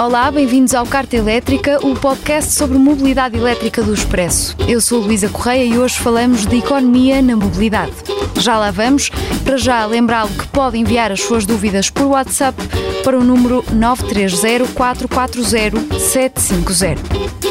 Olá, 0.00 0.30
bem-vindos 0.30 0.74
ao 0.74 0.86
Carta 0.86 1.14
Elétrica, 1.14 1.78
o 1.86 1.94
podcast 1.94 2.52
sobre 2.52 2.78
mobilidade 2.78 3.36
elétrica 3.36 3.82
do 3.82 3.92
Expresso. 3.92 4.56
Eu 4.66 4.80
sou 4.80 4.98
Luísa 4.98 5.28
Correia 5.28 5.62
e 5.62 5.78
hoje 5.78 5.98
falamos 5.98 6.46
de 6.46 6.56
economia 6.56 7.20
na 7.20 7.36
mobilidade. 7.36 7.92
Já 8.36 8.58
lá 8.58 8.70
vamos, 8.70 9.10
para 9.44 9.58
já 9.58 9.84
lembrá-lo 9.84 10.30
que 10.30 10.48
pode 10.48 10.78
enviar 10.78 11.12
as 11.12 11.20
suas 11.20 11.44
dúvidas 11.44 11.90
por 11.90 12.06
WhatsApp 12.06 12.56
para 13.04 13.18
o 13.18 13.22
número 13.22 13.62
930 13.74 14.72
440 14.72 15.98
750. 15.98 17.49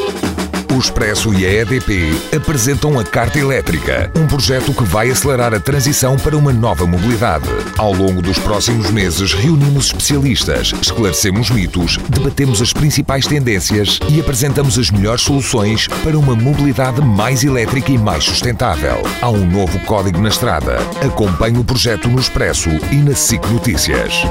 O 0.71 0.77
Expresso 0.77 1.33
e 1.33 1.45
a 1.45 1.51
EDP 1.61 2.11
apresentam 2.35 2.99
a 2.99 3.03
Carta 3.03 3.39
Elétrica, 3.39 4.11
um 4.15 4.27
projeto 4.27 4.71
que 4.71 4.83
vai 4.83 5.09
acelerar 5.09 5.53
a 5.53 5.59
transição 5.59 6.15
para 6.15 6.37
uma 6.37 6.53
nova 6.53 6.85
mobilidade. 6.85 7.49
Ao 7.77 7.91
longo 7.91 8.21
dos 8.21 8.37
próximos 8.37 8.91
meses, 8.91 9.33
reunimos 9.33 9.87
especialistas, 9.87 10.71
esclarecemos 10.79 11.49
mitos, 11.49 11.97
debatemos 12.07 12.61
as 12.61 12.71
principais 12.71 13.25
tendências 13.25 13.99
e 14.09 14.19
apresentamos 14.19 14.77
as 14.77 14.91
melhores 14.91 15.23
soluções 15.23 15.87
para 16.03 16.17
uma 16.17 16.35
mobilidade 16.35 17.01
mais 17.01 17.43
elétrica 17.43 17.91
e 17.91 17.97
mais 17.97 18.23
sustentável. 18.23 19.01
Há 19.21 19.29
um 19.29 19.45
novo 19.45 19.79
código 19.79 20.19
na 20.21 20.29
estrada. 20.29 20.77
Acompanhe 21.03 21.57
o 21.57 21.63
projeto 21.63 22.07
no 22.07 22.19
Expresso 22.19 22.69
e 22.91 22.95
na 22.95 23.15
SIC 23.15 23.43
Notícias. 23.47 24.21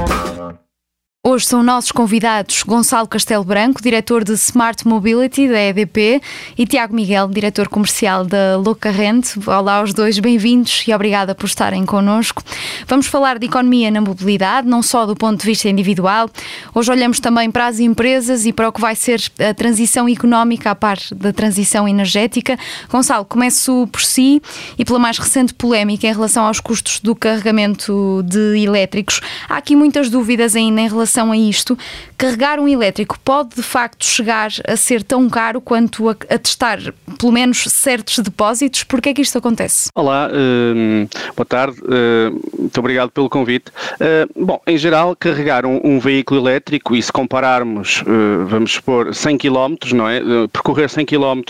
Hoje 1.21 1.47
são 1.47 1.61
nossos 1.61 1.91
convidados 1.91 2.63
Gonçalo 2.63 3.05
Castelo 3.05 3.43
Branco, 3.43 3.81
diretor 3.81 4.23
de 4.23 4.31
Smart 4.35 4.87
Mobility 4.87 5.49
da 5.49 5.59
EDP, 5.59 6.21
e 6.57 6.65
Tiago 6.65 6.95
Miguel, 6.95 7.27
diretor 7.27 7.67
comercial 7.67 8.23
da 8.23 8.55
Louca 8.55 8.89
Rente. 8.89 9.37
Olá 9.45 9.79
aos 9.79 9.93
dois, 9.93 10.17
bem-vindos 10.17 10.85
e 10.87 10.93
obrigada 10.93 11.35
por 11.35 11.45
estarem 11.45 11.85
connosco. 11.85 12.41
Vamos 12.87 13.07
falar 13.07 13.37
de 13.37 13.47
economia 13.47 13.91
na 13.91 13.99
mobilidade, 13.99 14.65
não 14.65 14.81
só 14.81 15.05
do 15.05 15.13
ponto 15.13 15.41
de 15.41 15.45
vista 15.45 15.67
individual. 15.67 16.29
Hoje 16.73 16.89
olhamos 16.89 17.19
também 17.19 17.51
para 17.51 17.67
as 17.67 17.81
empresas 17.81 18.45
e 18.45 18.53
para 18.53 18.69
o 18.69 18.71
que 18.71 18.79
vai 18.79 18.95
ser 18.95 19.21
a 19.45 19.53
transição 19.53 20.07
económica 20.07 20.71
à 20.71 20.75
parte 20.75 21.13
da 21.13 21.33
transição 21.33 21.85
energética. 21.85 22.57
Gonçalo, 22.89 23.25
começo 23.25 23.89
por 23.91 24.01
si 24.01 24.41
e 24.77 24.85
pela 24.85 24.97
mais 24.97 25.17
recente 25.17 25.53
polémica 25.53 26.07
em 26.07 26.13
relação 26.13 26.45
aos 26.45 26.61
custos 26.61 27.01
do 27.01 27.13
carregamento 27.13 28.23
de 28.25 28.63
elétricos. 28.63 29.19
Há 29.49 29.57
aqui 29.57 29.75
muitas 29.75 30.09
dúvidas 30.09 30.55
ainda 30.55 30.79
em 30.79 30.87
relação 30.87 31.08
relação 31.09 31.31
a 31.31 31.37
isto, 31.37 31.77
carregar 32.17 32.59
um 32.59 32.67
elétrico 32.67 33.17
pode 33.19 33.55
de 33.55 33.63
facto 33.63 34.05
chegar 34.05 34.51
a 34.67 34.75
ser 34.75 35.01
tão 35.01 35.27
caro 35.29 35.59
quanto 35.59 36.07
a, 36.07 36.11
a 36.29 36.37
testar 36.37 36.77
pelo 37.17 37.31
menos 37.31 37.63
certos 37.63 38.19
depósitos? 38.19 38.83
Porquê 38.83 39.09
é 39.09 39.13
que 39.13 39.21
isto 39.21 39.37
acontece? 39.37 39.89
Olá, 39.95 40.29
uh, 40.29 41.09
boa 41.35 41.45
tarde, 41.45 41.79
uh, 41.81 42.59
muito 42.59 42.77
obrigado 42.79 43.09
pelo 43.09 43.29
convite. 43.29 43.71
Uh, 43.95 44.45
bom, 44.45 44.61
em 44.67 44.77
geral, 44.77 45.15
carregar 45.15 45.65
um, 45.65 45.79
um, 45.83 45.99
veículo 45.99 46.39
elétrico 46.39 46.95
e 46.95 47.01
se 47.01 47.11
compararmos, 47.11 48.03
vamos 48.47 48.73
supor, 48.73 49.13
100 49.13 49.37
km, 49.37 49.75
não 49.93 50.07
é? 50.07 50.21
percorrer 50.51 50.89
100 50.89 51.05
km, 51.05 51.41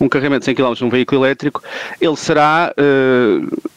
um 0.00 0.08
carregamento 0.08 0.40
de 0.40 0.46
100 0.46 0.54
km 0.54 0.74
num 0.80 0.90
veículo 0.90 1.24
elétrico, 1.24 1.62
ele 2.00 2.16
será, 2.16 2.72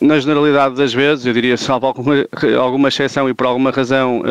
na 0.02 0.20
generalidade 0.20 0.76
das 0.76 0.94
vezes, 0.94 1.26
eu 1.26 1.34
diria, 1.34 1.58
salvo 1.58 1.88
alguma, 1.88 2.26
alguma 2.60 2.88
exceção 2.90 3.30
e 3.30 3.34
por 3.34 3.48
alguma 3.48 3.72
razão 3.72 4.22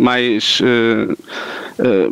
mais. 0.00 0.09
Uh, 0.60 1.14
uh, 1.78 2.10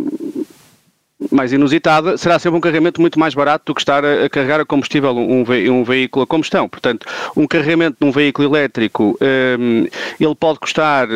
mais 1.33 1.52
inusitada, 1.52 2.16
será 2.16 2.38
sempre 2.38 2.58
um 2.58 2.61
carregamento 2.61 3.00
muito 3.00 3.19
mais 3.19 3.34
barato 3.34 3.64
do 3.66 3.74
que 3.74 3.80
estar 3.80 4.05
a, 4.05 4.27
a 4.27 4.28
carregar 4.28 4.61
a 4.61 4.64
combustível 4.64 5.16
um, 5.16 5.44
ve 5.44 5.69
um, 5.69 5.83
veículo 5.83 6.22
a 6.22 6.27
combustão. 6.27 6.69
Portanto, 6.69 7.06
um 7.36 7.47
carregamento 7.47 7.97
de 8.00 8.06
um 8.06 8.12
veículo 8.12 8.48
elétrico, 8.48 9.19
um, 9.58 9.86
ele 10.20 10.34
pode 10.34 10.61
custar, 10.61 11.08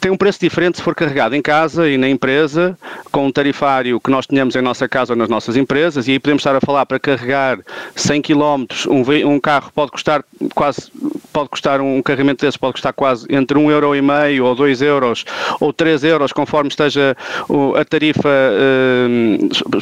tem 0.00 0.10
um 0.10 0.16
preço 0.16 0.38
diferente 0.38 0.76
se 0.76 0.82
for 0.82 0.94
carregado 0.94 1.34
em 1.34 1.42
casa 1.42 1.88
e 1.88 1.98
na 1.98 2.08
empresa, 2.08 2.78
com 3.10 3.26
um 3.26 3.32
tarifário 3.32 4.00
que 4.00 4.10
nós 4.10 4.26
tenhamos 4.26 4.54
em 4.54 4.62
nossa 4.62 4.88
casa 4.88 5.12
ou 5.12 5.16
nas 5.16 5.28
nossas 5.28 5.56
empresas, 5.56 6.06
e 6.06 6.12
aí 6.12 6.18
podemos 6.20 6.40
estar 6.40 6.54
a 6.54 6.60
falar 6.60 6.86
para 6.86 7.00
carregar 7.00 7.58
100 7.96 8.22
km, 8.22 8.66
um, 8.88 9.28
um 9.28 9.40
carro 9.40 9.70
pode 9.74 9.90
custar 9.90 10.24
quase 10.54 10.92
pode 11.32 11.48
custar 11.48 11.80
um 11.80 12.00
carregamento 12.00 12.46
desse 12.46 12.56
pode 12.56 12.74
custar 12.74 12.92
quase 12.92 13.26
entre 13.28 13.58
um 13.58 13.68
euro 13.68 13.96
e 13.96 14.00
meio 14.00 14.44
ou 14.44 14.54
dois 14.54 14.80
euros 14.80 15.24
ou 15.58 15.72
três 15.72 16.04
euros 16.04 16.32
conforme 16.32 16.68
esteja 16.68 17.16
a 17.76 17.84
tarifa 17.84 18.28
hum, 19.10 19.23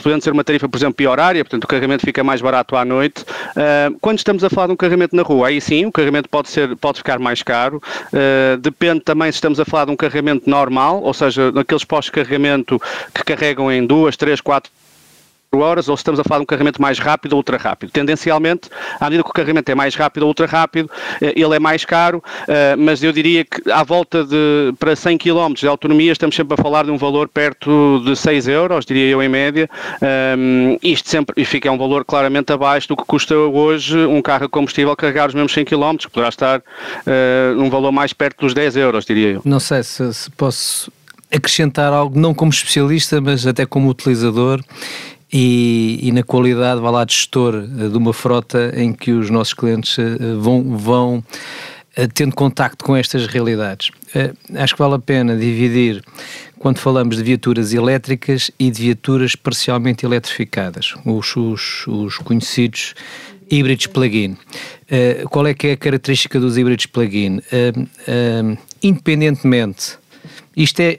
podendo 0.02 0.22
ser 0.22 0.32
uma 0.32 0.44
tarifa, 0.44 0.68
por 0.68 0.76
exemplo, 0.76 1.08
horária, 1.08 1.44
portanto 1.44 1.64
o 1.64 1.66
carregamento 1.66 2.04
fica 2.04 2.22
mais 2.22 2.40
barato 2.40 2.76
à 2.76 2.84
noite. 2.84 3.22
Uh, 3.22 3.96
quando 4.00 4.18
estamos 4.18 4.44
a 4.44 4.50
falar 4.50 4.68
de 4.68 4.72
um 4.72 4.76
carregamento 4.76 5.14
na 5.14 5.22
rua, 5.22 5.48
aí 5.48 5.60
sim, 5.60 5.86
o 5.86 5.92
carregamento 5.92 6.28
pode, 6.28 6.48
ser, 6.48 6.76
pode 6.76 6.98
ficar 6.98 7.18
mais 7.18 7.42
caro. 7.42 7.82
Uh, 8.12 8.56
depende 8.58 9.00
também 9.00 9.30
se 9.30 9.36
estamos 9.36 9.58
a 9.60 9.64
falar 9.64 9.86
de 9.86 9.90
um 9.90 9.96
carregamento 9.96 10.48
normal, 10.48 11.02
ou 11.02 11.14
seja, 11.14 11.52
naqueles 11.52 11.84
postos 11.84 12.06
de 12.06 12.12
carregamento 12.12 12.80
que 13.14 13.24
carregam 13.24 13.70
em 13.70 13.86
duas, 13.86 14.16
três, 14.16 14.40
quatro 14.40 14.70
horas 15.54 15.86
ou 15.86 15.96
se 15.96 16.00
estamos 16.00 16.18
a 16.18 16.24
falar 16.24 16.38
de 16.38 16.44
um 16.44 16.46
carregamento 16.46 16.80
mais 16.80 16.98
rápido 16.98 17.34
ou 17.34 17.38
ultra 17.38 17.58
rápido. 17.58 17.90
Tendencialmente, 17.90 18.70
à 18.98 19.04
medida 19.04 19.22
que 19.22 19.28
o 19.28 19.32
carregamento 19.32 19.70
é 19.70 19.74
mais 19.74 19.94
rápido 19.94 20.22
ou 20.22 20.28
ultra 20.28 20.46
rápido, 20.46 20.90
eh, 21.20 21.34
ele 21.36 21.54
é 21.54 21.58
mais 21.58 21.84
caro, 21.84 22.24
eh, 22.48 22.74
mas 22.76 23.02
eu 23.02 23.12
diria 23.12 23.44
que 23.44 23.70
à 23.70 23.82
volta 23.82 24.24
de 24.24 24.72
para 24.78 24.96
100 24.96 25.18
km 25.18 25.52
de 25.54 25.68
autonomia 25.68 26.10
estamos 26.10 26.34
sempre 26.34 26.54
a 26.58 26.62
falar 26.62 26.84
de 26.84 26.90
um 26.90 26.96
valor 26.96 27.28
perto 27.28 28.00
de 28.02 28.16
6 28.16 28.48
euros, 28.48 28.86
diria 28.86 29.06
eu 29.08 29.22
em 29.22 29.28
média. 29.28 29.68
Isto 30.82 31.10
sempre 31.10 31.44
fica 31.44 31.70
um 31.70 31.76
valor 31.76 32.04
claramente 32.04 32.50
abaixo 32.52 32.88
do 32.88 32.96
que 32.96 33.04
custa 33.04 33.36
hoje 33.36 33.98
um 34.06 34.22
carro 34.22 34.46
a 34.46 34.48
combustível 34.48 34.96
carregar 34.96 35.28
os 35.28 35.34
mesmos 35.34 35.52
100 35.52 35.66
km, 35.66 35.96
que 35.98 36.10
poderá 36.10 36.28
estar 36.28 36.60
uh, 36.60 37.54
num 37.56 37.68
valor 37.68 37.92
mais 37.92 38.12
perto 38.12 38.40
dos 38.40 38.54
10 38.54 38.76
euros, 38.76 39.04
diria 39.04 39.32
eu. 39.32 39.42
Não 39.44 39.60
sei 39.60 39.82
se, 39.82 40.12
se 40.14 40.30
posso 40.30 40.90
acrescentar 41.32 41.92
algo, 41.92 42.18
não 42.18 42.34
como 42.34 42.50
especialista, 42.50 43.20
mas 43.20 43.46
até 43.46 43.64
como 43.64 43.88
utilizador 43.88 44.60
e, 45.32 45.98
e, 46.02 46.12
na 46.12 46.22
qualidade, 46.22 46.80
vá 46.80 46.90
lá, 46.90 47.04
de 47.04 47.14
gestor 47.14 47.54
eh, 47.54 47.88
de 47.88 47.96
uma 47.96 48.12
frota 48.12 48.72
em 48.76 48.92
que 48.92 49.12
os 49.12 49.30
nossos 49.30 49.54
clientes 49.54 49.98
eh, 49.98 50.16
vão, 50.38 50.76
vão 50.76 51.24
eh, 51.96 52.06
tendo 52.06 52.34
contacto 52.34 52.84
com 52.84 52.94
estas 52.94 53.26
realidades. 53.26 53.90
Acho 54.54 54.74
que 54.74 54.78
vale 54.78 54.94
a 54.94 54.98
pena 54.98 55.34
dividir 55.34 56.04
quando 56.58 56.78
falamos 56.78 57.16
de 57.16 57.22
viaturas 57.22 57.72
elétricas 57.72 58.50
e 58.58 58.70
de 58.70 58.82
viaturas 58.82 59.34
parcialmente 59.34 60.04
eletrificadas, 60.04 60.94
os, 61.04 61.34
os, 61.34 61.86
os 61.86 62.18
conhecidos 62.18 62.94
híbridos 63.50 63.86
plug-in. 63.86 64.36
qual 65.30 65.46
é 65.46 65.54
que 65.54 65.68
é 65.68 65.72
a 65.72 65.76
característica 65.76 66.38
dos 66.38 66.56
híbridos 66.56 66.86
plug-in? 66.86 67.40
independentemente 68.82 69.98
isto 70.56 70.80
é, 70.80 70.98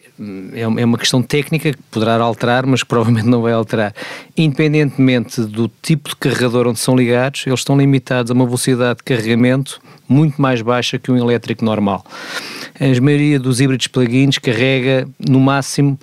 é, 0.54 0.62
é 0.62 0.86
uma 0.86 0.98
questão 0.98 1.22
técnica 1.22 1.72
que 1.72 1.82
poderá 1.92 2.16
alterar, 2.16 2.66
mas 2.66 2.82
que 2.82 2.90
provavelmente 2.90 3.28
não 3.28 3.42
vai 3.42 3.54
alterar. 3.54 3.94
Independentemente 4.36 5.42
do 5.42 5.70
tipo 5.82 6.10
de 6.10 6.16
carregador 6.16 6.68
onde 6.68 6.80
são 6.80 6.96
ligados, 6.96 7.46
eles 7.46 7.60
estão 7.60 7.78
limitados 7.78 8.32
a 8.32 8.34
uma 8.34 8.46
velocidade 8.46 8.98
de 8.98 9.04
carregamento 9.04 9.80
muito 10.08 10.42
mais 10.42 10.62
baixa 10.62 11.00
que 11.00 11.12
um 11.12 11.18
elétrico 11.18 11.64
normal. 11.64 12.06
A 12.80 13.02
maioria 13.02 13.40
dos 13.40 13.62
híbridos 13.62 13.88
plug-ins 13.88 14.38
carrega 14.38 15.08
no 15.20 15.40
máximo 15.40 16.00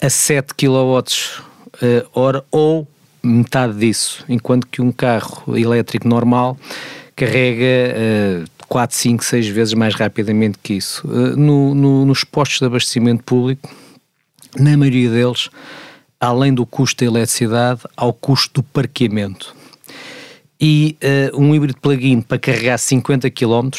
a 0.00 0.08
7 0.08 0.54
kWh 0.54 2.44
ou 2.50 2.86
metade 3.22 3.76
disso, 3.76 4.24
enquanto 4.28 4.66
que 4.68 4.80
um 4.80 4.92
carro 4.92 5.56
elétrico 5.56 6.06
normal 6.08 6.56
carrega 7.16 8.44
uh, 8.44 8.44
4, 8.68 8.96
5, 8.96 9.24
6 9.24 9.48
vezes 9.48 9.74
mais 9.74 9.94
rapidamente 9.94 10.58
que 10.62 10.74
isso. 10.74 11.06
Uh, 11.06 11.36
no, 11.36 11.74
no, 11.74 12.04
nos 12.04 12.24
postos 12.24 12.58
de 12.58 12.66
abastecimento 12.66 13.22
público, 13.24 13.68
na 14.58 14.76
maioria 14.76 15.10
deles, 15.10 15.48
além 16.20 16.52
do 16.52 16.64
custo 16.66 17.04
da 17.04 17.10
eletricidade, 17.10 17.82
há 17.96 18.06
o 18.06 18.12
custo 18.12 18.60
do 18.60 18.62
parqueamento. 18.62 19.54
E 20.60 20.96
uh, 21.32 21.40
um 21.40 21.54
híbrido 21.54 21.78
plug-in 21.80 22.20
para 22.20 22.38
carregar 22.38 22.78
50 22.78 23.30
km 23.30 23.70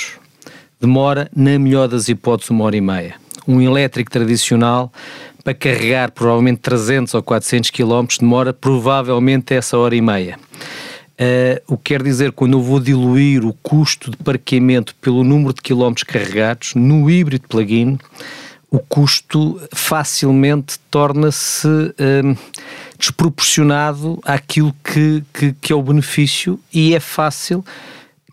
demora, 0.80 1.30
na 1.36 1.58
melhor 1.58 1.88
das 1.88 2.08
hipóteses, 2.08 2.52
uma 2.52 2.66
hora 2.66 2.78
e 2.78 2.82
meia. 2.82 3.16
Um 3.48 3.62
elétrico 3.62 4.12
tradicional 4.12 4.92
para 5.44 5.54
carregar 5.54 6.12
provavelmente 6.12 6.60
300 6.60 7.14
ou 7.14 7.24
400 7.24 7.72
km 7.72 8.06
demora 8.20 8.54
provavelmente 8.54 9.54
essa 9.54 9.78
hora 9.78 9.96
e 9.96 10.02
meia. 10.02 10.38
Uh, 11.20 11.74
o 11.74 11.78
que 11.78 11.96
quer 11.96 12.04
dizer, 12.04 12.32
quando 12.32 12.58
eu 12.58 12.62
vou 12.62 12.80
diluir 12.80 13.44
o 13.44 13.52
custo 13.52 14.12
de 14.12 14.18
parqueamento 14.18 14.94
pelo 15.02 15.24
número 15.24 15.52
de 15.52 15.62
quilómetros 15.62 16.04
carregados, 16.04 16.76
no 16.76 17.10
híbrido 17.10 17.48
plug-in, 17.48 17.98
o 18.70 18.78
custo 18.80 19.60
facilmente 19.74 20.78
torna-se 20.92 21.68
uh, 21.68 22.38
desproporcionado 23.00 24.20
àquilo 24.24 24.76
que, 24.84 25.24
que, 25.34 25.54
que, 25.60 25.74
é 25.74 25.76
o 25.76 25.82
benefício 25.82 26.60
e 26.72 26.94
é 26.94 27.00
fácil 27.00 27.66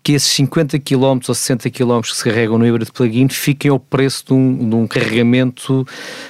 que 0.03 0.11
esses 0.11 0.31
50 0.33 0.77
km 0.77 1.19
ou 1.27 1.33
60 1.33 1.67
km 1.71 2.01
que 2.01 2.15
se 2.15 2.23
carregam 2.23 2.59
no 2.59 2.67
híbrido 2.67 2.93
plug-in 2.93 3.27
fiquem 3.27 3.71
ao 3.71 3.79
preço 3.79 4.25
de 4.27 4.33
um, 4.33 4.69
de 4.69 4.75
um 4.75 4.87
carregamento 4.87 5.87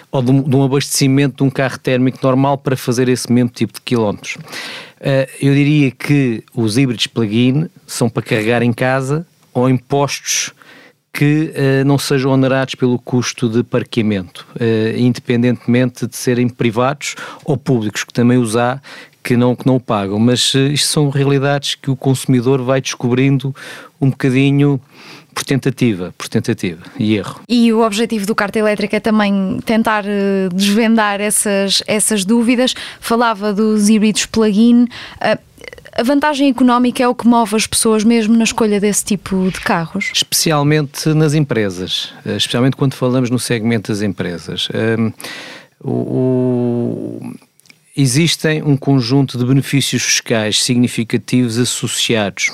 ou 0.09 0.21
de 0.21 0.31
um, 0.31 0.41
de 0.41 0.55
um, 0.55 0.63
abastecimento 0.63 1.37
de 1.37 1.43
um 1.43 1.49
carro 1.49 1.77
térmico 1.77 2.19
normal 2.23 2.57
para 2.57 2.77
fazer 2.77 3.09
esse 3.09 3.29
mesmo 3.29 3.49
tipo 3.49 3.73
de 3.73 3.81
quilómetros. 3.81 4.37
Uh, 5.05 5.29
eu 5.39 5.53
diria 5.53 5.91
que 5.91 6.43
os 6.51 6.79
híbridos 6.79 7.05
plug-in 7.05 7.69
são 7.85 8.09
para 8.09 8.23
carregar 8.23 8.63
em 8.63 8.73
casa 8.73 9.23
ou 9.53 9.69
em 9.69 9.77
postos 9.77 10.51
que 11.13 11.53
uh, 11.53 11.85
não 11.85 11.99
sejam 11.99 12.31
onerados 12.31 12.73
pelo 12.73 12.97
custo 12.97 13.47
de 13.47 13.63
parqueamento, 13.63 14.47
uh, 14.55 14.97
independentemente 14.97 16.07
de 16.07 16.17
serem 16.17 16.49
privados 16.49 17.15
ou 17.45 17.55
públicos, 17.55 18.03
que 18.03 18.11
também 18.11 18.39
os 18.39 18.57
há, 18.57 18.81
que 19.23 19.37
não, 19.37 19.55
que 19.55 19.67
não 19.67 19.75
o 19.75 19.79
pagam. 19.79 20.17
Mas 20.17 20.55
isto 20.55 20.87
são 20.87 21.09
realidades 21.09 21.75
que 21.75 21.91
o 21.91 21.95
consumidor 21.95 22.63
vai 22.63 22.81
descobrindo 22.81 23.55
um 24.01 24.09
bocadinho 24.09 24.81
por 25.35 25.43
tentativa, 25.43 26.13
por 26.17 26.29
tentativa 26.29 26.81
e 26.97 27.17
erro. 27.17 27.41
E 27.47 27.71
o 27.73 27.85
objetivo 27.85 28.25
do 28.25 28.33
Carta 28.33 28.57
Elétrica 28.57 28.95
é 28.95 28.99
também 29.01 29.59
tentar 29.65 30.05
uh, 30.05 30.55
desvendar 30.55 31.19
essas, 31.19 31.83
essas 31.85 32.23
dúvidas. 32.23 32.73
Falava 33.01 33.53
dos 33.53 33.89
híbridos 33.89 34.25
plug-in. 34.25 34.85
Uh, 34.85 35.37
a 35.97 36.03
vantagem 36.03 36.49
económica 36.49 37.03
é 37.03 37.07
o 37.07 37.13
que 37.13 37.27
move 37.27 37.55
as 37.55 37.67
pessoas 37.67 38.03
mesmo 38.03 38.35
na 38.35 38.43
escolha 38.43 38.79
desse 38.79 39.03
tipo 39.03 39.49
de 39.51 39.59
carros? 39.61 40.11
Especialmente 40.13 41.13
nas 41.13 41.33
empresas, 41.33 42.13
eh, 42.25 42.35
especialmente 42.35 42.75
quando 42.75 42.93
falamos 42.95 43.29
no 43.29 43.39
segmento 43.39 43.93
das 43.93 44.01
empresas. 44.01 44.67
Um, 44.99 45.13
o, 45.79 45.91
o, 45.91 47.35
existem 47.95 48.61
um 48.61 48.75
conjunto 48.75 49.37
de 49.37 49.45
benefícios 49.45 50.03
fiscais 50.03 50.61
significativos 50.61 51.57
associados 51.57 52.51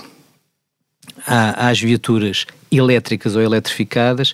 às 1.28 1.80
viaturas 1.80 2.46
elétricas 2.72 3.36
ou 3.36 3.42
eletrificadas 3.42 4.34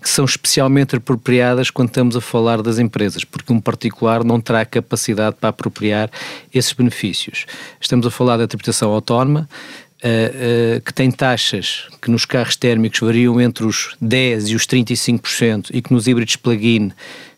que 0.00 0.08
são 0.08 0.24
especialmente 0.24 0.96
apropriadas 0.96 1.70
quando 1.70 1.88
estamos 1.88 2.16
a 2.16 2.20
falar 2.20 2.62
das 2.62 2.78
empresas, 2.78 3.24
porque 3.24 3.52
um 3.52 3.60
particular 3.60 4.24
não 4.24 4.40
terá 4.40 4.64
capacidade 4.64 5.36
para 5.38 5.50
apropriar 5.50 6.10
esses 6.52 6.72
benefícios. 6.72 7.46
Estamos 7.80 8.06
a 8.06 8.10
falar 8.10 8.36
da 8.36 8.46
tributação 8.46 8.90
autónoma, 8.90 9.48
Uh, 10.02 10.76
uh, 10.76 10.80
que 10.82 10.92
tem 10.92 11.10
taxas 11.10 11.84
que 12.02 12.10
nos 12.10 12.26
carros 12.26 12.56
térmicos 12.56 13.00
variam 13.00 13.40
entre 13.40 13.64
os 13.64 13.96
10% 14.04 14.50
e 14.50 14.54
os 14.54 14.66
35% 14.66 15.70
e 15.72 15.80
que 15.80 15.94
nos 15.94 16.06
híbridos 16.06 16.36
plug-in 16.36 16.92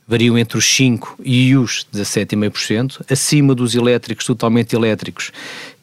variam 0.09 0.37
entre 0.37 0.59
os 0.59 0.65
5% 0.65 1.11
e 1.25 1.57
os 1.57 1.87
17,5%, 1.95 3.03
acima 3.09 3.55
dos 3.55 3.77
elétricos 3.77 4.27
totalmente 4.27 4.75
elétricos 4.75 5.31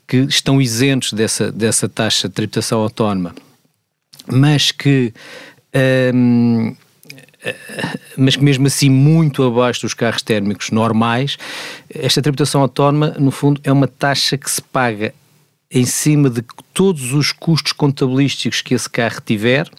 que 0.08 0.18
estão 0.18 0.62
isentos 0.62 1.14
dessa, 1.14 1.52
dessa 1.52 1.88
taxa 1.88 2.28
de 2.28 2.34
tributação 2.34 2.82
autónoma 2.82 3.34
mas 4.28 4.72
que. 4.72 5.14
Um, 5.76 6.76
mas 8.16 8.38
que 8.38 8.44
mesmo 8.44 8.68
assim 8.68 8.90
muito 8.90 9.44
abaixo 9.44 9.82
dos 9.82 9.94
carros 9.94 10.22
térmicos 10.22 10.72
normais, 10.72 11.38
esta 11.94 12.22
tributação 12.22 12.62
autónoma, 12.62 13.18
no 13.20 13.32
fundo, 13.32 13.60
é 13.66 13.72
uma 13.72 13.88
taxa 13.88 14.38
que 14.38 14.50
se 14.50 14.62
paga 14.62 15.14
em 15.70 15.86
cima 15.86 16.30
de 16.30 16.42
todos 16.74 17.12
os 17.12 17.34
custos 17.34 17.74
contabilísticos 17.74 18.62
que 18.62 18.74
esse 18.74 18.90
carro 18.90 19.20
tiver 19.26 19.70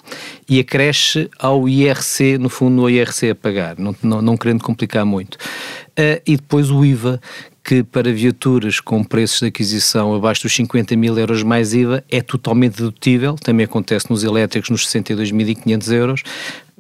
e 0.47 0.61
acresce 0.61 1.31
ao 1.39 1.67
IRC, 1.67 2.37
no 2.37 2.51
fundo, 2.51 2.83
no 2.83 2.91
IRC 2.91 3.31
a 3.31 3.35
pagar, 3.35 3.79
não, 3.79 3.97
não, 4.03 4.21
não 4.21 4.37
querendo 4.37 4.63
complicar 4.63 5.07
muito. 5.07 5.37
Uh, 5.37 6.21
e 6.27 6.37
depois 6.37 6.71
o 6.71 6.85
IVA, 6.85 7.19
que 7.65 7.83
para 7.83 8.13
viaturas 8.13 8.79
com 8.79 9.03
preços 9.03 9.41
de 9.41 9.47
aquisição 9.47 10.15
abaixo 10.15 10.43
dos 10.43 10.55
50 10.55 10.95
mil 10.97 11.19
euros 11.19 11.43
mais 11.43 11.73
IVA 11.73 12.05
é 12.11 12.21
totalmente 12.21 12.77
dedutível, 12.77 13.37
também 13.37 13.65
acontece 13.65 14.11
nos 14.11 14.23
elétricos 14.23 14.69
nos 14.69 14.87
62.500 14.87 15.93
euros. 15.93 16.23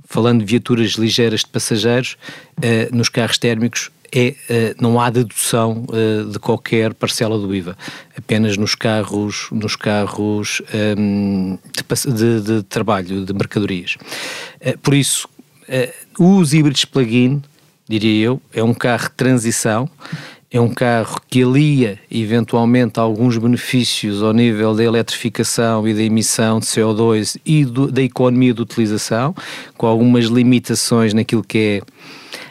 Falando 0.07 0.41
de 0.41 0.45
viaturas 0.45 0.93
ligeiras 0.93 1.41
de 1.41 1.47
passageiros, 1.47 2.19
eh, 2.61 2.91
nos 2.93 3.09
carros 3.09 3.39
térmicos 3.39 3.91
é, 4.15 4.35
eh, 4.49 4.75
não 4.79 5.01
há 5.01 5.09
dedução 5.09 5.87
eh, 5.91 6.31
de 6.31 6.39
qualquer 6.39 6.93
parcela 6.93 7.39
do 7.39 7.53
IVA, 7.53 7.77
apenas 8.17 8.59
nos 8.59 8.75
carros, 8.75 9.49
nos 9.51 9.75
carros 9.75 10.61
ehm, 10.73 11.57
de, 11.73 12.13
de, 12.13 12.41
de 12.43 12.63
trabalho, 12.65 13.25
de 13.25 13.33
mercadorias. 13.33 13.97
por 14.83 14.95
isso, 14.95 15.27
os 16.19 16.53
híbridos 16.53 16.85
plug-in, 16.85 17.43
diria 17.89 18.27
eu, 18.27 18.43
é 18.53 18.63
um 18.63 18.75
carro 18.75 19.09
de 19.09 19.15
transição, 19.15 19.89
é 20.55 20.61
um 20.61 20.69
carro 20.69 21.21
que 21.29 21.43
alia 21.43 21.99
eventualmente 22.09 23.01
alguns 23.01 23.37
benefícios 23.37 24.23
ao 24.23 24.33
nível 24.33 24.73
da 24.73 24.85
eletrificação 24.85 25.87
e 25.89 25.93
da 25.93 26.01
emissão 26.01 26.61
de 26.61 26.67
CO2 26.67 27.37
e 27.45 27.65
do, 27.65 27.91
da 27.91 28.01
economia 28.01 28.55
de 28.55 28.63
utilização, 28.63 29.35
com 29.77 29.89
algumas 29.89 30.27
limitações 30.27 31.13
naquilo 31.13 31.43
que 31.43 31.83
é 31.83 31.83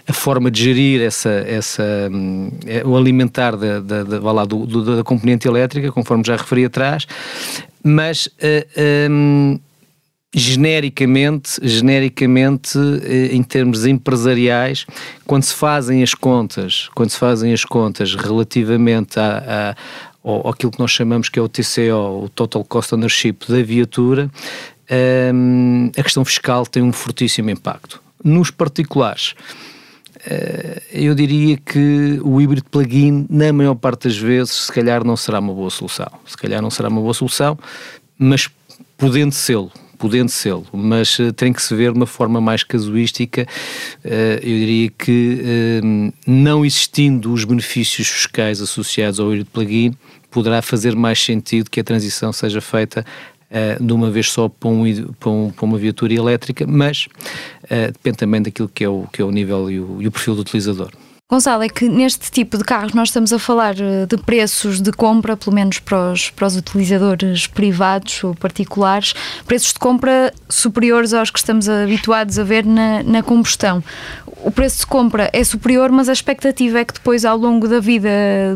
a 0.06 0.12
forma 0.12 0.52
de 0.52 0.62
gerir 0.62 1.02
essa, 1.02 1.30
essa, 1.30 2.10
hum, 2.12 2.52
é, 2.68 2.86
o 2.86 2.98
alimentar 2.98 3.56
da, 3.56 3.80
da, 3.80 4.04
da, 4.04 4.32
lá, 4.34 4.44
do, 4.44 4.66
do, 4.66 4.98
da 4.98 5.04
componente 5.06 5.48
elétrica, 5.48 5.90
conforme 5.90 6.26
já 6.26 6.36
referi 6.36 6.66
atrás, 6.66 7.08
mas 7.82 8.28
uh, 8.28 9.10
um, 9.10 9.60
genericamente, 10.34 11.60
genericamente, 11.62 12.78
eh, 13.04 13.36
em 13.36 13.44
termos 13.44 13.86
empresariais, 13.86 14.86
quando 15.26 15.44
se 15.44 15.54
fazem 15.54 16.02
as 16.02 16.16
contas, 16.16 16.90
quando 16.96 17.12
se 17.12 17.18
fazem 17.18 17.54
as 17.54 17.64
contas 17.64 18.16
relativamente 18.16 19.20
a, 19.20 19.76
a 20.26 20.50
aquilo 20.50 20.72
que 20.72 20.80
nós 20.80 20.92
chamamos 20.92 21.30
que 21.30 21.38
é 21.38 21.42
o 21.42 21.50
TCO, 21.50 22.24
o 22.24 22.30
Total 22.30 22.64
Cost 22.64 22.94
Ownership 22.94 23.40
da 23.48 23.62
viatura, 23.62 24.32
um, 25.34 25.92
a 25.98 26.04
questão 26.04 26.24
fiscal 26.24 26.66
tem 26.66 26.82
um 26.82 26.94
fortíssimo 26.94 27.50
impacto. 27.50 28.02
Nos 28.24 28.50
particulares, 28.50 29.36
uh, 30.26 30.82
eu 30.92 31.14
diria 31.14 31.58
que 31.58 32.20
o 32.24 32.40
híbrido 32.40 32.64
plug-in, 32.70 33.26
na 33.30 33.52
maior 33.52 33.76
parte 33.76 34.08
das 34.08 34.18
vezes, 34.18 34.54
se 34.54 34.72
calhar 34.72 35.04
não 35.04 35.18
será 35.18 35.40
uma 35.40 35.54
boa 35.54 35.70
solução. 35.70 36.10
Se 36.26 36.38
calhar 36.38 36.62
não 36.62 36.70
será 36.70 36.88
uma 36.88 37.02
boa 37.02 37.14
solução, 37.14 37.58
mas 38.18 38.50
podendo 38.98 39.34
sê-lo, 39.34 39.72
podendo 40.04 40.28
sê-lo, 40.28 40.66
mas 40.74 41.18
uh, 41.18 41.32
tem 41.32 41.54
que 41.54 41.62
se 41.62 41.74
ver 41.74 41.94
de 41.94 41.98
uma 41.98 42.06
forma 42.06 42.42
mais 42.42 42.62
casuística. 42.62 43.48
Uh, 44.04 44.36
eu 44.42 44.58
diria 44.58 44.90
que, 44.90 45.40
uh, 45.82 46.14
não 46.28 46.66
existindo 46.66 47.32
os 47.32 47.46
benefícios 47.46 48.10
fiscais 48.10 48.60
associados 48.60 49.18
ao 49.18 49.28
híbrido 49.28 49.50
plug-in, 49.50 49.96
poderá 50.30 50.62
fazer 50.62 50.94
mais 50.94 51.24
sentido 51.24 51.72
que 51.72 51.80
a 51.80 51.84
transição 51.86 52.34
seja 52.34 52.60
feita 52.60 53.06
de 53.80 53.94
uma 53.94 54.10
vez 54.10 54.32
só 54.32 54.50
para, 54.50 54.68
um, 54.68 55.14
para, 55.20 55.30
um, 55.30 55.52
para 55.52 55.66
uma 55.66 55.78
viatura 55.78 56.12
elétrica, 56.12 56.66
mas 56.66 57.08
depende 57.70 58.18
também 58.18 58.42
daquilo 58.42 58.68
que 58.68 58.84
é 58.84 58.90
o, 58.90 59.08
que 59.14 59.22
é 59.22 59.26
o 59.26 59.30
nível 59.30 59.70
e 59.70 59.80
o, 59.80 60.02
e 60.02 60.08
o 60.08 60.12
perfil 60.12 60.34
do 60.34 60.42
utilizador. 60.42 60.90
Gonçalo, 61.32 61.64
é 61.64 61.70
que 61.70 61.88
neste 61.88 62.30
tipo 62.30 62.58
de 62.58 62.66
carros 62.66 62.94
nós 62.94 63.08
estamos 63.08 63.32
a 63.32 63.40
falar 63.40 63.76
eh, 63.80 64.06
de 64.06 64.18
preços 64.18 64.82
de 64.82 64.92
compra, 64.92 65.38
pelo 65.38 65.56
menos 65.56 65.80
para 65.80 66.12
os, 66.12 66.30
para 66.30 66.46
os 66.46 66.58
utilizadores 66.58 67.48
privados 67.48 68.24
ou 68.26 68.36
particulares, 68.36 69.14
preços 69.46 69.74
de 69.74 69.80
compra 69.80 70.34
superiores 70.50 71.14
aos 71.14 71.32
que 71.32 71.40
estamos 71.40 71.70
habituados 71.70 72.38
a 72.38 72.44
ver 72.44 72.66
na, 72.66 73.02
na 73.04 73.24
combustão 73.24 73.82
o 74.44 74.52
preço 74.52 74.80
de 74.80 74.86
compra 74.86 75.30
é 75.32 75.44
superior, 75.44 75.92
mas 75.92 76.10
a 76.10 76.14
expectativa 76.14 76.80
é 76.80 76.86
que 76.86 76.94
depois, 76.94 77.24
ao 77.24 77.38
longo 77.38 77.68
da 77.68 77.80
vida 77.80 78.10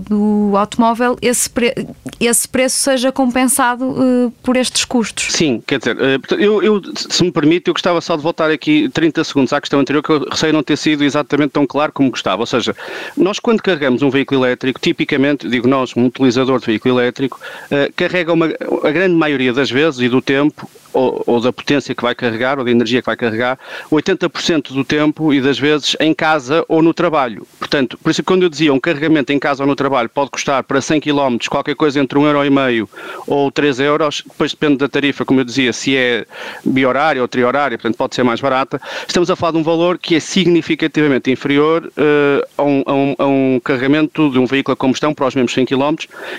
do 0.08 0.54
automóvel, 0.56 1.18
esse, 1.22 1.50
pre 1.50 1.74
esse 2.20 2.48
preço 2.48 2.76
seja 2.78 3.12
compensado 3.12 3.86
uh, 3.86 4.32
por 4.44 4.58
estes 4.58 4.84
custos. 4.84 5.28
Sim, 5.32 5.64
quer 5.66 5.80
dizer, 5.80 5.96
uh, 5.96 6.36
eu, 6.36 6.62
eu, 6.62 6.82
se 6.96 7.24
me 7.24 7.32
permite, 7.32 7.70
eu 7.70 7.74
gostava 7.74 8.02
só 8.02 8.16
de 8.16 8.22
voltar 8.22 8.52
aqui 8.52 8.90
30 8.90 9.24
segundos 9.24 9.54
à 9.54 9.62
questão 9.62 9.80
anterior, 9.80 10.04
que 10.04 10.12
eu 10.12 10.28
receio 10.30 10.54
não 10.54 10.64
ter 10.64 10.78
sido 10.78 11.04
exatamente 11.04 11.52
tão 11.52 11.66
claro 11.66 11.92
como 11.92 12.10
gostava. 12.10 12.42
Ou 12.42 12.48
seja, 12.48 12.76
nós 13.16 13.40
quando 13.40 13.62
carregamos 13.62 14.02
um 14.02 14.10
veículo 14.10 14.46
elétrico, 14.46 14.80
tipicamente, 14.80 15.48
digo 15.48 15.68
nós, 15.68 15.96
um 15.96 16.06
utilizador 16.06 16.60
de 16.60 16.66
veículo 16.66 17.00
elétrico, 17.00 17.40
uh, 17.72 17.92
carrega 17.96 18.34
uma, 18.34 18.48
a 18.84 18.92
grande 18.92 19.16
maioria 19.16 19.54
das 19.54 19.72
vezes 19.72 20.02
e 20.02 20.10
do 20.10 20.22
tempo 20.22 20.70
ou, 20.98 21.24
ou, 21.28 21.40
da 21.40 21.54
potência 21.54 21.94
que 21.94 22.02
vai 22.02 22.16
carregar, 22.16 22.58
ou 22.58 22.66
da 22.66 22.72
energia 22.72 23.02
que 23.02 23.06
vai 23.06 23.16
carregar, 23.16 23.60
80% 23.92 24.74
do 24.74 24.84
tempo 24.84 25.32
e 25.32 25.40
das 25.40 25.60
vezes 25.60 25.96
em 26.00 26.14
casa 26.14 26.66
ou 26.68 26.82
no 26.82 26.94
trabalho. 26.94 27.46
Portanto, 27.60 27.98
por 28.02 28.10
isso 28.10 28.24
que 28.24 28.26
quando 28.26 28.44
eu 28.44 28.50
dizia 28.50 28.74
um 28.74 28.80
carregamento 28.80 29.32
em 29.32 29.38
casa 29.38 29.62
ou 29.62 29.68
no 29.68 29.76
trabalho 29.76 30.10
pode 30.10 30.32
custar 30.32 30.64
para 30.64 30.82
100 30.82 31.02
km 31.02 31.38
qualquer 31.50 31.76
coisa 31.76 32.00
entre 32.00 32.18
1,5€ 32.18 32.88
ou 33.28 33.52
3 33.52 33.80
euros, 33.80 34.24
depois 34.28 34.52
depende 34.52 34.78
da 34.78 34.90
tarifa, 34.90 35.24
como 35.24 35.40
eu 35.40 35.44
dizia, 35.44 35.72
se 35.72 35.96
é 35.96 36.26
biorária 36.66 37.22
ou 37.22 37.28
triorária, 37.28 37.78
portanto 37.78 37.96
pode 37.96 38.16
ser 38.16 38.24
mais 38.24 38.42
barata, 38.42 38.82
estamos 39.08 39.30
a 39.30 39.36
falar 39.36 39.52
de 39.52 39.60
um 39.60 39.64
valor 39.64 40.00
que 40.00 40.16
é 40.16 40.20
significativamente 40.20 41.30
inferior 41.30 41.92
uh, 41.96 42.48
a, 42.58 42.64
um, 42.64 42.84
a, 42.86 42.94
um, 42.94 43.16
a, 43.20 43.26
um, 43.28 43.62
carregamento 43.64 44.32
de 44.32 44.40
um 44.40 44.46
veículo 44.48 44.74
a 44.74 44.76
combustão 44.76 45.14
para 45.14 45.28
os 45.28 45.36
mesmos 45.36 45.54
100 45.54 45.68
km 45.68 45.96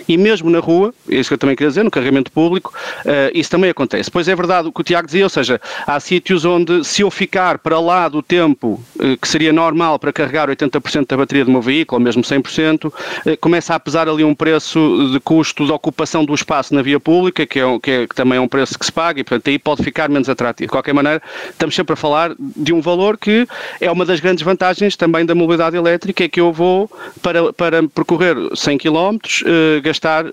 e 0.08 0.16
mesmo 0.16 0.50
na 0.50 0.58
rua, 0.58 0.92
é 1.08 1.14
isso 1.14 1.30
que 1.30 1.34
eu 1.34 1.38
também 1.38 1.54
queria 1.54 1.68
dizer, 1.68 1.84
no 1.84 1.90
carregamento 1.90 2.32
público, 2.32 2.74
uh, 3.04 3.30
isso 3.32 3.50
também 3.50 3.70
acontece. 3.70 4.10
Pois 4.10 4.26
é 4.26 4.34
verdade 4.34 4.47
o 4.64 4.72
que 4.72 4.80
o 4.80 4.84
Tiago 4.84 5.06
dizia, 5.06 5.24
ou 5.24 5.30
seja, 5.30 5.60
há 5.86 5.98
sítios 6.00 6.44
onde 6.44 6.84
se 6.84 7.02
eu 7.02 7.10
ficar 7.10 7.58
para 7.58 7.78
lá 7.78 8.08
do 8.08 8.22
tempo 8.22 8.82
eh, 9.00 9.16
que 9.20 9.28
seria 9.28 9.52
normal 9.52 9.98
para 9.98 10.12
carregar 10.12 10.48
80% 10.48 11.06
da 11.06 11.16
bateria 11.16 11.44
do 11.44 11.50
meu 11.50 11.62
veículo, 11.62 12.00
ou 12.00 12.04
mesmo 12.04 12.22
100%, 12.22 12.92
eh, 13.26 13.36
começa 13.36 13.74
a 13.74 13.80
pesar 13.80 14.08
ali 14.08 14.24
um 14.24 14.34
preço 14.34 15.10
de 15.12 15.20
custo 15.20 15.66
de 15.66 15.72
ocupação 15.72 16.24
do 16.24 16.34
espaço 16.34 16.74
na 16.74 16.82
via 16.82 17.00
pública, 17.00 17.46
que, 17.46 17.60
é, 17.60 17.78
que, 17.78 17.90
é, 17.90 18.06
que 18.06 18.14
também 18.14 18.38
é 18.38 18.40
um 18.40 18.48
preço 18.48 18.78
que 18.78 18.84
se 18.84 18.92
paga, 18.92 19.20
e 19.20 19.24
portanto 19.24 19.48
aí 19.48 19.58
pode 19.58 19.82
ficar 19.82 20.08
menos 20.08 20.28
atrativo. 20.28 20.66
De 20.66 20.72
qualquer 20.72 20.94
maneira, 20.94 21.22
estamos 21.50 21.74
sempre 21.74 21.92
a 21.92 21.96
falar 21.96 22.34
de 22.38 22.72
um 22.72 22.80
valor 22.80 23.16
que 23.16 23.46
é 23.80 23.90
uma 23.90 24.04
das 24.04 24.20
grandes 24.20 24.44
vantagens 24.44 24.96
também 24.96 25.24
da 25.24 25.34
mobilidade 25.34 25.76
elétrica, 25.76 26.24
é 26.24 26.28
que 26.28 26.40
eu 26.40 26.52
vou, 26.52 26.90
para, 27.22 27.52
para 27.52 27.82
percorrer 27.88 28.36
100 28.54 28.78
km, 28.78 29.16
uh, 29.16 29.82
gastar 29.82 30.26
uh, 30.26 30.30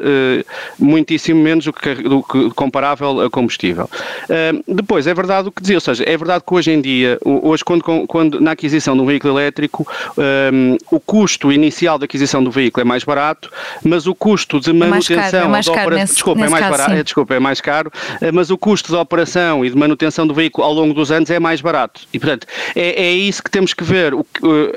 muitíssimo 0.77 1.41
menos 1.41 1.65
do 1.65 1.73
que, 1.73 1.95
do 1.95 2.23
que 2.23 2.49
comparável 2.51 3.21
a 3.21 3.29
combustível. 3.29 3.89
Uh, 4.25 4.75
depois, 4.75 5.07
é 5.07 5.13
verdade 5.13 5.47
o 5.47 5.51
que 5.51 5.61
dizia, 5.61 5.77
ou 5.77 5.81
seja, 5.81 6.03
é 6.07 6.17
verdade 6.17 6.43
que 6.45 6.53
hoje 6.53 6.71
em 6.71 6.81
dia, 6.81 7.17
hoje 7.23 7.63
quando, 7.63 7.83
quando 8.07 8.39
na 8.39 8.51
aquisição 8.51 8.95
de 8.95 9.01
um 9.01 9.05
veículo 9.05 9.33
elétrico, 9.33 9.87
um, 10.17 10.77
o 10.91 10.99
custo 10.99 11.51
inicial 11.51 11.97
da 11.97 12.05
aquisição 12.05 12.43
do 12.43 12.51
veículo 12.51 12.81
é 12.81 12.85
mais 12.85 13.03
barato, 13.03 13.51
mas 13.83 14.07
o 14.07 14.15
custo 14.15 14.59
de 14.59 14.73
manutenção... 14.73 15.15
É 15.15 15.19
mais 15.19 15.25
caro, 15.27 15.45
é 15.45 15.47
mais 15.47 15.69
caro 15.69 15.95
nesse, 15.95 16.13
desculpa, 16.13 16.41
nesse 16.41 16.47
é 16.47 16.51
mais 16.51 16.63
caso, 16.65 16.77
barato, 16.77 16.99
é, 16.99 17.03
desculpa, 17.03 17.35
é 17.35 17.39
mais 17.39 17.61
caro, 17.61 17.91
mas 18.33 18.49
o 18.49 18.57
custo 18.57 18.91
de 18.91 18.97
operação 18.97 19.65
e 19.65 19.69
de 19.69 19.77
manutenção 19.77 20.25
do 20.27 20.33
veículo 20.33 20.65
ao 20.65 20.73
longo 20.73 20.93
dos 20.93 21.11
anos 21.11 21.29
é 21.29 21.39
mais 21.39 21.61
barato. 21.61 22.01
E, 22.13 22.19
portanto, 22.19 22.47
é, 22.75 23.05
é 23.05 23.11
isso 23.11 23.43
que 23.43 23.51
temos 23.51 23.73
que 23.73 23.83
ver, 23.83 24.13
o, 24.13 24.25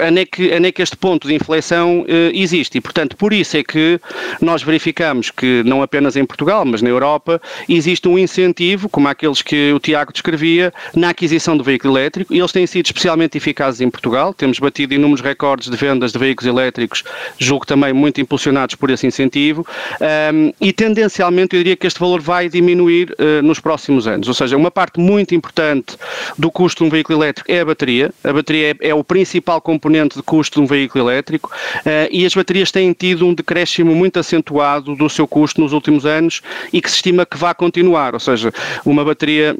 onde, 0.01 0.21
é 0.21 0.25
que, 0.25 0.55
onde 0.55 0.69
é 0.69 0.73
que 0.73 0.83
este 0.83 0.97
ponto 0.97 1.27
de 1.29 1.35
inflexão 1.35 2.01
uh, 2.01 2.07
existe. 2.33 2.79
E, 2.79 2.81
portanto, 2.81 3.17
por 3.17 3.33
isso 3.33 3.57
é 3.57 3.63
que 3.63 4.01
nós 4.41 4.63
verificamos 4.63 5.31
que, 5.31 5.63
não 5.65 5.83
apenas 5.83 6.17
em 6.17 6.25
Portugal, 6.25 6.65
mas 6.65 6.83
na 6.83 6.89
Europa, 6.89 7.41
existe 7.69 8.09
um 8.09 8.19
incentivo, 8.19 8.89
como 8.89 9.08
aqueles 9.11 9.43
que 9.43 9.73
o 9.73 9.79
Tiago 9.79 10.13
descrevia, 10.13 10.73
na 10.95 11.11
aquisição 11.11 11.57
do 11.57 11.65
veículo 11.65 11.97
elétrico, 11.97 12.33
e 12.35 12.39
eles 12.39 12.53
têm 12.53 12.67
sido 12.67 12.87
especialmente 12.87 13.37
eficazes 13.37 13.81
em 13.81 13.91
Portugal. 13.91 14.35
Temos 14.35 14.59
batido 14.59 14.95
inúmeros 14.95 15.21
recordes 15.21 15.71
de 15.71 15.77
vendas 15.77 16.13
de 16.13 16.19
veículos 16.19 16.49
elétricos, 16.49 17.05
julgo 17.39 17.67
também 17.67 17.93
muito 17.93 18.21
impulsionados 18.21 18.75
por 18.75 18.91
esse 18.91 19.07
incentivo, 19.07 19.67
um, 20.01 20.53
e 20.61 20.73
tendencialmente 20.73 21.57
eu 21.57 21.61
diria 21.61 21.77
que 21.77 21.87
este 21.87 21.99
valor 21.99 22.21
vai 22.21 22.49
diminuir 22.49 23.13
uh, 23.13 23.43
nos 23.43 23.61
próximos 23.61 24.07
anos. 24.07 24.29
Ou 24.29 24.35
seja, 24.35 24.57
uma 24.57 24.71
parte 24.71 25.01
muito 25.01 25.35
importante 25.35 25.97
do 26.37 26.51
custo 26.51 26.83
de 26.83 26.89
um 26.89 26.91
veículo 26.91 27.19
elétrico 27.19 27.51
é 27.51 27.61
a 27.61 27.65
bateria. 27.65 28.11
A 28.23 28.33
bateria 28.33 28.77
é, 28.81 28.89
é 28.89 28.95
o 28.95 29.05
principal 29.05 29.61
componente 29.61 30.17
de 30.17 30.23
custo 30.23 30.59
de 30.59 30.65
um 30.65 30.67
veículo 30.67 31.05
elétrico 31.05 31.51
uh, 31.51 32.09
e 32.11 32.25
as 32.25 32.35
baterias 32.35 32.71
têm 32.71 32.93
tido 32.93 33.27
um 33.27 33.35
decréscimo 33.35 33.95
muito 33.95 34.19
acentuado 34.19 34.95
do 34.95 35.09
seu 35.09 35.27
custo 35.27 35.61
nos 35.61 35.73
últimos 35.73 36.05
anos 36.05 36.41
e 36.73 36.81
que 36.81 36.91
se 36.91 36.97
estima 36.97 37.25
que 37.25 37.37
vai 37.37 37.55
continuar. 37.55 38.15
Ou 38.15 38.21
seja, 38.21 38.53
uma 38.85 38.98
bateria 39.05 39.55
eh, 39.55 39.57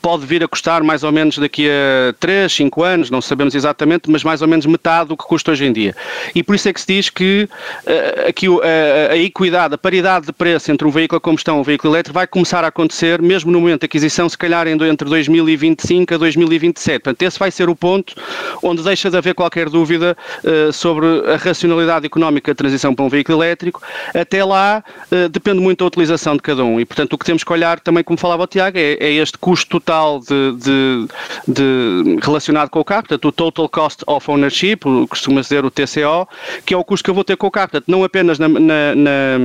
pode 0.00 0.24
vir 0.26 0.42
a 0.44 0.48
custar 0.48 0.82
mais 0.82 1.02
ou 1.02 1.10
menos 1.10 1.38
daqui 1.38 1.68
a 1.68 2.12
3, 2.20 2.52
5 2.52 2.82
anos, 2.82 3.10
não 3.10 3.20
sabemos 3.20 3.54
exatamente, 3.54 4.10
mas 4.10 4.22
mais 4.22 4.42
ou 4.42 4.48
menos 4.48 4.66
metade 4.66 5.08
do 5.08 5.16
que 5.16 5.24
custa 5.24 5.52
hoje 5.52 5.64
em 5.64 5.72
dia. 5.72 5.94
E 6.34 6.42
por 6.42 6.54
isso 6.54 6.68
é 6.68 6.72
que 6.72 6.80
se 6.80 6.86
diz 6.86 7.10
que 7.10 7.48
uh, 7.84 8.28
aqui 8.28 8.46
a 9.10 9.16
equidade, 9.16 9.74
a 9.74 9.78
paridade 9.78 10.26
de 10.26 10.32
preço 10.32 10.70
entre 10.70 10.86
um 10.86 10.90
veículo 10.90 11.18
a 11.18 11.20
combustão 11.20 11.58
e 11.58 11.60
um 11.60 11.62
veículo 11.62 11.94
elétrico 11.94 12.14
vai 12.14 12.26
começar 12.26 12.64
a 12.64 12.68
acontecer 12.68 13.20
mesmo 13.20 13.50
no 13.50 13.60
momento 13.60 13.80
da 13.80 13.86
aquisição, 13.86 14.28
se 14.28 14.38
calhar 14.38 14.66
entre 14.68 15.08
2025 15.08 16.14
a 16.14 16.16
2027. 16.16 17.02
Portanto, 17.02 17.22
esse 17.22 17.38
vai 17.38 17.50
ser 17.50 17.68
o 17.68 17.74
ponto 17.74 18.14
onde 18.62 18.82
deixa 18.82 19.10
de 19.10 19.16
haver 19.16 19.34
qualquer 19.34 19.68
dúvida 19.68 20.16
uh, 20.44 20.72
sobre 20.72 21.06
a 21.32 21.36
racionalidade 21.36 22.06
económica 22.06 22.52
da 22.52 22.56
transição 22.56 22.94
para 22.94 23.04
um 23.04 23.08
veículo 23.08 23.38
elétrico. 23.38 23.82
Até 24.14 24.44
lá 24.44 24.82
depende 25.30 25.60
muito 25.60 25.80
da 25.80 25.86
utilização 25.86 26.36
de 26.36 26.42
cada 26.42 26.64
um. 26.64 26.80
E, 26.80 26.84
portanto, 26.84 27.12
o 27.12 27.18
que 27.18 27.24
temos 27.24 27.42
que 27.44 27.52
olhar 27.52 27.80
também, 27.80 28.04
como 28.04 28.18
falava 28.18 28.42
o 28.42 28.46
Tiago, 28.46 28.78
é, 28.78 28.94
é 29.00 29.12
este 29.12 29.36
custo 29.38 29.47
total 29.56 30.20
de, 30.20 30.52
de, 30.56 31.08
de, 31.46 32.18
relacionado 32.22 32.70
com 32.70 32.80
o 32.80 32.84
carro, 32.84 33.02
portanto, 33.02 33.28
o 33.28 33.32
Total 33.32 33.68
Cost 33.68 34.02
of 34.06 34.30
Ownership, 34.30 34.80
costuma 35.08 35.40
dizer 35.40 35.64
o 35.64 35.70
TCO, 35.70 36.28
que 36.64 36.74
é 36.74 36.76
o 36.76 36.84
custo 36.84 37.04
que 37.04 37.10
eu 37.10 37.14
vou 37.14 37.24
ter 37.24 37.36
com 37.36 37.46
o 37.46 37.50
carro. 37.50 37.68
Portanto, 37.68 37.84
não 37.88 38.04
apenas 38.04 38.38
na, 38.38 38.48
na, 38.48 38.94
na, 38.94 39.38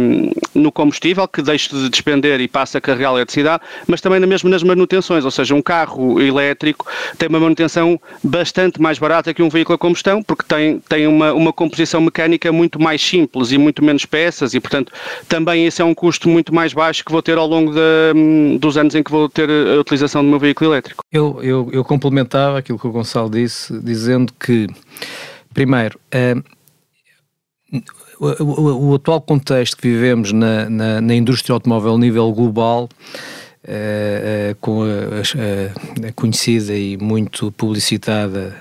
no 0.54 0.72
combustível, 0.72 1.28
que 1.28 1.42
deixo 1.42 1.76
de 1.76 1.90
despender 1.90 2.40
e 2.42 2.48
passa 2.48 2.78
a 2.78 2.82
carregar 2.82 3.10
a 3.10 3.14
eletricidade, 3.14 3.64
mas 3.88 4.02
também 4.02 4.20
mesmo 4.20 4.50
nas 4.50 4.64
manutenções. 4.64 5.26
Ou 5.26 5.32
seja, 5.32 5.56
um 5.56 5.62
carro 5.62 6.22
elétrico 6.22 6.86
tem 7.18 7.30
uma 7.30 7.40
manutenção 7.40 8.00
bastante 8.24 8.82
mais 8.82 9.00
barata 9.00 9.34
que 9.34 9.42
um 9.42 9.50
veículo 9.50 9.76
a 9.76 9.78
combustão, 9.78 10.22
porque 10.22 10.44
tem, 10.48 10.80
tem 10.80 11.08
uma, 11.08 11.34
uma 11.34 11.54
composição 11.54 12.02
mecânica 12.02 12.52
muito 12.52 12.82
mais 12.82 13.02
simples 13.02 13.52
e 13.52 13.58
muito 13.58 13.84
menos 13.84 14.06
peças, 14.06 14.54
e 14.54 14.60
portanto, 14.60 14.92
também 15.28 15.66
esse 15.66 15.82
é 15.82 15.86
um 15.86 15.94
custo 15.94 16.30
muito 16.30 16.54
mais 16.54 16.74
baixo 16.74 17.04
que 17.04 17.12
vou 17.12 17.22
ter 17.22 17.38
ao 17.38 17.48
longo 17.48 17.72
de, 17.72 18.58
dos 18.60 18.78
anos 18.78 18.96
em 18.96 19.04
que 19.04 19.12
vou 19.12 19.30
ter 19.30 19.50
a 19.50 19.80
utilização 19.80 19.93
do 20.00 20.30
meu 20.30 20.40
veículo 20.40 20.72
elétrico. 20.72 21.04
Eu, 21.12 21.40
eu, 21.42 21.70
eu 21.72 21.84
complementava 21.84 22.58
aquilo 22.58 22.80
que 22.80 22.88
o 22.88 22.92
Gonçalo 22.92 23.30
disse, 23.30 23.78
dizendo 23.80 24.34
que, 24.34 24.68
primeiro, 25.54 26.00
uh, 26.14 27.82
o, 28.20 28.44
o, 28.44 28.90
o, 28.90 28.96
atual 28.96 29.22
contexto 29.22 29.78
que 29.78 29.88
vivemos 29.88 30.32
na, 30.32 30.70
na, 30.70 31.02
na 31.02 31.16
indústria 31.16 31.54
automóvel 31.54 31.96
a 31.96 31.98
nível 31.98 32.32
global, 32.32 32.88
uh, 33.64 34.52
uh, 34.52 34.56
com 34.62 34.84
a, 34.84 36.08
a, 36.08 36.12
conhecida 36.14 36.74
e 36.76 36.98
muito 36.98 37.52
publicitada 37.52 38.56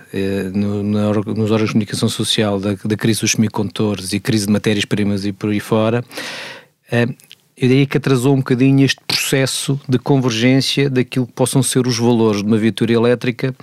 no, 0.54 0.82
na, 0.82 1.12
nos 1.12 1.50
órgãos 1.50 1.68
de 1.68 1.72
comunicação 1.72 2.08
social 2.08 2.58
da, 2.58 2.74
da 2.84 2.96
crise 2.96 3.20
dos 3.20 3.32
semicondutores 3.32 4.12
e 4.12 4.20
crise 4.20 4.46
de 4.46 4.52
matérias-primas 4.52 5.24
e 5.24 5.32
por 5.32 5.50
aí 5.50 5.60
fora, 5.60 6.04
eu 7.62 7.68
diria 7.68 7.86
que 7.86 7.96
atrasou 7.96 8.34
um 8.34 8.38
bocadinho 8.38 8.84
este 8.84 9.00
processo 9.06 9.80
de 9.88 9.96
convergência 9.96 10.90
daquilo 10.90 11.28
que 11.28 11.32
possam 11.32 11.62
ser 11.62 11.86
os 11.86 11.96
valores 11.96 12.42
de 12.42 12.46
uma 12.48 12.58
viatura 12.58 12.92
elétrica 12.92 13.54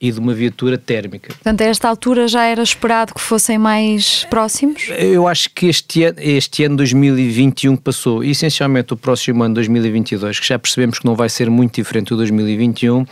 e 0.00 0.10
de 0.10 0.18
uma 0.18 0.34
viatura 0.34 0.76
térmica. 0.76 1.28
Portanto, 1.32 1.60
a 1.60 1.64
esta 1.64 1.88
altura 1.88 2.26
já 2.26 2.44
era 2.44 2.64
esperado 2.64 3.14
que 3.14 3.20
fossem 3.20 3.56
mais 3.56 4.26
próximos? 4.28 4.88
Eu 4.98 5.28
acho 5.28 5.48
que 5.50 5.66
este 5.66 6.02
ano, 6.02 6.16
este 6.18 6.64
ano 6.64 6.76
2021 6.76 7.76
que 7.76 7.82
passou, 7.82 8.24
e 8.24 8.32
essencialmente 8.32 8.92
o 8.92 8.96
próximo 8.96 9.44
ano 9.44 9.54
2022, 9.54 10.40
que 10.40 10.48
já 10.48 10.58
percebemos 10.58 10.98
que 10.98 11.06
não 11.06 11.14
vai 11.14 11.28
ser 11.28 11.48
muito 11.48 11.76
diferente 11.76 12.08
do 12.08 12.16
2021, 12.16 13.06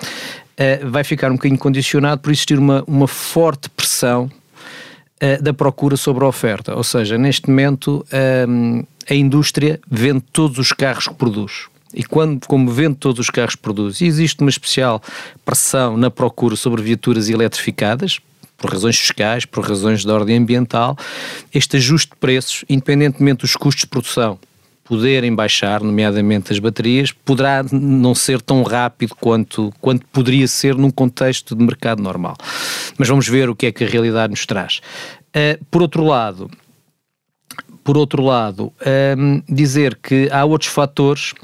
eh, 0.56 0.80
vai 0.84 1.04
ficar 1.04 1.30
um 1.30 1.36
bocadinho 1.36 1.58
condicionado 1.58 2.20
por 2.20 2.32
existir 2.32 2.58
uma, 2.58 2.82
uma 2.88 3.06
forte 3.06 3.70
pressão 3.70 4.28
eh, 5.20 5.38
da 5.40 5.54
procura 5.54 5.96
sobre 5.96 6.24
a 6.24 6.26
oferta. 6.26 6.74
Ou 6.74 6.82
seja, 6.82 7.16
neste 7.16 7.48
momento 7.48 8.04
ehm, 8.10 8.82
a 9.08 9.14
indústria 9.14 9.80
vende 9.90 10.24
todos 10.32 10.58
os 10.58 10.72
carros 10.72 11.08
que 11.08 11.14
produz. 11.14 11.66
E 11.94 12.02
quando, 12.02 12.46
como 12.46 12.70
vende 12.70 12.96
todos 12.96 13.20
os 13.20 13.30
carros 13.30 13.54
que 13.54 13.62
produz, 13.62 14.00
e 14.00 14.06
existe 14.06 14.40
uma 14.40 14.50
especial 14.50 15.02
pressão 15.44 15.96
na 15.96 16.10
procura 16.10 16.56
sobre 16.56 16.82
viaturas 16.82 17.28
eletrificadas, 17.28 18.18
por 18.56 18.70
razões 18.70 18.98
fiscais, 18.98 19.44
por 19.44 19.66
razões 19.66 20.04
de 20.04 20.10
ordem 20.10 20.38
ambiental, 20.38 20.96
este 21.52 21.76
ajuste 21.76 22.10
de 22.10 22.16
preços, 22.16 22.64
independentemente 22.68 23.40
dos 23.40 23.56
custos 23.56 23.82
de 23.82 23.88
produção 23.88 24.38
poderem 24.84 25.34
baixar, 25.34 25.82
nomeadamente 25.82 26.52
as 26.52 26.58
baterias, 26.58 27.12
poderá 27.12 27.64
não 27.72 28.14
ser 28.14 28.42
tão 28.42 28.62
rápido 28.62 29.14
quanto, 29.14 29.72
quanto 29.80 30.04
poderia 30.06 30.46
ser 30.46 30.76
num 30.76 30.90
contexto 30.90 31.54
de 31.54 31.64
mercado 31.64 32.02
normal. 32.02 32.36
Mas 32.98 33.08
vamos 33.08 33.26
ver 33.26 33.48
o 33.48 33.56
que 33.56 33.66
é 33.66 33.72
que 33.72 33.84
a 33.84 33.86
realidade 33.86 34.32
nos 34.32 34.44
traz. 34.44 34.80
Uh, 35.28 35.64
por 35.70 35.80
outro 35.80 36.04
lado, 36.04 36.50
por 37.84 37.96
outro 37.96 38.22
lado, 38.22 38.72
um, 39.18 39.42
dizer 39.48 39.98
que 40.02 40.28
há 40.30 40.44
outros 40.44 40.70
fatores 40.70 41.34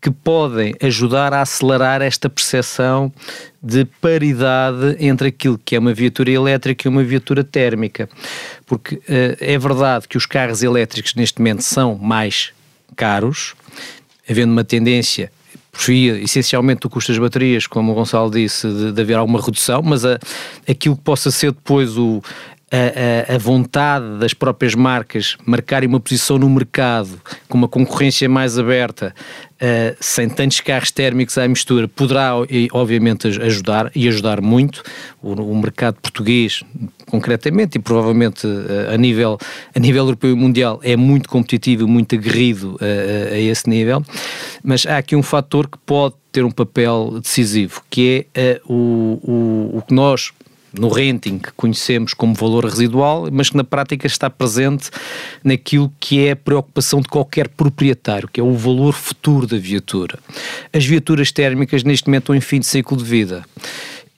que 0.00 0.10
podem 0.10 0.74
ajudar 0.82 1.32
a 1.32 1.40
acelerar 1.40 2.02
esta 2.02 2.28
percepção 2.28 3.12
de 3.62 3.84
paridade 3.84 4.96
entre 5.00 5.28
aquilo 5.28 5.58
que 5.58 5.74
é 5.74 5.78
uma 5.78 5.92
viatura 5.92 6.30
elétrica 6.30 6.86
e 6.86 6.88
uma 6.88 7.02
viatura 7.02 7.42
térmica. 7.42 8.08
Porque 8.66 8.96
uh, 8.96 9.02
é 9.40 9.58
verdade 9.58 10.06
que 10.06 10.16
os 10.16 10.26
carros 10.26 10.62
elétricos 10.62 11.14
neste 11.14 11.40
momento 11.40 11.62
são 11.62 11.96
mais 11.96 12.52
caros, 12.94 13.54
havendo 14.28 14.52
uma 14.52 14.64
tendência 14.64 15.30
via 15.84 16.18
essencialmente 16.18 16.80
do 16.80 16.90
custo 16.90 17.12
das 17.12 17.18
baterias, 17.18 17.66
como 17.66 17.92
o 17.92 17.94
Gonçalo 17.94 18.30
disse, 18.30 18.66
de, 18.68 18.92
de 18.92 19.02
haver 19.02 19.16
alguma 19.16 19.40
redução, 19.40 19.82
mas 19.82 20.04
a, 20.04 20.18
aquilo 20.68 20.96
que 20.96 21.02
possa 21.02 21.30
ser 21.30 21.52
depois 21.52 21.98
o, 21.98 22.22
a, 22.70 23.34
a, 23.34 23.38
vontade 23.38 24.18
das 24.18 24.34
próprias 24.34 24.74
marcas 24.74 25.36
marcarem 25.46 25.88
uma 25.88 26.00
posição 26.00 26.36
no 26.36 26.50
mercado 26.50 27.20
com 27.48 27.56
uma 27.56 27.68
concorrência 27.68 28.28
mais 28.28 28.58
aberta, 28.58 29.14
uh, 29.54 29.96
sem 30.00 30.28
tantos 30.28 30.60
carros 30.60 30.90
térmicos 30.90 31.38
à 31.38 31.46
mistura, 31.46 31.86
poderá 31.86 32.32
obviamente 32.72 33.28
ajudar 33.28 33.92
e 33.94 34.08
ajudar 34.08 34.40
muito 34.40 34.82
o, 35.22 35.34
o 35.34 35.56
mercado 35.56 35.98
português 36.02 36.64
concretamente 37.08 37.78
e 37.78 37.80
provavelmente 37.80 38.48
uh, 38.48 38.92
a, 38.92 38.96
nível, 38.96 39.38
a 39.72 39.78
nível 39.78 40.02
europeu 40.02 40.32
e 40.32 40.34
mundial 40.34 40.80
é 40.82 40.96
muito 40.96 41.28
competitivo, 41.28 41.86
muito 41.86 42.16
aguerrido 42.16 42.74
uh, 42.80 43.32
a 43.32 43.38
esse 43.38 43.70
nível, 43.70 44.02
mas 44.64 44.84
há 44.86 44.98
aqui 44.98 45.14
um 45.14 45.22
fator 45.22 45.68
que 45.68 45.78
pode 45.86 46.16
ter 46.32 46.44
um 46.44 46.50
papel 46.50 47.20
decisivo, 47.22 47.80
que 47.88 48.26
é 48.34 48.60
o, 48.68 49.20
o, 49.22 49.78
o 49.78 49.82
que 49.82 49.94
nós 49.94 50.32
no 50.78 50.88
renting 50.88 51.38
que 51.38 51.50
conhecemos 51.52 52.14
como 52.14 52.34
valor 52.34 52.64
residual, 52.64 53.28
mas 53.30 53.50
que 53.50 53.56
na 53.56 53.64
prática 53.64 54.06
está 54.06 54.28
presente 54.30 54.90
naquilo 55.42 55.92
que 55.98 56.26
é 56.26 56.32
a 56.32 56.36
preocupação 56.36 57.00
de 57.00 57.08
qualquer 57.08 57.48
proprietário, 57.48 58.28
que 58.28 58.40
é 58.40 58.42
o 58.44 58.54
valor 58.54 58.92
futuro 58.92 59.46
da 59.46 59.58
viatura. 59.58 60.18
As 60.72 60.84
viaturas 60.84 61.32
térmicas 61.32 61.82
neste 61.82 62.08
momento 62.08 62.24
estão 62.24 62.34
em 62.34 62.40
fim 62.40 62.60
de 62.60 62.66
ciclo 62.66 62.96
de 62.96 63.04
vida. 63.04 63.44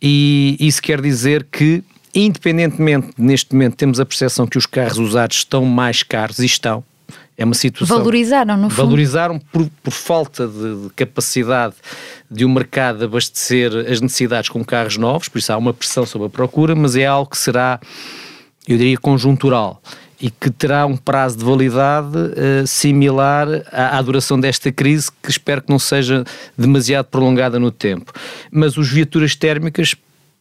E 0.01 0.57
isso 0.61 0.81
quer 0.81 1.01
dizer 1.01 1.47
que 1.51 1.83
independentemente, 2.15 3.09
neste 3.17 3.53
momento, 3.53 3.77
temos 3.77 4.01
a 4.01 4.07
percepção 4.07 4.47
que 4.47 4.59
os 4.59 4.67
carros 4.67 4.99
usados 4.99 5.39
estão 5.39 5.65
mais 5.65 6.03
caros 6.03 6.39
e 6.39 6.47
estão. 6.47 6.83
É 7.39 7.45
uma 7.45 7.55
situação. 7.55 7.99
Valorizaram, 7.99 8.57
no 8.57 8.69
fundo. 8.69 8.85
Valorizaram 8.85 9.39
por, 9.39 9.71
por 9.81 9.93
falta 9.93 10.49
de, 10.49 10.83
de, 10.83 10.91
capacidade 10.97 11.77
de 12.29 12.45
o 12.45 12.49
um 12.49 12.53
mercado 12.53 13.05
abastecer 13.05 13.71
as 13.89 14.01
necessidades 14.01 14.51
com 14.51 14.65
carros 14.65 14.97
novos, 14.97 15.29
por 15.29 15.39
isso 15.39 15.53
há 15.53 15.57
uma 15.57 15.73
pressão 15.73 16.05
sobre 16.05 16.27
a 16.27 16.31
procura, 16.31 16.75
mas 16.75 16.97
é 16.97 17.07
algo 17.07 17.31
que 17.31 17.39
será, 17.39 17.79
eu 18.67 18.77
diria, 18.77 18.99
conjuntural 18.99 19.81
e 20.21 20.31
que 20.31 20.51
terá 20.51 20.85
um 20.85 20.97
prazo 20.97 21.39
de 21.39 21.45
validade 21.45 22.17
uh, 22.19 22.67
similar 22.67 23.47
à, 23.71 23.99
à, 23.99 24.03
duração 24.03 24.39
desta 24.41 24.73
crise, 24.73 25.09
que 25.23 25.31
espero 25.31 25.63
que 25.63 25.71
não 25.71 25.79
seja 25.79 26.25
demasiado 26.57 27.07
prolongada 27.07 27.61
no 27.61 27.71
tempo. 27.71 28.13
Mas 28.51 28.77
os 28.77 28.91
viaturas 28.91 29.37
térmicas 29.37 29.95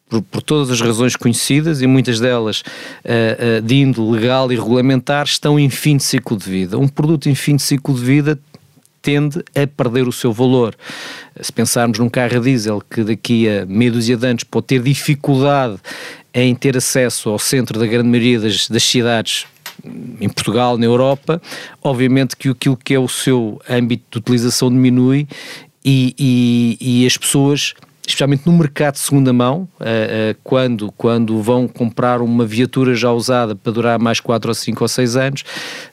por, 0.09 0.21
por, 0.21 0.41
todas 0.41 0.71
as 0.71 0.79
razões 0.81 1.15
conhecidas 1.15 1.81
e 1.81 1.87
muitas 1.87 2.19
delas 2.19 2.61
uh, 2.61 3.59
uh, 3.59 3.61
de 3.61 3.75
índole 3.75 4.19
legal 4.19 4.51
e 4.51 4.55
regulamentar, 4.55 5.25
estão 5.25 5.59
em 5.59 5.69
fim 5.69 5.97
de 5.97 6.03
ciclo 6.03 6.37
de 6.37 6.49
vida. 6.49 6.77
Um 6.77 6.87
produto 6.87 7.29
em 7.29 7.35
fim 7.35 7.55
de 7.55 7.61
ciclo 7.61 7.93
de 7.93 8.01
vida 8.01 8.39
tende 9.01 9.43
a 9.55 9.65
perder 9.65 10.07
o 10.07 10.11
seu 10.11 10.33
valor. 10.33 10.75
Se 11.39 11.51
pensarmos 11.51 11.99
num 11.99 12.09
carro 12.09 12.37
a 12.37 12.39
diesel 12.39 12.81
que 12.89 13.03
daqui 13.03 13.47
a 13.47 13.65
meia 13.65 13.91
dúzia 13.91 14.17
de 14.17 14.27
anos 14.27 14.43
pode 14.43 14.67
ter 14.67 14.81
dificuldade 14.81 15.77
em 16.33 16.53
ter 16.53 16.75
acesso 16.75 17.29
ao 17.29 17.39
centro 17.39 17.79
da 17.79 17.85
grande 17.85 18.09
maioria 18.09 18.39
das, 18.39 18.67
das 18.67 18.83
cidades 18.83 19.45
em 20.19 20.27
Portugal, 20.27 20.77
na 20.77 20.85
Europa, 20.85 21.41
obviamente 21.81 22.35
que 22.35 22.49
aquilo 22.49 22.75
que 22.75 22.93
é 22.93 22.99
o 22.99 23.07
seu 23.07 23.61
âmbito 23.69 24.03
de 24.11 24.17
utilização 24.17 24.69
diminui 24.69 25.27
e, 25.85 26.13
e, 26.17 26.77
e 27.01 27.05
as 27.05 27.15
pessoas 27.15 27.73
especialmente 28.07 28.43
no 28.45 28.53
mercado 28.53 28.93
de 28.93 29.01
segunda 29.01 29.33
mão, 29.33 29.67
uh, 29.79 29.83
uh, 29.83 30.37
quando, 30.41 30.91
quando 30.93 31.41
vão 31.41 31.67
comprar 31.67 32.21
uma 32.21 32.45
viatura 32.45 32.95
já 32.95 33.11
usada 33.11 33.53
para 33.53 33.71
durar 33.73 33.99
mais 33.99 34.21
4 34.21 34.49
ou 34.49 34.55
5 34.55 34.81
ou 34.81 34.87
6 34.87 35.17
anos, 35.17 35.43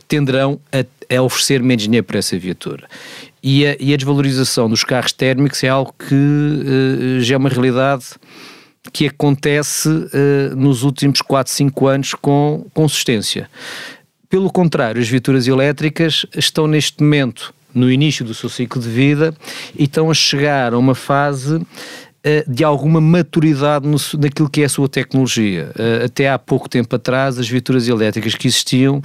tenderão 0.06 0.60
a, 0.72 1.16
a 1.16 1.22
oferecer 1.22 1.60
menos 1.60 1.82
dinheiro 1.82 2.06
para 2.06 2.20
essa 2.20 2.38
viatura. 2.38 2.86
E 3.42 3.66
a, 3.66 3.76
e 3.80 3.92
a, 3.92 3.96
desvalorização 3.96 4.70
dos 4.70 4.84
carros 4.84 5.12
térmicos 5.12 5.62
é 5.64 5.68
algo 5.68 5.92
que 5.98 6.14
uh, 6.14 7.20
já 7.20 7.34
é 7.34 7.36
uma 7.36 7.48
realidade 7.48 8.04
que 8.92 9.06
acontece 9.06 9.88
nos 10.54 10.82
últimos 10.82 11.22
4, 11.22 11.50
5 11.50 11.86
anos 11.86 12.14
com 12.14 12.66
consistência. 12.74 13.48
Pelo 14.28 14.52
contrário, 14.52 15.00
as 15.00 15.08
viaturas 15.08 15.48
elétricas 15.48 16.26
estão 16.36 16.66
neste 16.66 17.02
momento 17.02 17.54
no 17.74 17.90
início 17.90 18.24
do 18.24 18.32
seu 18.32 18.48
ciclo 18.48 18.80
de 18.80 18.88
vida 18.88 19.34
e 19.76 19.84
estão 19.84 20.10
a 20.10 20.14
chegar 20.14 20.72
a 20.72 20.78
uma 20.78 20.94
fase 20.94 21.56
eh, 21.56 22.03
de 22.48 22.64
alguma 22.64 23.02
maturidade 23.02 23.86
no, 23.86 23.98
naquilo 24.18 24.48
que 24.48 24.62
é 24.62 24.64
a 24.64 24.68
sua 24.68 24.88
tecnologia. 24.88 25.70
Eh, 25.78 26.04
até 26.06 26.30
há 26.30 26.38
pouco 26.38 26.68
tempo 26.70 26.96
atrás, 26.96 27.38
as 27.38 27.46
viaturas 27.46 27.86
elétricas 27.86 28.34
que 28.34 28.48
existiam, 28.48 29.02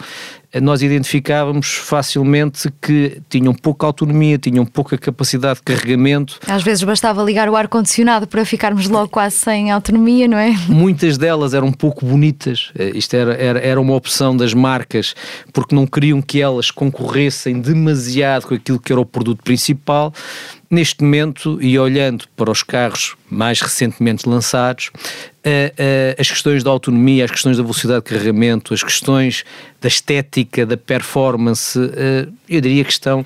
eh, 0.54 0.62
nós 0.62 0.82
identificávamos 0.82 1.74
facilmente 1.74 2.72
que 2.82 3.22
tinham 3.28 3.54
pouca 3.54 3.86
autonomia, 3.86 4.38
tinham 4.38 4.66
pouca 4.66 4.98
capacidade 4.98 5.56
de 5.56 5.64
carregamento. 5.64 6.40
Às 6.48 6.64
vezes 6.64 6.82
bastava 6.82 7.22
ligar 7.22 7.50
o 7.50 7.58
ar-condicionado 7.58 8.26
para 8.26 8.46
ficarmos 8.46 8.88
logo 8.88 9.10
quase 9.10 9.36
sem 9.36 9.70
autonomia, 9.70 10.26
não 10.26 10.38
é? 10.38 10.56
Muitas 10.70 11.18
delas 11.18 11.54
eram 11.54 11.74
pouco 11.74 12.06
bonitas, 12.06 12.72
isto 12.94 13.16
era, 13.16 13.34
era, 13.34 13.60
era 13.60 13.82
uma 13.82 13.96
opção 13.96 14.36
das 14.36 14.54
marcas, 14.54 15.14
porque 15.52 15.76
não 15.76 15.86
queriam 15.86 16.22
que 16.22 16.42
elas 16.42 16.72
concorressem 16.72 17.60
demasiado 17.60 18.48
com 18.48 18.56
aquilo 18.56 18.80
que 18.80 18.94
era 18.94 19.02
o 19.02 19.06
produto 19.06 19.44
principal 19.44 20.14
Neste 20.72 21.04
momento, 21.04 21.58
e 21.60 21.80
olhando 21.80 22.26
para 22.38 22.52
os 22.52 22.62
carros 22.62 23.16
mais 23.28 23.60
recentemente 23.60 24.30
lançados, 24.30 24.92
uh, 24.94 25.50
uh, 25.50 26.16
as 26.20 26.30
questões 26.30 26.64
da 26.64 26.70
autonomia, 26.70 27.26
as 27.26 27.32
questões 27.32 27.58
da 27.58 27.64
velocidade 27.64 28.06
de 28.06 28.12
carregamento, 28.12 28.72
as 28.72 28.84
questões 28.84 29.44
da 29.82 29.88
estética, 29.88 30.68
da 30.68 30.78
performance, 30.78 31.78
uh, 31.80 32.32
eu 32.48 32.62
diria 32.62 32.84
que 32.84 32.92
estão 32.92 33.26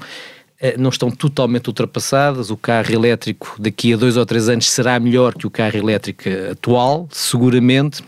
não 0.78 0.90
estão 0.90 1.12
totalmente 1.12 1.68
ultrapassadas. 1.68 2.50
O 2.50 2.56
carro 2.56 2.90
elétrico 2.94 3.58
daqui 3.60 3.94
a 3.94 3.98
dois 3.98 4.16
ou 4.16 4.26
três 4.26 4.48
anos 4.48 4.70
será 4.72 4.98
melhor 4.98 5.34
que 5.34 5.46
o 5.46 5.50
carro 5.50 5.76
elétrico 5.76 6.24
atual, 6.50 7.06
seguramente 7.12 8.02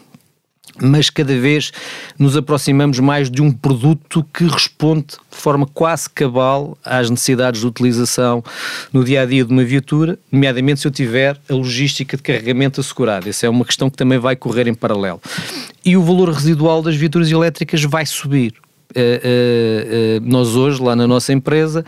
mas 0.82 1.10
cada 1.10 1.38
vez 1.38 1.72
nos 2.18 2.36
aproximamos 2.36 3.00
mais 3.00 3.30
de 3.30 3.42
um 3.42 3.52
produto 3.52 4.26
que 4.34 4.46
responde 4.46 5.06
de 5.32 5.38
forma 5.38 5.66
quase 5.66 6.10
cabal 6.10 6.78
às 6.84 7.10
necessidades 7.10 7.62
de 7.62 7.68
utilização 7.68 8.44
no 8.92 9.04
dia 9.04 9.22
a 9.22 9.26
dia 9.26 9.44
de 9.44 9.52
uma 9.52 9.64
viatura, 9.64 10.18
nomeadamente 10.32 10.82
se 10.82 10.88
eu 10.88 10.92
tiver 10.92 11.38
a 11.50 11.54
logística 11.54 12.18
de 12.18 12.24
carregamento 12.24 12.82
assegurada. 12.82 13.30
Essa 13.30 13.46
é 13.46 13.50
uma 13.50 13.66
questão 13.66 13.90
que 13.90 13.98
também 13.98 14.20
vai 14.20 14.36
correr 14.36 14.68
em 14.68 14.74
paralelo. 14.74 15.22
E 15.84 15.96
o 15.96 16.02
valor 16.02 16.30
residual 16.30 16.82
das 16.82 16.96
viaturas 16.96 17.32
elétricas 17.32 17.84
vai 17.84 18.06
subir. 18.06 18.54
Uh, 18.96 19.00
uh, 19.00 20.24
uh, 20.24 20.30
nós 20.30 20.56
hoje, 20.56 20.82
lá 20.82 20.96
na 20.96 21.06
nossa 21.06 21.34
empresa, 21.34 21.84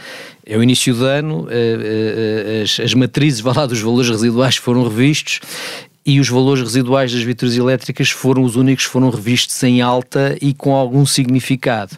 é 0.46 0.58
o 0.58 0.64
início 0.64 0.94
do 0.94 1.06
ano, 1.06 1.48
as, 2.64 2.80
as 2.82 2.94
matrizes 2.94 3.40
lá, 3.44 3.66
dos 3.66 3.80
valores 3.80 4.10
residuais 4.10 4.58
foram 4.58 4.84
revistos 4.84 5.40
e 6.08 6.22
os 6.22 6.30
valores 6.30 6.64
residuais 6.64 7.12
das 7.12 7.22
viaturas 7.22 7.58
elétricas 7.58 8.10
foram 8.10 8.44
os 8.44 8.56
únicos 8.56 8.86
que 8.86 8.92
foram 8.92 9.10
revistos 9.10 9.62
em 9.62 9.82
alta 9.82 10.38
e 10.42 10.54
com 10.54 10.74
algum 10.74 11.06
significado. 11.06 11.98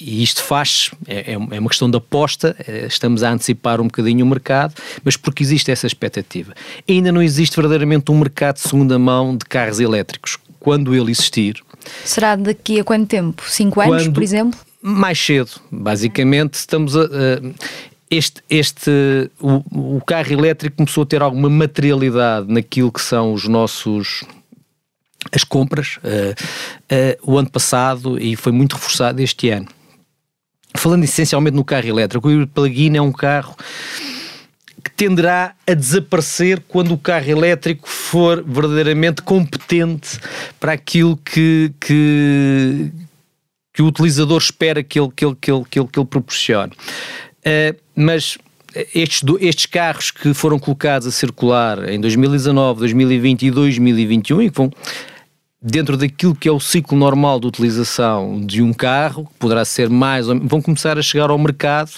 E 0.00 0.22
isto 0.22 0.42
faz, 0.42 0.90
é, 1.06 1.32
é, 1.32 1.34
é 1.34 1.60
uma 1.60 1.68
questão 1.68 1.90
de 1.90 1.96
aposta, 1.98 2.56
é, 2.66 2.86
estamos 2.86 3.22
a 3.22 3.30
antecipar 3.30 3.82
um 3.82 3.84
bocadinho 3.84 4.24
o 4.24 4.28
mercado, 4.28 4.74
mas 5.04 5.18
porque 5.18 5.42
existe 5.42 5.70
essa 5.70 5.86
expectativa. 5.86 6.54
Ainda 6.88 7.12
não 7.12 7.22
existe 7.22 7.54
verdadeiramente 7.54 8.10
um 8.10 8.18
mercado 8.18 8.56
de 8.56 8.62
segunda 8.62 8.98
mão 8.98 9.36
de 9.36 9.44
carros 9.44 9.78
elétricos. 9.78 10.38
Quando 10.58 10.94
ele 10.94 11.10
existir. 11.10 11.62
Será 12.02 12.36
daqui 12.36 12.80
a 12.80 12.84
quanto 12.84 13.06
tempo? 13.06 13.42
Cinco 13.46 13.82
anos, 13.82 14.04
quando, 14.04 14.14
por 14.14 14.22
exemplo? 14.22 14.58
Mais 14.80 15.18
cedo. 15.18 15.50
Basicamente, 15.70 16.54
estamos 16.54 16.96
a. 16.96 17.02
a 17.02 17.08
este, 18.16 18.42
este 18.48 19.30
o, 19.40 19.96
o 19.96 20.00
carro 20.04 20.32
elétrico 20.32 20.76
começou 20.76 21.02
a 21.02 21.06
ter 21.06 21.22
alguma 21.22 21.50
materialidade 21.50 22.52
naquilo 22.52 22.92
que 22.92 23.00
são 23.00 23.32
os 23.32 23.46
nossos 23.46 24.24
as 25.32 25.44
compras 25.44 25.98
uh, 25.98 26.34
uh, 26.94 27.32
o 27.32 27.38
ano 27.38 27.50
passado 27.50 28.20
e 28.20 28.36
foi 28.36 28.52
muito 28.52 28.74
reforçado 28.74 29.20
este 29.20 29.50
ano. 29.50 29.68
Falando 30.76 31.04
essencialmente 31.04 31.56
no 31.56 31.64
carro 31.64 31.88
elétrico, 31.88 32.28
o 32.28 32.46
plug-in 32.46 32.96
é 32.96 33.02
um 33.02 33.12
carro 33.12 33.56
que 34.82 34.90
tenderá 34.90 35.54
a 35.66 35.72
desaparecer 35.72 36.62
quando 36.68 36.92
o 36.92 36.98
carro 36.98 37.30
elétrico 37.30 37.88
for 37.88 38.44
verdadeiramente 38.44 39.22
competente 39.22 40.18
para 40.60 40.72
aquilo 40.72 41.16
que, 41.16 41.72
que, 41.80 42.90
que 43.72 43.82
o 43.82 43.86
utilizador 43.86 44.36
espera 44.36 44.82
que 44.82 45.00
ele, 45.00 45.10
que 45.14 45.24
ele, 45.24 45.36
que 45.40 45.50
ele, 45.50 45.64
que 45.70 45.78
ele, 45.78 45.88
que 45.88 45.98
ele 45.98 46.06
proporcione. 46.06 46.72
Uh, 47.46 47.76
mas 47.94 48.38
estes, 48.94 49.22
estes 49.40 49.66
carros 49.66 50.10
que 50.10 50.34
foram 50.34 50.58
colocados 50.58 51.06
a 51.06 51.10
circular 51.10 51.88
em 51.88 52.00
2019, 52.00 52.80
2020 52.80 53.42
e 53.46 53.50
2021 53.50 54.42
e 54.42 54.50
que 54.50 54.56
vão 54.56 54.70
dentro 55.64 55.96
daquilo 55.96 56.34
que 56.34 56.46
é 56.46 56.52
o 56.52 56.60
ciclo 56.60 56.98
normal 56.98 57.40
de 57.40 57.46
utilização 57.46 58.38
de 58.44 58.60
um 58.60 58.70
carro, 58.72 59.26
poderá 59.38 59.64
ser 59.64 59.88
mais, 59.88 60.26
vão 60.26 60.60
começar 60.60 60.98
a 60.98 61.02
chegar 61.02 61.30
ao 61.30 61.38
mercado 61.38 61.90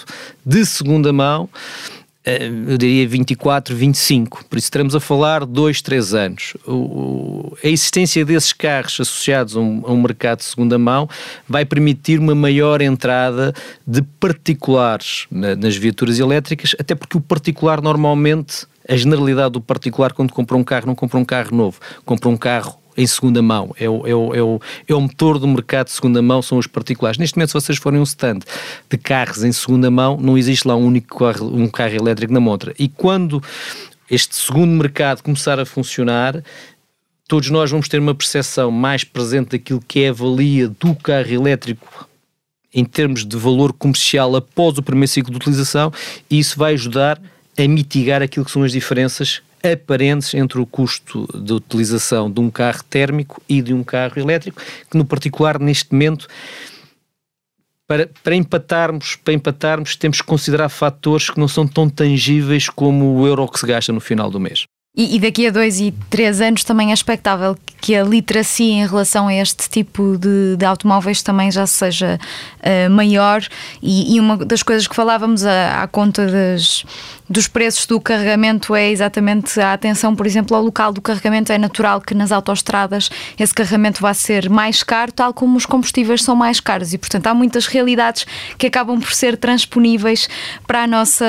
de 0.45 0.65
segunda 0.65 1.13
mão 1.13 1.49
eh, 1.51 1.96
eu 2.27 2.77
diria 2.77 3.07
24, 3.07 3.75
25. 3.75 4.45
Por 4.47 4.59
isso 4.59 4.67
estaremos 4.67 4.97
a 4.97 5.01
falar 5.01 5.47
2, 5.47 5.81
3 5.81 6.15
anos. 6.15 6.55
O, 6.67 7.57
a 7.63 7.69
existência 7.69 8.25
desses 8.25 8.53
carros 8.53 8.99
associados 9.01 9.57
a 9.57 9.61
um, 9.61 9.83
a 9.87 9.93
um, 9.93 10.03
mercado 10.03 10.39
de 10.39 10.45
segunda 10.45 10.77
mão 10.77 11.09
vai 11.49 11.65
permitir 11.65 12.19
uma 12.19 12.35
maior 12.35 12.83
entrada 12.83 13.55
de 13.87 14.03
particulares 14.03 15.27
na, 15.31 15.55
nas 15.55 15.77
viaturas 15.77 16.19
elétricas, 16.19 16.75
até 16.81 16.97
porque 16.97 17.17
o 17.17 17.21
particular 17.21 17.81
normalmente, 17.81 18.67
a 18.89 18.97
generalidade 18.97 19.53
do 19.53 19.61
particular 19.61 20.13
quando 20.13 20.33
compra 20.33 20.57
um 20.57 20.65
carro, 20.65 20.87
não 20.87 20.97
compra 20.97 21.19
um 21.19 21.25
carro 21.25 21.55
novo, 21.55 21.79
compra 22.05 22.29
um 22.29 22.37
carro 22.37 22.77
em 22.97 23.07
segunda 23.07 23.43
mão, 23.43 23.75
é 23.79 23.89
o, 23.89 24.07
é, 24.07 24.15
o, 24.15 24.35
é, 24.35 24.43
o, 24.43 24.61
é 24.89 24.95
o 24.95 25.01
motor 25.01 25.39
do 25.39 25.47
mercado 25.47 25.87
de 25.87 25.93
segunda 25.93 26.23
mão, 26.23 26.41
são 26.41 26.59
os 26.59 26.67
particulares. 26.67 27.19
Neste 27.19 27.37
momento, 27.37 27.49
se 27.49 27.55
vocês 27.55 27.79
forem 27.79 28.01
um 28.01 28.05
stand 28.05 28.41
de 28.91 28.97
carros 28.97 29.45
em 29.45 29.53
segunda 29.53 29.91
mão, 29.91 30.17
não 30.21 30.39
existe 30.39 30.67
lá 30.67 30.75
um 30.77 30.85
único 30.85 31.19
carro, 31.19 31.47
um 31.55 31.69
carro 31.69 31.95
elétrico 31.95 32.33
na 32.33 32.41
montra. 32.41 32.75
E 32.79 32.89
quando 32.89 33.43
este 34.11 34.37
segundo 34.37 34.71
mercado 34.71 35.23
começar 35.23 35.59
a 35.61 35.67
funcionar, 35.67 36.43
todos 37.29 37.51
nós 37.51 37.71
vamos 37.71 37.89
ter 37.89 37.99
uma 37.99 38.15
percepção 38.15 38.71
mais 38.71 39.05
presente 39.05 39.51
daquilo 39.51 39.83
que 39.87 40.01
é 40.01 40.09
a 40.09 40.13
valia 40.13 40.69
do 40.69 40.95
carro 40.95 41.33
elétrico 41.33 42.09
em 42.73 42.85
termos 42.85 43.25
de 43.25 43.37
valor 43.37 43.73
comercial 43.73 44.37
após 44.37 44.77
o 44.79 44.83
primeiro 44.83 45.11
ciclo 45.11 45.31
de 45.31 45.37
utilização 45.37 45.93
e 46.31 46.39
isso 46.39 46.59
vai 46.59 46.75
ajudar 46.75 47.21
a 47.59 47.69
mitigar 47.69 48.23
aquilo 48.23 48.45
que 48.45 48.51
são 48.51 48.63
as 48.63 48.73
diferenças 48.73 49.41
aparentes 49.73 50.35
entre 50.35 50.61
o 50.61 50.67
custo 50.67 51.27
de 51.35 51.53
utilização 51.53 52.31
de 52.31 52.41
um 52.41 52.51
carro 52.51 52.83
térmico 52.85 53.43
e 53.49 53.63
de 53.63 53.73
um 53.73 53.83
carro 53.83 54.19
elétrico, 54.19 54.61
que 54.91 54.97
no 54.97 55.05
particular 55.05 55.59
neste 55.59 55.93
momento 55.93 56.27
para, 57.87 58.11
para, 58.23 58.35
empatarmos, 58.35 59.17
para 59.17 59.35
empatarmos, 59.35 59.95
temos 59.95 60.21
que 60.21 60.27
considerar 60.27 60.69
fatores 60.69 61.31
que 61.31 61.39
não 61.39 61.47
são 61.47 61.67
tão 61.67 61.89
tangíveis 61.89 62.69
como 62.69 63.15
o 63.15 63.27
euro 63.27 63.47
que 63.49 63.61
se 63.61 63.67
gasta 63.67 63.93
no 63.93 64.01
final 64.01 64.31
do 64.31 64.41
mês. 64.41 64.67
E, 64.97 65.17
e, 65.17 65.21
daqui 65.21 65.47
a 65.47 65.51
dois 65.51 65.79
e 65.79 65.93
três 66.09 66.41
anos 66.41 66.65
também 66.65 66.91
é 66.91 66.95
expectável 66.95 67.55
que 67.83 67.95
a 67.95 68.03
literacia 68.03 68.83
em 68.83 68.87
relação 68.87 69.29
a 69.29 69.35
este 69.35 69.69
tipo 69.69 70.17
de, 70.17 70.57
de 70.57 70.65
automóveis 70.65 71.23
também 71.23 71.51
já 71.51 71.67
seja 71.67 72.19
uh, 72.61 72.91
maior. 72.91 73.47
E, 73.83 74.17
e, 74.17 74.21
uma 74.21 74.39
das 74.39 74.63
coisas 74.63 74.89
que 74.89 74.97
falávamos 74.97 75.45
à, 75.45 75.83
à 75.83 75.87
conta 75.87 76.27
das, 76.27 76.83
dos 77.29 77.49
preços 77.49 77.87
do 77.87 78.01
carregamento 78.01 78.75
é 78.75 78.91
exatamente 78.91 79.61
a 79.61 79.73
atenção, 79.73 80.15
por 80.15 80.27
exemplo, 80.27 80.57
ao 80.57 80.63
local 80.63 80.93
do 80.93 81.01
carregamento. 81.01 81.53
É 81.53 81.59
natural 81.59 82.01
que 82.01 82.15
nas 82.15 82.31
autoestradas 82.31 83.11
esse 83.39 83.53
carregamento 83.53 84.01
vá 84.01 84.15
ser 84.15 84.49
mais 84.49 84.83
caro, 84.83 85.11
tal 85.11 85.35
como 85.35 85.57
os 85.57 85.67
combustíveis 85.67 86.23
são 86.23 86.37
mais 86.37 86.61
caros. 86.61 86.93
E, 86.93 86.99
portanto, 86.99 87.27
há 87.27 87.35
muitas 87.35 87.67
realidades 87.67 88.27
que 88.57 88.67
acabam 88.67 89.01
por 89.01 89.13
ser 89.13 89.37
transponíveis 89.37 90.29
para 90.67 90.85
a 90.85 90.87
nossa, 90.87 91.25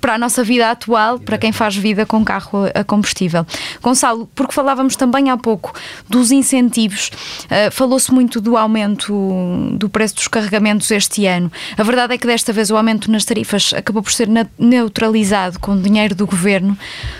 para 0.00 0.14
a 0.14 0.18
nossa 0.18 0.42
vida 0.42 0.70
atual, 0.70 1.18
para 1.20 1.38
quem 1.38 1.52
faz 1.52 1.76
vida 1.76 2.04
com 2.04 2.24
carro 2.24 2.64
a 2.74 2.82
combustível. 2.82 3.46
Gonçalo, 3.80 4.28
porque 4.34 4.52
falávamos 4.52 4.96
também 4.96 5.30
há 5.30 5.36
pouco 5.36 5.72
dos 6.08 6.32
incentivos, 6.32 7.10
uh, 7.44 7.70
falou-se 7.70 8.12
muito 8.12 8.40
do 8.40 8.56
aumento 8.56 9.70
do 9.74 9.88
preço 9.88 10.16
dos 10.16 10.28
carregamentos 10.28 10.90
este 10.90 11.26
ano. 11.26 11.52
A 11.76 11.82
verdade 11.82 12.14
é 12.14 12.18
que 12.18 12.26
desta 12.26 12.52
vez 12.52 12.70
o 12.70 12.76
aumento 12.76 13.10
nas 13.10 13.24
tarifas 13.24 13.72
acabou 13.74 14.02
por 14.02 14.12
ser 14.12 14.28
neutralizado 14.58 15.35
com 15.60 15.72
o 15.72 15.80
dinheiro 15.80 16.14
do 16.14 16.26
governo, 16.26 16.76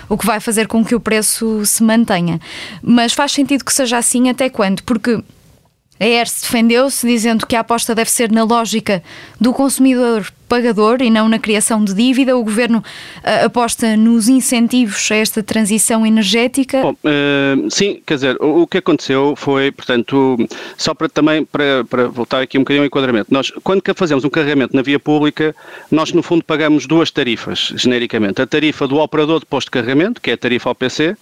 o 0.09 0.17
que 0.17 0.27
vai 0.27 0.41
fazer 0.41 0.67
com 0.67 0.85
que 0.85 0.95
o 0.95 1.01
preço 1.01 1.65
se 1.65 1.83
mantenha. 1.83 2.41
Mas 2.83 3.13
faz 3.13 3.33
sentido 3.33 3.65
que 3.65 3.73
seja 3.73 3.99
assim 3.99 4.29
até 4.29 4.49
quando? 4.49 4.83
Porque 4.83 5.23
a 5.99 6.07
ERS 6.07 6.43
defendeu-se 6.43 7.07
dizendo 7.07 7.47
que 7.47 7.57
a 7.57 7.61
aposta 7.61 7.95
deve 7.95 8.11
ser 8.11 8.31
na 8.31 8.45
lógica 8.45 9.03
do 9.41 9.53
consumidor 9.53 10.31
pagador 10.49 11.03
e 11.03 11.11
não 11.11 11.29
na 11.29 11.39
criação 11.39 11.85
de 11.85 11.95
dívida. 11.95 12.37
O 12.37 12.43
governo 12.43 12.79
uh, 12.79 13.47
aposta 13.47 13.97
nos 13.97 14.29
incentivos 14.29 15.11
a 15.11 15.17
esta 15.17 15.43
transição 15.43 16.07
energética. 16.07 16.83
Bom, 16.83 16.93
uh, 16.93 17.71
sim, 17.71 18.01
quer 18.07 18.15
dizer, 18.15 18.37
o, 18.41 18.63
o, 18.63 18.67
que 18.67 18.79
aconteceu 18.79 19.35
foi, 19.37 19.71
portanto, 19.71 20.37
só 20.77 20.95
para 20.95 21.09
também 21.09 21.45
para, 21.45 21.85
para 21.85 22.09
voltar 22.09 22.43
aqui 22.43 22.59
um 22.59 22.63
bocadinho 22.63 22.83
ao 22.83 22.87
enquadramento. 22.87 23.33
Nós, 23.33 23.53
quando 23.63 23.83
fazemos 23.95 24.25
um 24.25 24.31
carregamento 24.31 24.75
na 24.75 24.83
via 24.83 24.99
pública, 24.99 25.55
nós 25.91 26.13
no 26.13 26.23
fundo 26.23 26.45
pagamos 26.45 26.87
duas 26.87 27.11
tarifas, 27.11 27.73
genericamente. 27.77 28.43
A 28.43 28.47
tarifa 28.47 28.87
do 28.87 28.99
operador 28.99 29.41
de 29.41 29.47
posto 29.47 29.69
de 29.69 29.73
carregamento, 29.73 30.21
que 30.21 30.31
é 30.31 30.35
a 30.35 30.37
tarifa 30.37 30.71
OPC, 30.71 31.17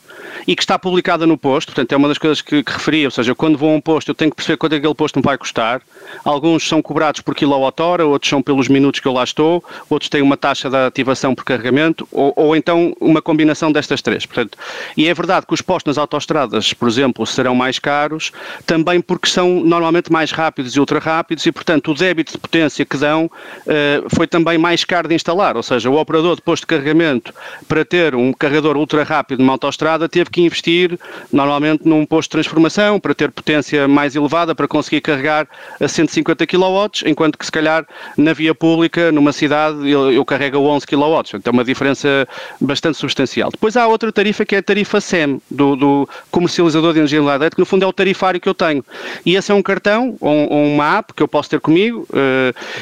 e 0.46 0.56
que 0.56 0.62
está 0.62 0.78
publicada 0.78 1.26
no 1.26 1.36
posto, 1.36 1.68
portanto 1.68 1.92
é 1.92 1.96
uma 1.96 2.08
das 2.08 2.18
coisas 2.18 2.40
que, 2.40 2.62
que 2.62 2.72
referia, 2.72 3.06
ou 3.06 3.10
seja, 3.10 3.34
quando 3.34 3.56
vou 3.56 3.70
a 3.70 3.74
um 3.74 3.80
posto 3.80 4.10
eu 4.10 4.14
tenho 4.14 4.30
que 4.30 4.36
perceber 4.36 4.56
quanto 4.56 4.72
é 4.72 4.76
que 4.76 4.80
aquele 4.80 4.94
posto 4.94 5.18
me 5.18 5.22
vai 5.22 5.38
custar. 5.38 5.80
Alguns 6.24 6.66
são 6.66 6.82
cobrados 6.82 7.20
por 7.20 7.34
quilowatt-hora, 7.34 8.06
outros 8.06 8.28
são 8.28 8.42
pelos 8.42 8.68
minutos 8.68 9.00
que 9.00 9.08
eu 9.08 9.13
lá 9.14 9.24
estou, 9.24 9.64
outros 9.88 10.08
têm 10.08 10.22
uma 10.22 10.36
taxa 10.36 10.68
de 10.68 10.76
ativação 10.76 11.34
por 11.34 11.44
carregamento, 11.44 12.06
ou, 12.10 12.32
ou 12.36 12.56
então 12.56 12.94
uma 13.00 13.22
combinação 13.22 13.72
destas 13.72 14.02
três. 14.02 14.26
Portanto, 14.26 14.58
e 14.96 15.06
é 15.08 15.14
verdade 15.14 15.46
que 15.46 15.54
os 15.54 15.62
postos 15.62 15.96
nas 15.96 15.98
autoestradas, 15.98 16.72
por 16.72 16.88
exemplo, 16.88 17.26
serão 17.26 17.54
mais 17.54 17.78
caros, 17.78 18.32
também 18.66 19.00
porque 19.00 19.28
são 19.28 19.60
normalmente 19.60 20.12
mais 20.12 20.30
rápidos 20.30 20.74
e 20.74 20.80
ultra 20.80 20.98
rápidos, 20.98 21.46
e 21.46 21.52
portanto 21.52 21.90
o 21.90 21.94
débito 21.94 22.32
de 22.32 22.38
potência 22.38 22.84
que 22.84 22.96
dão 22.96 23.26
uh, 23.26 24.14
foi 24.14 24.26
também 24.26 24.58
mais 24.58 24.84
caro 24.84 25.08
de 25.08 25.14
instalar, 25.14 25.56
ou 25.56 25.62
seja, 25.62 25.88
o 25.90 25.96
operador 25.96 26.36
de 26.36 26.42
posto 26.42 26.62
de 26.62 26.66
carregamento 26.66 27.32
para 27.68 27.84
ter 27.84 28.14
um 28.14 28.32
carregador 28.32 28.76
ultra 28.76 29.02
rápido 29.02 29.40
numa 29.40 29.52
autoestrada 29.52 30.08
teve 30.08 30.30
que 30.30 30.40
investir 30.40 30.98
normalmente 31.32 31.86
num 31.86 32.04
posto 32.04 32.30
de 32.30 32.32
transformação 32.32 32.98
para 32.98 33.14
ter 33.14 33.30
potência 33.30 33.86
mais 33.86 34.16
elevada 34.16 34.54
para 34.54 34.66
conseguir 34.66 35.00
carregar 35.00 35.46
a 35.80 35.88
150 35.88 36.46
kW, 36.46 36.90
enquanto 37.06 37.38
que 37.38 37.44
se 37.44 37.52
calhar 37.52 37.86
na 38.16 38.32
via 38.32 38.54
pública, 38.54 39.03
numa 39.12 39.32
cidade, 39.32 39.88
eu, 39.88 40.24
carrego 40.24 40.58
a 40.58 40.60
11 40.60 40.86
kW. 40.86 41.20
Então 41.34 41.50
é 41.50 41.52
uma 41.52 41.64
diferença 41.64 42.28
bastante 42.60 42.98
substancial. 42.98 43.50
Depois 43.50 43.76
há 43.76 43.86
outra 43.86 44.10
tarifa 44.12 44.44
que 44.44 44.54
é 44.54 44.58
a 44.58 44.62
tarifa 44.62 45.00
SEM, 45.00 45.40
do, 45.50 45.76
do 45.76 46.08
comercializador 46.30 46.92
de 46.92 46.98
energia 47.00 47.18
elétrica, 47.18 47.56
que 47.56 47.60
no 47.60 47.66
fundo 47.66 47.84
é 47.84 47.86
o 47.86 47.92
tarifário 47.92 48.40
que 48.40 48.48
eu 48.48 48.54
tenho. 48.54 48.84
E 49.24 49.36
esse 49.36 49.50
é 49.50 49.54
um 49.54 49.62
cartão 49.62 50.16
ou, 50.20 50.52
ou 50.52 50.66
uma 50.66 50.98
app 50.98 51.12
que 51.12 51.22
eu 51.22 51.28
posso 51.28 51.50
ter 51.50 51.60
comigo 51.60 52.06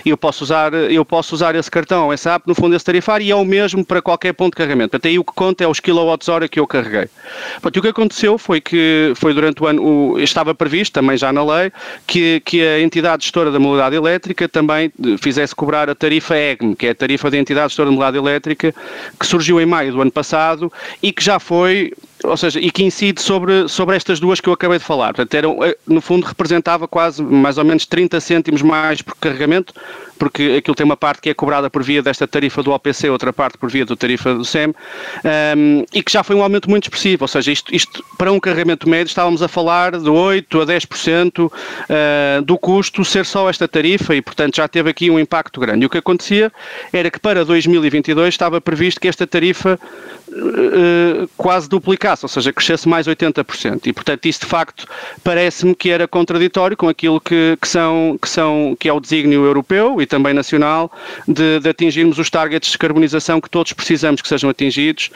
e 0.05 0.11
eu 0.11 0.17
posso, 0.17 0.45
usar, 0.45 0.73
eu 0.75 1.05
posso 1.05 1.35
usar 1.35 1.55
esse 1.55 1.71
cartão 1.71 2.07
ou 2.07 2.13
essa 2.13 2.35
app, 2.35 2.47
no 2.47 2.55
fundo 2.55 2.75
esse 2.75 2.85
tarifário, 2.85 3.25
e 3.25 3.31
é 3.31 3.37
o 3.37 3.45
mesmo 3.45 3.85
para 3.85 4.01
qualquer 4.01 4.33
ponto 4.33 4.53
de 4.53 4.59
carregamento. 4.59 4.97
Até 4.97 5.09
aí 5.09 5.19
o 5.19 5.25
que 5.25 5.33
conta 5.33 5.65
é 5.65 5.67
os 5.67 5.81
kilowatts-hora 5.81 6.49
que 6.49 6.61
eu 6.61 6.67
carreguei. 6.67 7.09
Pronto, 7.61 7.79
o 7.79 7.83
que 7.83 7.89
aconteceu 7.89 8.39
foi 8.39 8.61
que 8.61 9.13
foi 9.17 9.35
durante 9.35 9.63
o 9.63 9.67
ano, 9.67 9.83
o, 9.83 10.19
estava 10.19 10.55
previsto 10.55 10.93
também 10.93 11.17
já 11.17 11.33
na 11.33 11.45
lei, 11.45 11.73
que, 12.07 12.41
que 12.45 12.63
a 12.63 12.81
entidade 12.81 13.25
gestora 13.25 13.51
da 13.51 13.59
mobilidade 13.59 13.97
elétrica 13.97 14.49
também 14.49 14.93
fizesse 15.19 15.55
cobrar 15.55 15.89
a 15.89 15.95
tarifa 15.95 16.12
EGM, 16.13 16.75
que 16.75 16.87
é 16.87 16.91
a 16.91 16.95
tarifa 16.95 17.31
da 17.31 17.37
entidade 17.37 17.77
da 17.77 17.85
mobilidade 17.85 18.17
elétrica, 18.17 18.75
que 19.19 19.27
surgiu 19.27 19.61
em 19.61 19.67
maio 19.67 19.93
do 19.93 20.01
ano 20.01 20.11
passado 20.11 20.73
e 21.03 21.13
que 21.13 21.23
já 21.23 21.39
foi 21.39 21.93
ou 22.25 22.37
seja, 22.37 22.61
e 22.61 22.71
que 22.71 22.83
incide 22.83 23.21
sobre, 23.21 23.69
sobre 23.69 23.97
estas 23.97 24.21
duas 24.21 24.41
que 24.41 24.49
eu 24.49 24.53
acabei 24.53 24.79
de 24.79 24.85
falar. 24.85 25.09
Portanto, 25.09 25.35
eram, 25.35 25.65
eh, 25.65 25.77
no 25.87 26.01
fundo 26.01 26.27
representava 26.27 26.87
quase 26.87 27.23
mais 27.23 27.59
ou 27.59 27.65
menos 27.65 27.87
30 27.87 28.21
cêntimos 28.21 28.63
mais 28.63 29.03
por 29.03 29.15
carregamento, 29.17 29.75
porque 30.19 30.57
aquilo 30.59 30.75
tem 30.75 30.85
uma 30.85 30.97
parte 30.97 31.21
que 31.21 31.31
é 31.31 31.35
cobrada 31.35 31.69
por 31.69 31.83
via 31.83 32.03
desta 32.03 32.29
tarifa 32.29 32.63
do 32.63 32.71
OPC, 32.71 33.11
outra 33.11 33.33
parte 33.33 33.59
por 33.59 33.71
via 33.71 33.85
da 33.85 33.97
tarifa 33.97 34.35
do 34.35 34.45
SEM, 34.45 34.69
um, 34.69 34.75
ehm, 35.25 35.85
e 35.93 36.03
que 36.03 36.13
já 36.13 36.23
foi 36.23 36.37
um 36.37 36.43
aumento 36.43 36.71
muito 36.71 36.85
expressivo, 36.85 37.25
ou 37.25 37.29
seja, 37.29 37.51
isto, 37.51 37.75
isto 37.75 38.05
para 38.17 38.31
um 38.31 38.39
carregamento 38.39 38.89
médio 38.89 39.11
estávamos 39.11 39.43
a 39.43 39.49
falar 39.49 39.99
de 39.99 40.09
8 40.09 40.61
a 40.61 40.67
10% 40.67 41.47
uh, 41.47 41.53
eh, 41.89 42.41
do 42.45 42.57
custo 42.57 43.05
ser 43.05 43.27
só 43.27 43.51
esta 43.51 43.67
tarifa 43.67 44.15
e, 44.15 44.23
portanto, 44.23 44.57
já 44.57 44.69
teve 44.69 44.89
aqui 44.89 45.11
um 45.11 45.19
impacto 45.19 45.61
grande. 45.61 45.83
E 45.83 45.87
o 45.87 45.91
que 45.91 45.99
acontecia 45.99 46.53
era 46.93 47.11
que 47.11 47.19
para 47.19 47.45
2022 47.45 48.29
estava 48.29 48.61
previsto 48.61 49.01
que 49.01 49.09
esta 49.09 49.27
tarifa 49.27 49.79
uh, 50.33 51.29
quase 51.37 51.69
duplicasse, 51.69 52.25
ou 52.25 52.29
seja, 52.29 52.53
crescesse 52.53 52.89
mais 52.89 53.07
80%. 53.07 53.87
E, 53.87 53.93
portanto, 53.93 54.27
isso 54.27 54.41
de 54.41 54.47
facto 54.47 54.87
parece-me 55.23 55.75
que 55.75 55.91
era 55.91 56.09
contraditório 56.09 56.77
com 56.77 56.89
aquilo 56.89 57.21
que, 57.21 57.57
que, 57.61 57.69
são, 57.69 58.19
que, 58.21 58.29
são, 58.29 58.77
que 58.79 58.89
é 58.89 58.93
o 58.93 59.01
desígnio 59.01 59.45
europeu 59.45 60.01
e 60.01 60.07
também 60.07 60.33
nacional 60.33 60.91
de, 61.27 61.61
de 61.61 61.69
atingirmos 61.69 62.19
os 62.19 62.31
targets 62.31 62.69
de 62.69 62.73
descarbonização 62.73 63.41
que 63.41 63.51
todos 63.51 63.73
precisamos 63.73 64.23
que 64.23 64.29
sejam 64.29 64.49
atingidos. 64.51 65.11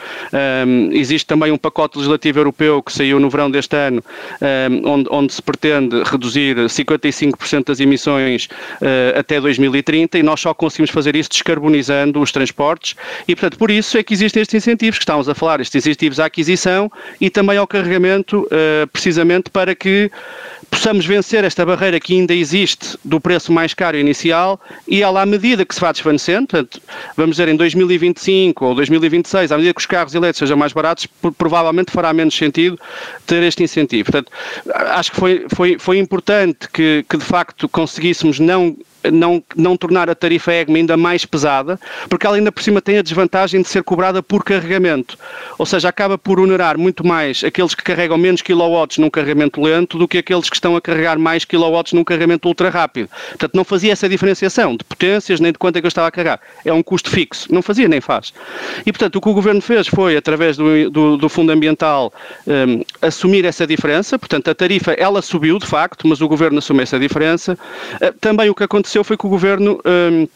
Um, 0.67 0.89
existe 0.91 1.25
também 1.25 1.51
um 1.51 1.57
pacote 1.57 1.97
legislativo 1.97 2.39
europeu 2.39 2.81
que 2.83 2.93
saiu 2.93 3.19
no 3.19 3.29
verão 3.29 3.49
deste 3.49 3.75
ano, 3.75 4.03
um, 4.41 4.89
onde, 4.89 5.09
onde, 5.11 5.33
se 5.33 5.41
pretende 5.41 6.03
reduzir 6.03 6.55
55% 6.55 7.65
das 7.65 7.79
emissões 7.79 8.45
uh, 8.81 9.19
até 9.19 9.39
2030 9.39 10.17
e 10.17 10.23
nós 10.23 10.39
só 10.39 10.53
conseguimos 10.53 10.91
fazer 10.91 11.15
isso 11.15 11.29
descarbonizando 11.29 12.19
os 12.21 12.31
transportes 12.31 12.95
e, 13.27 13.35
portanto, 13.35 13.57
por 13.57 13.69
isso 13.71 13.97
é 13.97 14.03
que 14.03 14.13
existem 14.13 14.41
estes 14.41 14.55
incentivos 14.55 14.97
que 14.97 15.06
estamos 15.07 15.29
a 15.29 15.33
falar, 15.33 15.61
estes 15.61 15.85
incentivos 15.85 16.19
à 16.19 16.25
aquisição 16.25 16.91
e 17.21 17.29
também 17.29 17.57
ao 17.57 17.65
carregamento, 17.65 18.41
uh, 18.41 18.85
precisamente 18.91 19.49
para 19.49 19.73
que 19.73 20.11
possamos 20.69 21.05
vencer 21.05 21.45
esta 21.45 21.65
barreira 21.65 21.97
que 21.97 22.13
ainda 22.13 22.33
existe 22.33 22.97
do 23.05 23.21
preço 23.21 23.53
mais 23.53 23.73
caro 23.73 23.97
inicial 23.97 24.59
e 24.85 25.01
ela, 25.01 25.21
à 25.21 25.25
medida 25.25 25.63
que 25.63 25.73
se 25.73 25.79
vai 25.79 25.93
desvanecendo, 25.93 26.47
portanto, 26.47 26.81
vamos 27.15 27.37
dizer 27.37 27.47
em 27.47 27.55
2025 27.55 28.65
ou 28.65 28.75
2026, 28.75 29.51
à 29.53 29.55
medida 29.55 29.73
que 29.73 29.79
os 29.79 29.85
carros 29.85 30.13
elétricos 30.13 30.39
sejam 30.39 30.57
mais 30.57 30.73
baratos, 30.73 31.07
provavelmente 31.37 31.89
fará 31.89 32.11
menos 32.11 32.35
sentido 32.35 32.77
ter 33.25 33.41
este 33.43 33.63
incentivo. 33.63 34.11
Portanto, 34.11 34.29
acho 34.73 35.11
que 35.11 35.17
foi, 35.17 35.45
foi, 35.55 35.79
foi 35.79 35.99
importante 35.99 36.67
que, 36.71 37.05
que 37.09 37.15
de 37.15 37.23
facto 37.23 37.69
conseguíssemos 37.69 38.39
não 38.39 38.75
não, 39.11 39.43
não 39.55 39.77
tornar 39.77 40.09
a 40.09 40.15
tarifa 40.15 40.53
EGMA 40.53 40.77
ainda 40.77 40.97
mais 40.97 41.25
pesada, 41.25 41.79
porque 42.09 42.25
ela 42.25 42.35
ainda 42.35 42.51
por 42.51 42.63
cima 42.63 42.81
tem 42.81 42.97
a 42.97 43.01
desvantagem 43.01 43.61
de 43.61 43.67
ser 43.67 43.83
cobrada 43.83 44.21
por 44.21 44.43
carregamento. 44.43 45.17
Ou 45.57 45.65
seja, 45.65 45.89
acaba 45.89 46.17
por 46.17 46.39
onerar 46.39 46.77
muito 46.77 47.05
mais 47.05 47.43
aqueles 47.43 47.73
que 47.73 47.83
carregam 47.83 48.17
menos 48.17 48.41
kilowatts 48.41 48.97
num 48.97 49.09
carregamento 49.09 49.61
lento 49.61 49.97
do 49.97 50.07
que 50.07 50.17
aqueles 50.17 50.49
que 50.49 50.55
estão 50.55 50.75
a 50.75 50.81
carregar 50.81 51.17
mais 51.17 51.45
kilowatts 51.45 51.93
num 51.93 52.03
carregamento 52.03 52.47
ultra 52.47 52.69
rápido. 52.69 53.09
Portanto, 53.29 53.55
não 53.55 53.63
fazia 53.63 53.91
essa 53.91 54.07
diferenciação 54.09 54.75
de 54.75 54.83
potências 54.83 55.39
nem 55.39 55.51
de 55.51 55.57
quanto 55.57 55.77
é 55.77 55.81
que 55.81 55.85
eu 55.85 55.89
estava 55.89 56.07
a 56.07 56.11
carregar. 56.11 56.39
É 56.65 56.73
um 56.73 56.83
custo 56.83 57.09
fixo. 57.09 57.51
Não 57.53 57.61
fazia 57.61 57.87
nem 57.87 58.01
faz. 58.01 58.33
E, 58.85 58.91
portanto, 58.91 59.15
o 59.17 59.21
que 59.21 59.29
o 59.29 59.33
Governo 59.33 59.61
fez 59.61 59.87
foi, 59.87 60.17
através 60.17 60.57
do, 60.57 60.89
do, 60.89 61.17
do 61.17 61.29
Fundo 61.29 61.51
Ambiental, 61.51 62.13
um, 62.45 62.83
assumir 63.01 63.45
essa 63.45 63.65
diferença. 63.65 64.17
Portanto, 64.17 64.49
a 64.49 64.55
tarifa, 64.55 64.93
ela 64.93 65.21
subiu, 65.21 65.59
de 65.59 65.65
facto, 65.65 66.07
mas 66.07 66.21
o 66.21 66.27
Governo 66.27 66.59
assumiu 66.59 66.83
essa 66.83 66.99
diferença. 66.99 67.57
Uh, 68.01 68.13
também 68.19 68.49
o 68.49 68.55
que 68.55 68.63
aconteceu 68.63 68.96
aconteceu 68.97 69.03
foi 69.03 69.17
que 69.17 69.25
o 69.25 69.29
governo. 69.29 69.79
Um, 69.85 70.27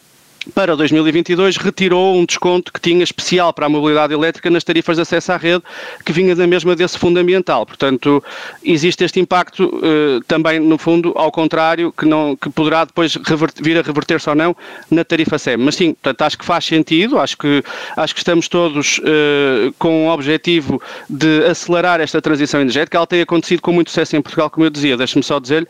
para 0.56 0.76
2022 0.76 1.58
retirou 1.58 2.16
um 2.16 2.26
desconto 2.26 2.74
que 2.74 2.82
tinha 2.82 3.04
especial 3.04 3.54
para 3.54 3.68
a 3.68 3.70
mobilidade 3.70 4.14
elétrica 4.14 4.50
nas 4.50 4.64
tarifas 4.64 4.96
de 4.96 5.04
acesso 5.04 5.32
à 5.32 5.38
rede, 5.38 5.64
que 6.04 6.12
vinha 6.12 6.36
da 6.36 6.48
mesma 6.48 6.76
desse 6.76 6.98
fundamental. 6.98 7.66
Portanto, 7.66 8.24
existe 8.64 9.04
este 9.04 9.20
impacto 9.20 9.66
uh, 9.66 10.22
também, 10.28 10.60
no 10.60 10.78
fundo, 10.78 11.14
ao 11.16 11.32
contrário, 11.32 11.92
que, 11.92 12.06
não, 12.06 12.36
que 12.36 12.50
poderá 12.50 12.86
depois 12.86 13.18
vir 13.62 13.78
a 13.78 13.82
reverter-se 13.82 14.30
ou 14.30 14.36
não 14.36 14.56
na 14.90 15.04
tarifa 15.04 15.38
SEM. 15.38 15.58
Mas 15.58 15.76
sim, 15.76 15.94
portanto, 15.94 16.22
acho 16.24 16.38
que 16.38 16.46
faz 16.46 16.66
sentido, 16.66 17.20
acho 17.20 17.38
que, 17.38 17.64
acho 17.96 18.14
que 18.14 18.20
estamos 18.20 18.48
todos 18.48 18.98
uh, 19.00 19.72
com 19.78 20.08
o 20.08 20.12
objetivo 20.12 20.82
de 21.08 21.46
acelerar 21.46 22.02
esta 22.02 22.20
transição 22.20 22.62
energética. 22.62 22.98
Ela 22.98 23.08
tem 23.08 23.22
acontecido 23.22 23.62
com 23.62 23.72
muito 23.72 23.92
sucesso 23.92 24.16
em 24.16 24.22
Portugal, 24.22 24.50
como 24.50 24.66
eu 24.66 24.72
dizia. 24.72 24.98
Deixe-me 24.98 25.24
só 25.24 25.40
dizer 25.40 25.68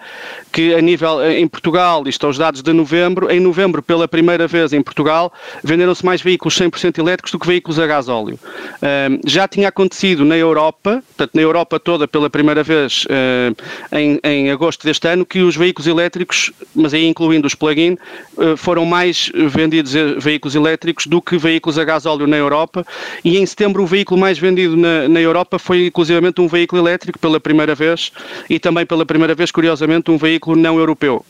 que 0.52 0.74
a 0.74 0.82
nível, 0.82 1.30
em 1.30 1.48
Portugal, 1.48 2.04
isto 2.08 2.26
aos 2.26 2.38
dados 2.38 2.62
de 2.62 2.72
novembro, 2.72 3.30
em 3.30 3.40
novembro, 3.40 3.84
pela 3.84 4.08
primeira 4.08 4.48
vez, 4.48 4.61
vez 4.62 4.74
em 4.74 4.82
Portugal, 4.82 5.32
venderam-se 5.64 6.06
mais 6.06 6.22
veículos 6.22 6.58
100% 6.58 6.98
elétricos 6.98 7.32
do 7.32 7.40
que 7.40 7.48
veículos 7.48 7.80
a 7.80 7.88
gás 7.88 8.08
óleo. 8.08 8.40
já 9.26 9.48
tinha 9.48 9.68
acontecido 9.68 10.26
na 10.26 10.38
Europa, 10.38 11.04
portanto, 11.08 11.32
na 11.34 11.42
Europa 11.42 11.80
toda 11.80 12.08
pela 12.08 12.30
primeira 12.30 12.64
vez 12.64 13.06
em, 13.92 14.20
em 14.24 14.52
agosto 14.52 14.84
deste 14.84 15.08
ano, 15.08 15.26
que 15.26 15.42
os 15.42 15.56
veículos 15.56 15.88
elétricos, 15.88 16.52
mas 16.76 16.94
aí 16.94 17.08
incluindo 17.08 17.48
os 17.48 17.56
plug-in, 17.56 17.98
foram 18.58 18.86
mais 18.86 19.32
vendidos 19.34 19.94
veículos 20.20 20.56
elétricos 20.56 21.08
do 21.08 21.22
que 21.22 21.38
veículos 21.38 21.78
a 21.78 21.84
gás 21.84 22.06
óleo 22.06 22.28
na 22.28 22.38
Europa 22.38 22.86
e 23.24 23.38
em 23.38 23.46
setembro 23.46 23.84
o 23.84 23.86
veículo 23.86 24.20
mais 24.20 24.38
vendido 24.38 24.76
na, 24.78 25.08
na 25.08 25.20
Europa 25.20 25.60
foi 25.60 25.88
inclusivamente 25.88 26.42
um 26.42 26.48
veículo 26.48 26.82
elétrico 26.82 27.20
pela 27.20 27.40
primeira 27.40 27.76
vez 27.76 28.12
e 28.50 28.60
também 28.60 28.86
pela 28.86 29.06
primeira 29.06 29.36
vez, 29.36 29.52
curiosamente, 29.52 30.12
um 30.12 30.18
veículo 30.18 30.56
não 30.56 30.78
europeu. 30.78 31.26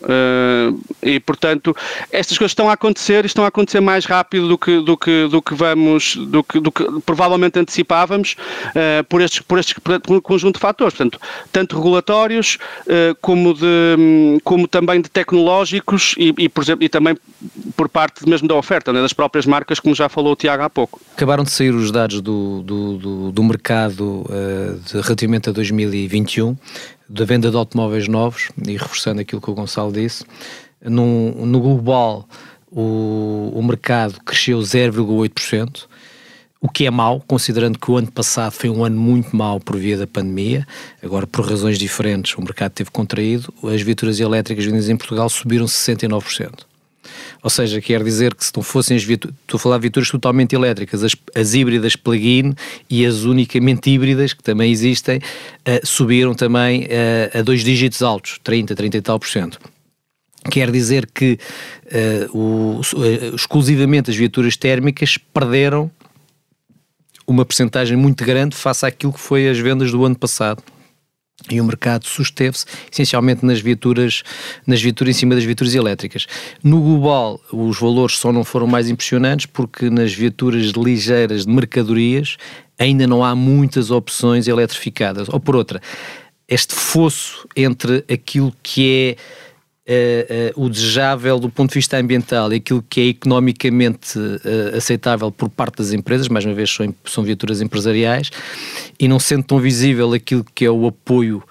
E, 1.01 1.19
portanto, 1.19 1.75
estas 2.11 2.37
coisas 2.37 2.51
estão 2.51 2.69
a 2.69 2.73
acontecer 2.73 3.20
e 3.25 3.27
estão 3.27 3.43
a 3.43 3.47
acontecer 3.47 3.79
mais 3.79 4.05
rápido 4.05 4.47
do 4.47 4.57
que, 4.57 4.79
do 4.81 4.97
que, 4.97 5.27
do 5.27 5.41
que 5.41 5.53
vamos, 5.53 6.15
do 6.15 6.43
que, 6.43 6.59
do 6.59 6.71
que 6.71 6.85
provavelmente 7.05 7.59
antecipávamos 7.59 8.35
uh, 8.69 9.03
por, 9.05 9.21
estes, 9.21 9.39
por 9.41 9.59
este 9.59 9.75
conjunto 10.23 10.55
de 10.55 10.61
fatores. 10.61 10.93
Portanto, 10.93 11.19
tanto 11.51 11.75
regulatórios 11.75 12.57
uh, 12.85 13.15
como, 13.21 13.53
de, 13.53 14.39
como 14.43 14.67
também 14.67 15.01
de 15.01 15.09
tecnológicos 15.09 16.15
e, 16.17 16.33
e, 16.37 16.49
por 16.49 16.63
exemplo, 16.63 16.83
e 16.83 16.89
também 16.89 17.17
por 17.75 17.89
parte 17.89 18.27
mesmo 18.27 18.47
da 18.47 18.55
oferta, 18.55 18.93
né, 18.93 19.01
das 19.01 19.13
próprias 19.13 19.45
marcas, 19.45 19.79
como 19.79 19.95
já 19.95 20.09
falou 20.09 20.33
o 20.33 20.35
Tiago 20.35 20.63
há 20.63 20.69
pouco. 20.69 20.99
Acabaram 21.15 21.43
de 21.43 21.51
sair 21.51 21.73
os 21.73 21.91
dados 21.91 22.21
do, 22.21 22.61
do, 22.61 22.97
do, 22.97 23.31
do 23.31 23.43
mercado 23.43 24.25
uh, 24.25 24.79
de, 24.85 25.01
relativamente 25.01 25.49
a 25.49 25.51
2021, 25.51 26.55
da 27.07 27.25
venda 27.25 27.49
de 27.49 27.57
automóveis 27.57 28.07
novos, 28.07 28.49
e 28.65 28.77
reforçando 28.77 29.21
aquilo 29.21 29.41
que 29.41 29.49
o 29.49 29.53
Gonçalo 29.53 29.91
disse, 29.91 30.25
no, 30.81 31.45
no 31.45 31.59
global 31.59 32.27
o, 32.71 33.51
o 33.53 33.61
mercado 33.61 34.19
cresceu 34.23 34.59
0,8%, 34.59 35.85
o 36.61 36.69
que 36.69 36.85
é 36.85 36.91
mau, 36.91 37.19
considerando 37.27 37.77
que 37.77 37.89
o 37.89 37.97
ano 37.97 38.11
passado 38.11 38.51
foi 38.51 38.69
um 38.69 38.85
ano 38.85 38.99
muito 38.99 39.35
mau 39.35 39.59
por 39.59 39.77
via 39.77 39.97
da 39.97 40.05
pandemia, 40.05 40.65
agora 41.03 41.25
por 41.25 41.43
razões 41.43 41.77
diferentes 41.77 42.35
o 42.35 42.41
mercado 42.41 42.71
teve 42.71 42.91
contraído, 42.91 43.51
as 43.63 43.81
viaturas 43.81 44.19
elétricas 44.19 44.63
vendidas 44.63 44.87
em 44.87 44.95
Portugal 44.95 45.27
subiram 45.27 45.65
69%. 45.65 46.65
Ou 47.43 47.49
seja, 47.49 47.81
quer 47.81 48.03
dizer 48.03 48.35
que 48.35 48.45
se 48.45 48.51
não 48.55 48.61
fossem 48.61 48.95
as 48.95 49.03
viaturas, 49.03 49.35
estou 49.41 49.57
a 49.57 49.59
falar 49.59 49.77
de 49.77 49.81
viaturas 49.81 50.09
totalmente 50.11 50.53
elétricas, 50.53 51.03
as, 51.03 51.15
as 51.35 51.55
híbridas 51.55 51.95
plug-in 51.95 52.53
e 52.87 53.03
as 53.03 53.23
unicamente 53.23 53.89
híbridas, 53.89 54.31
que 54.33 54.43
também 54.43 54.71
existem, 54.71 55.17
uh, 55.17 55.85
subiram 55.85 56.35
também 56.35 56.83
uh, 56.83 57.39
a 57.39 57.41
dois 57.41 57.63
dígitos 57.63 58.03
altos, 58.03 58.39
30, 58.43 58.75
30 58.75 58.97
e 58.97 59.01
tal 59.01 59.19
por 59.19 59.27
cento. 59.27 59.59
Quer 60.49 60.71
dizer 60.71 61.07
que 61.13 61.37
uh, 62.33 62.37
o, 62.37 62.81
exclusivamente 63.35 64.09
as 64.09 64.15
viaturas 64.15 64.57
térmicas 64.57 65.17
perderam 65.17 65.91
uma 67.27 67.45
percentagem 67.45 67.95
muito 67.95 68.25
grande 68.25 68.55
face 68.55 68.85
àquilo 68.85 69.13
que 69.13 69.19
foi 69.19 69.47
as 69.47 69.59
vendas 69.59 69.91
do 69.91 70.03
ano 70.03 70.17
passado 70.17 70.63
e 71.49 71.59
o 71.59 71.65
mercado 71.65 72.05
susteve-se 72.05 72.65
essencialmente 72.91 73.45
nas 73.45 73.59
viaturas, 73.59 74.21
nas 74.67 74.81
viaturas 74.81 75.15
em 75.15 75.19
cima 75.19 75.33
das 75.33 75.43
viaturas 75.43 75.73
elétricas. 75.73 76.27
No 76.63 76.79
global, 76.81 77.39
os 77.51 77.79
valores 77.79 78.17
só 78.17 78.31
não 78.31 78.43
foram 78.43 78.67
mais 78.67 78.89
impressionantes 78.89 79.45
porque 79.47 79.89
nas 79.89 80.13
viaturas 80.13 80.67
ligeiras 80.67 81.45
de 81.45 81.51
mercadorias 81.51 82.37
ainda 82.77 83.07
não 83.07 83.23
há 83.23 83.35
muitas 83.35 83.89
opções 83.91 84.47
eletrificadas. 84.47 85.29
Ou 85.29 85.39
por 85.39 85.55
outra, 85.55 85.81
este 86.47 86.75
fosso 86.75 87.47
entre 87.55 88.03
aquilo 88.11 88.53
que 88.61 89.17
é 89.17 89.21
Uh, 89.23 89.23
uh, 89.23 89.50
o 90.55 90.69
desejável 90.69 91.39
do 91.39 91.49
ponto 91.49 91.69
de 91.69 91.75
vista 91.75 91.97
ambiental 91.97 92.51
e 92.53 92.57
aquilo 92.57 92.83
que 92.89 93.01
é 93.01 93.05
economicamente 93.05 94.17
uh, 94.17 94.77
aceitável 94.77 95.31
por 95.31 95.49
parte 95.49 95.77
das 95.77 95.91
empresas, 95.91 96.27
mais 96.27 96.45
uma 96.45 96.53
vez 96.53 96.69
são, 96.69 96.93
são 97.05 97.23
viaturas 97.23 97.61
empresariais, 97.61 98.29
e 98.99 99.07
não 99.07 99.19
sendo 99.19 99.43
tão 99.43 99.59
visível 99.59 100.13
aquilo 100.13 100.45
que 100.55 100.65
é 100.65 100.71
o 100.71 100.87
apoio 100.87 101.43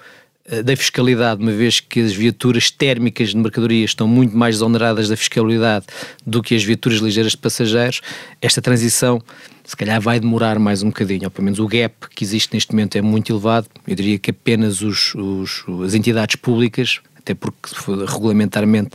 da 0.65 0.77
fiscalidade, 0.77 1.41
uma 1.41 1.53
vez 1.53 1.79
que 1.79 2.01
as 2.01 2.13
viaturas 2.13 2.71
térmicas 2.71 3.29
de 3.29 3.37
mercadorias 3.37 3.91
estão 3.91 4.09
muito 4.09 4.37
mais 4.37 4.57
desoneradas 4.57 5.09
da 5.09 5.17
fiscalidade 5.17 5.87
do 6.27 6.43
que 6.43 6.57
as 6.57 6.65
viaturas 6.65 6.99
ligeiras 6.99 7.33
de 7.33 7.39
passageiros, 7.39 8.01
esta 8.43 8.61
transição 8.61 9.23
se 9.63 9.77
calhar 9.77 10.01
vai 10.01 10.19
demorar 10.19 10.59
mais 10.59 10.83
um 10.83 10.89
bocadinho, 10.89 11.25
ou 11.25 11.31
pelo 11.31 11.45
menos 11.45 11.61
o 11.61 11.69
gap 11.69 12.09
que 12.17 12.25
existe 12.25 12.53
neste 12.53 12.73
momento 12.73 12.97
é 12.97 13.03
muito 13.03 13.33
elevado. 13.33 13.69
Eu 13.87 13.95
diria 13.95 14.19
que 14.19 14.33
apenas 14.33 14.83
os, 14.83 15.15
os 15.15 15.65
as 15.85 15.95
entidades 15.95 16.35
públicas 16.35 17.01
até 17.31 17.35
porque 17.35 17.71
regulamentarmente 18.07 18.91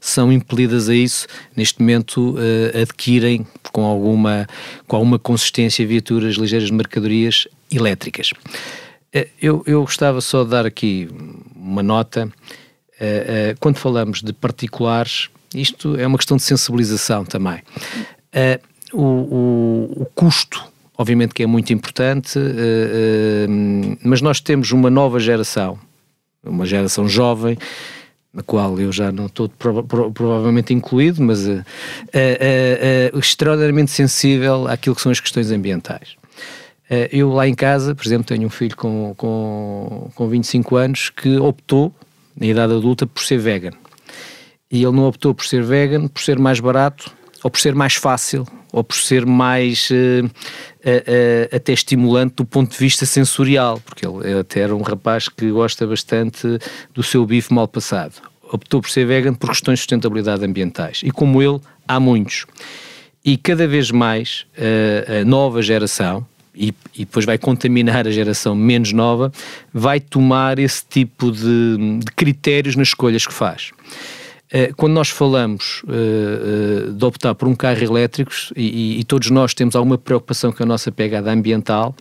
são 0.00 0.32
impelidas 0.32 0.88
a 0.88 0.94
isso, 0.94 1.26
neste 1.56 1.80
momento 1.80 2.36
uh, 2.36 2.82
adquirem 2.82 3.46
com 3.72 3.84
alguma, 3.84 4.46
com 4.86 4.96
alguma 4.96 5.18
consistência 5.18 5.86
viaturas 5.86 6.36
ligeiras 6.36 6.68
de 6.68 6.74
mercadorias 6.74 7.48
elétricas. 7.70 8.30
Uh, 9.14 9.26
eu, 9.40 9.62
eu 9.66 9.80
gostava 9.82 10.20
só 10.20 10.44
de 10.44 10.50
dar 10.50 10.66
aqui 10.66 11.08
uma 11.54 11.82
nota. 11.82 12.30
Uh, 13.00 13.56
quando 13.58 13.76
falamos 13.76 14.22
de 14.22 14.32
particulares, 14.32 15.28
isto 15.54 15.96
é 15.98 16.06
uma 16.06 16.18
questão 16.18 16.36
de 16.36 16.42
sensibilização 16.42 17.24
também. 17.24 17.60
O, 18.92 19.02
o, 19.02 20.02
o, 20.02 20.06
custo, 20.14 20.64
obviamente 20.96 21.32
que 21.34 21.42
é 21.42 21.46
muito 21.46 21.72
importante, 21.72 22.38
mas 24.04 24.20
nós 24.20 24.40
temos 24.40 24.70
uma 24.70 24.90
nova 24.90 25.18
geração 25.18 25.78
uma 26.44 26.64
geração 26.64 27.08
jovem, 27.08 27.58
na 28.32 28.42
qual 28.42 28.78
eu 28.78 28.92
já 28.92 29.10
não 29.10 29.26
estou 29.26 29.48
provavelmente 29.48 30.72
incluído, 30.72 31.22
mas 31.22 31.46
uh, 31.46 31.52
uh, 31.52 33.14
uh, 33.14 33.18
extraordinariamente 33.18 33.90
sensível 33.90 34.68
àquilo 34.68 34.94
que 34.94 35.02
são 35.02 35.10
as 35.10 35.20
questões 35.20 35.50
ambientais. 35.50 36.16
eu 37.10 37.30
lá 37.32 37.48
em 37.48 37.54
casa, 37.54 37.94
por 37.94 38.06
exemplo, 38.06 38.24
tenho 38.24 38.46
um 38.46 38.50
filho 38.50 38.76
com, 38.76 39.14
com, 39.16 40.10
com 40.14 40.28
25 40.28 40.76
anos 40.76 41.10
que 41.10 41.36
optou, 41.38 41.92
na 42.36 42.46
idade 42.46 42.72
adulta, 42.72 43.06
por 43.06 43.22
ser 43.22 43.38
vegan. 43.38 43.72
E 44.70 44.82
ele 44.84 44.92
não 44.92 45.06
optou 45.06 45.34
por 45.34 45.44
ser 45.44 45.64
vegan 45.64 46.06
por 46.06 46.22
ser 46.22 46.38
mais 46.38 46.60
barato 46.60 47.12
ou 47.42 47.50
por 47.50 47.60
ser 47.60 47.74
mais 47.74 47.94
fácil 47.94 48.46
ou 48.72 48.84
por 48.84 48.96
ser 48.96 49.26
mais 49.26 49.88
uh, 49.90 50.24
uh, 50.24 50.28
uh, 50.28 51.56
até 51.56 51.72
estimulante 51.72 52.36
do 52.36 52.44
ponto 52.44 52.70
de 52.70 52.78
vista 52.78 53.04
sensorial, 53.04 53.80
porque 53.84 54.06
ele 54.06 54.38
até 54.38 54.60
era 54.60 54.74
um 54.74 54.82
rapaz 54.82 55.28
que 55.28 55.50
gosta 55.50 55.86
bastante 55.86 56.46
do 56.94 57.02
seu 57.02 57.24
bife 57.26 57.52
mal 57.52 57.66
passado. 57.66 58.14
Optou 58.52 58.80
por 58.80 58.90
ser 58.90 59.06
vegan 59.06 59.34
por 59.34 59.50
questões 59.50 59.78
de 59.78 59.80
sustentabilidade 59.80 60.44
ambientais. 60.44 61.00
E 61.04 61.10
como 61.10 61.42
ele, 61.42 61.60
há 61.86 62.00
muitos. 62.00 62.46
E 63.24 63.36
cada 63.36 63.66
vez 63.66 63.90
mais 63.92 64.44
a 65.20 65.24
nova 65.24 65.62
geração, 65.62 66.26
e, 66.52 66.74
e, 66.96 67.04
depois 67.04 67.24
vai 67.24 67.38
contaminar 67.38 68.08
a 68.08 68.10
geração 68.10 68.56
menos 68.56 68.92
nova, 68.92 69.30
vai 69.72 70.00
tomar 70.00 70.58
esse 70.58 70.84
tipo 70.84 71.30
de, 71.30 72.00
de 72.00 72.12
critérios 72.16 72.74
nas 72.74 72.88
escolhas 72.88 73.24
que 73.24 73.32
faz. 73.32 73.70
Eh, 74.52 74.72
quando 74.76 74.94
nós 74.94 75.08
falamos 75.08 75.82
uh, 75.84 76.88
uh, 76.88 76.92
de 76.92 77.04
optar 77.04 77.36
por 77.36 77.46
um 77.46 77.54
carro 77.54 77.82
elétrico, 77.84 78.32
e, 78.56 78.98
e, 78.98 79.04
todos 79.04 79.30
nós 79.30 79.54
temos 79.54 79.76
alguma 79.76 79.96
preocupação 79.96 80.50
com 80.50 80.62
a 80.64 80.66
nossa 80.66 80.90
pegada 80.90 81.30
ambiental, 81.30 81.94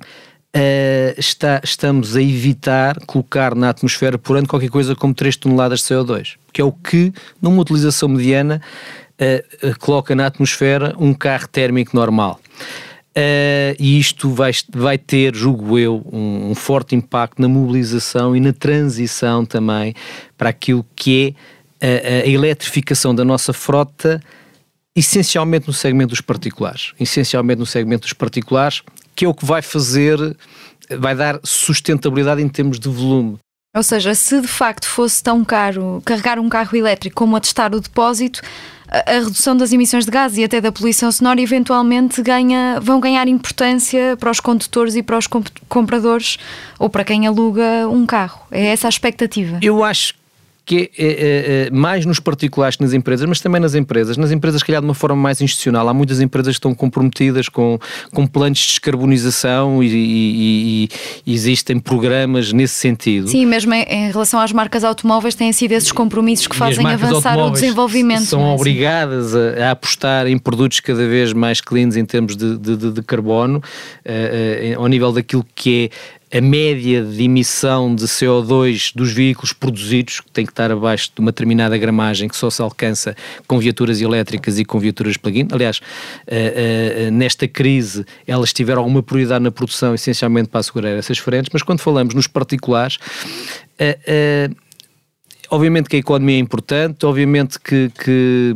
uh, 0.00 1.18
está, 1.18 1.60
estamos 1.62 2.16
a 2.16 2.22
evitar 2.22 2.98
colocar 3.04 3.54
na 3.54 3.68
atmosfera 3.68 4.16
por 4.16 4.38
ano 4.38 4.48
qualquer 4.48 4.70
coisa 4.70 4.96
como 4.96 5.12
3 5.12 5.36
toneladas 5.36 5.80
de 5.80 5.86
CO2, 5.86 6.36
que 6.54 6.62
é 6.62 6.64
o 6.64 6.72
que, 6.72 7.12
numa 7.40 7.60
utilização 7.60 8.08
mediana, 8.08 8.62
coloca 9.80 10.14
na 10.14 10.26
atmosfera 10.26 10.94
um 10.96 11.12
carro 11.12 11.48
térmico 11.48 11.90
normal. 11.94 12.40
Uh, 13.18 13.74
e 13.80 13.98
isto 13.98 14.30
vai, 14.30 14.52
vai 14.72 14.96
ter, 14.96 15.34
julgo 15.34 15.76
eu, 15.76 16.06
um, 16.12 16.50
um, 16.50 16.54
forte 16.54 16.94
impacto 16.94 17.42
na 17.42 17.48
mobilização 17.48 18.36
e 18.36 18.38
na 18.38 18.52
transição 18.52 19.44
também 19.44 19.92
para 20.36 20.50
aquilo 20.50 20.86
que 20.94 21.34
é 21.36 21.57
a, 21.80 22.24
a 22.24 22.26
eletrificação 22.26 23.14
da 23.14 23.24
nossa 23.24 23.52
frota 23.52 24.20
essencialmente 24.98 25.66
no 25.68 25.72
segmento 25.72 26.10
dos 26.10 26.20
particulares, 26.20 26.92
essencialmente 26.98 27.60
no 27.60 27.66
segmento 27.66 28.02
dos 28.02 28.12
particulares, 28.12 28.82
que 29.14 29.24
é 29.24 29.28
o 29.28 29.34
que 29.34 29.44
vai 29.44 29.62
fazer, 29.62 30.18
vai 30.98 31.14
dar 31.14 31.38
sustentabilidade 31.44 32.42
em 32.42 32.48
termos 32.48 32.80
de 32.80 32.88
volume. 32.88 33.38
Ou 33.76 33.82
seja, 33.82 34.14
se 34.14 34.40
de 34.40 34.48
facto 34.48 34.88
fosse 34.88 35.22
tão 35.22 35.44
caro 35.44 36.02
carregar 36.04 36.38
um 36.38 36.48
carro 36.48 36.76
elétrico 36.76 37.14
como 37.14 37.36
atestar 37.36 37.72
o 37.74 37.80
depósito, 37.80 38.40
a, 38.88 39.16
a 39.16 39.18
redução 39.20 39.56
das 39.56 39.72
emissões 39.72 40.04
de 40.04 40.10
gás 40.10 40.36
e 40.36 40.42
até 40.42 40.60
da 40.60 40.72
poluição 40.72 41.12
sonora 41.12 41.40
eventualmente 41.40 42.20
ganha, 42.22 42.80
vão 42.80 42.98
ganhar 42.98 43.28
importância 43.28 44.16
para 44.16 44.30
os 44.30 44.40
condutores 44.40 44.96
e 44.96 45.02
para 45.02 45.18
os 45.18 45.28
compradores 45.68 46.38
ou 46.78 46.88
para 46.88 47.04
quem 47.04 47.26
aluga 47.26 47.86
um 47.88 48.06
carro. 48.06 48.40
É 48.50 48.66
essa 48.66 48.88
a 48.88 48.90
expectativa? 48.90 49.58
Eu 49.62 49.84
acho 49.84 50.14
que 50.68 50.90
é, 50.98 51.04
é, 51.04 51.66
é, 51.66 51.70
mais 51.70 52.04
nos 52.04 52.20
particulares 52.20 52.76
que 52.76 52.82
nas 52.82 52.92
empresas, 52.92 53.26
mas 53.26 53.40
também 53.40 53.58
nas 53.58 53.74
empresas. 53.74 54.18
Nas 54.18 54.30
empresas, 54.30 54.62
calhar, 54.62 54.82
de 54.82 54.86
uma 54.86 54.94
forma 54.94 55.16
mais 55.16 55.40
institucional. 55.40 55.88
Há 55.88 55.94
muitas 55.94 56.20
empresas 56.20 56.56
que 56.56 56.58
estão 56.58 56.74
comprometidas 56.74 57.48
com, 57.48 57.78
com 58.12 58.26
planos 58.26 58.58
de 58.58 58.66
descarbonização 58.66 59.82
e, 59.82 59.86
e, 59.86 60.88
e, 61.26 61.34
existem 61.34 61.78
programas 61.78 62.52
nesse 62.52 62.74
sentido. 62.74 63.28
Sim, 63.28 63.46
mesmo 63.46 63.72
em, 63.72 63.82
em, 63.84 64.10
relação 64.12 64.38
às 64.38 64.52
marcas 64.52 64.84
automóveis, 64.84 65.34
têm 65.34 65.50
sido 65.54 65.72
esses 65.72 65.90
compromissos 65.90 66.46
que 66.46 66.54
fazem 66.54 66.86
avançar 66.86 67.38
o 67.38 67.50
desenvolvimento. 67.50 68.24
São 68.24 68.42
é? 68.50 68.54
obrigadas 68.54 69.34
a, 69.34 69.68
a, 69.68 69.70
apostar 69.70 70.26
em 70.26 70.36
produtos 70.36 70.80
cada 70.80 71.08
vez 71.08 71.32
mais 71.32 71.62
cleans 71.62 71.96
em 71.96 72.04
termos 72.04 72.36
de, 72.36 72.58
de, 72.58 72.76
de, 72.76 72.92
de 72.92 73.02
carbono, 73.02 73.56
uh, 73.58 74.76
uh, 74.76 74.82
ao 74.82 74.86
nível 74.86 75.12
daquilo 75.12 75.46
que 75.54 75.86
é 75.86 76.17
a 76.32 76.40
média 76.40 77.02
de 77.02 77.24
emissão 77.24 77.94
de 77.94 78.04
CO2 78.04 78.92
dos 78.94 79.12
veículos 79.12 79.52
produzidos, 79.52 80.20
que 80.20 80.30
tem 80.30 80.44
que 80.44 80.52
estar 80.52 80.70
abaixo 80.70 81.10
de 81.14 81.20
uma 81.20 81.32
determinada 81.32 81.76
gramagem 81.78 82.28
que 82.28 82.36
só 82.36 82.50
se 82.50 82.60
alcança 82.60 83.16
com 83.46 83.58
viaturas 83.58 84.00
elétricas 84.00 84.58
e 84.58 84.64
com 84.64 84.78
viaturas 84.78 85.16
plug-in. 85.16 85.48
Aliás, 85.50 85.78
uh, 85.78 87.08
uh, 87.08 87.10
nesta 87.10 87.48
crise 87.48 88.04
elas 88.26 88.52
tiveram 88.52 88.82
alguma 88.82 89.02
prioridade 89.02 89.42
na 89.42 89.50
produção, 89.50 89.94
essencialmente 89.94 90.48
para 90.48 90.60
assegurar 90.60 90.96
essas 90.96 91.18
frentes, 91.18 91.50
mas 91.52 91.62
quando 91.62 91.80
falamos 91.80 92.14
nos 92.14 92.26
particulares, 92.26 92.96
uh, 93.80 94.54
obviamente 95.50 95.88
que 95.88 95.96
a 95.96 96.00
economia 96.00 96.36
é 96.36 96.40
importante, 96.40 97.06
obviamente 97.06 97.58
que, 97.58 97.90
que 97.98 98.54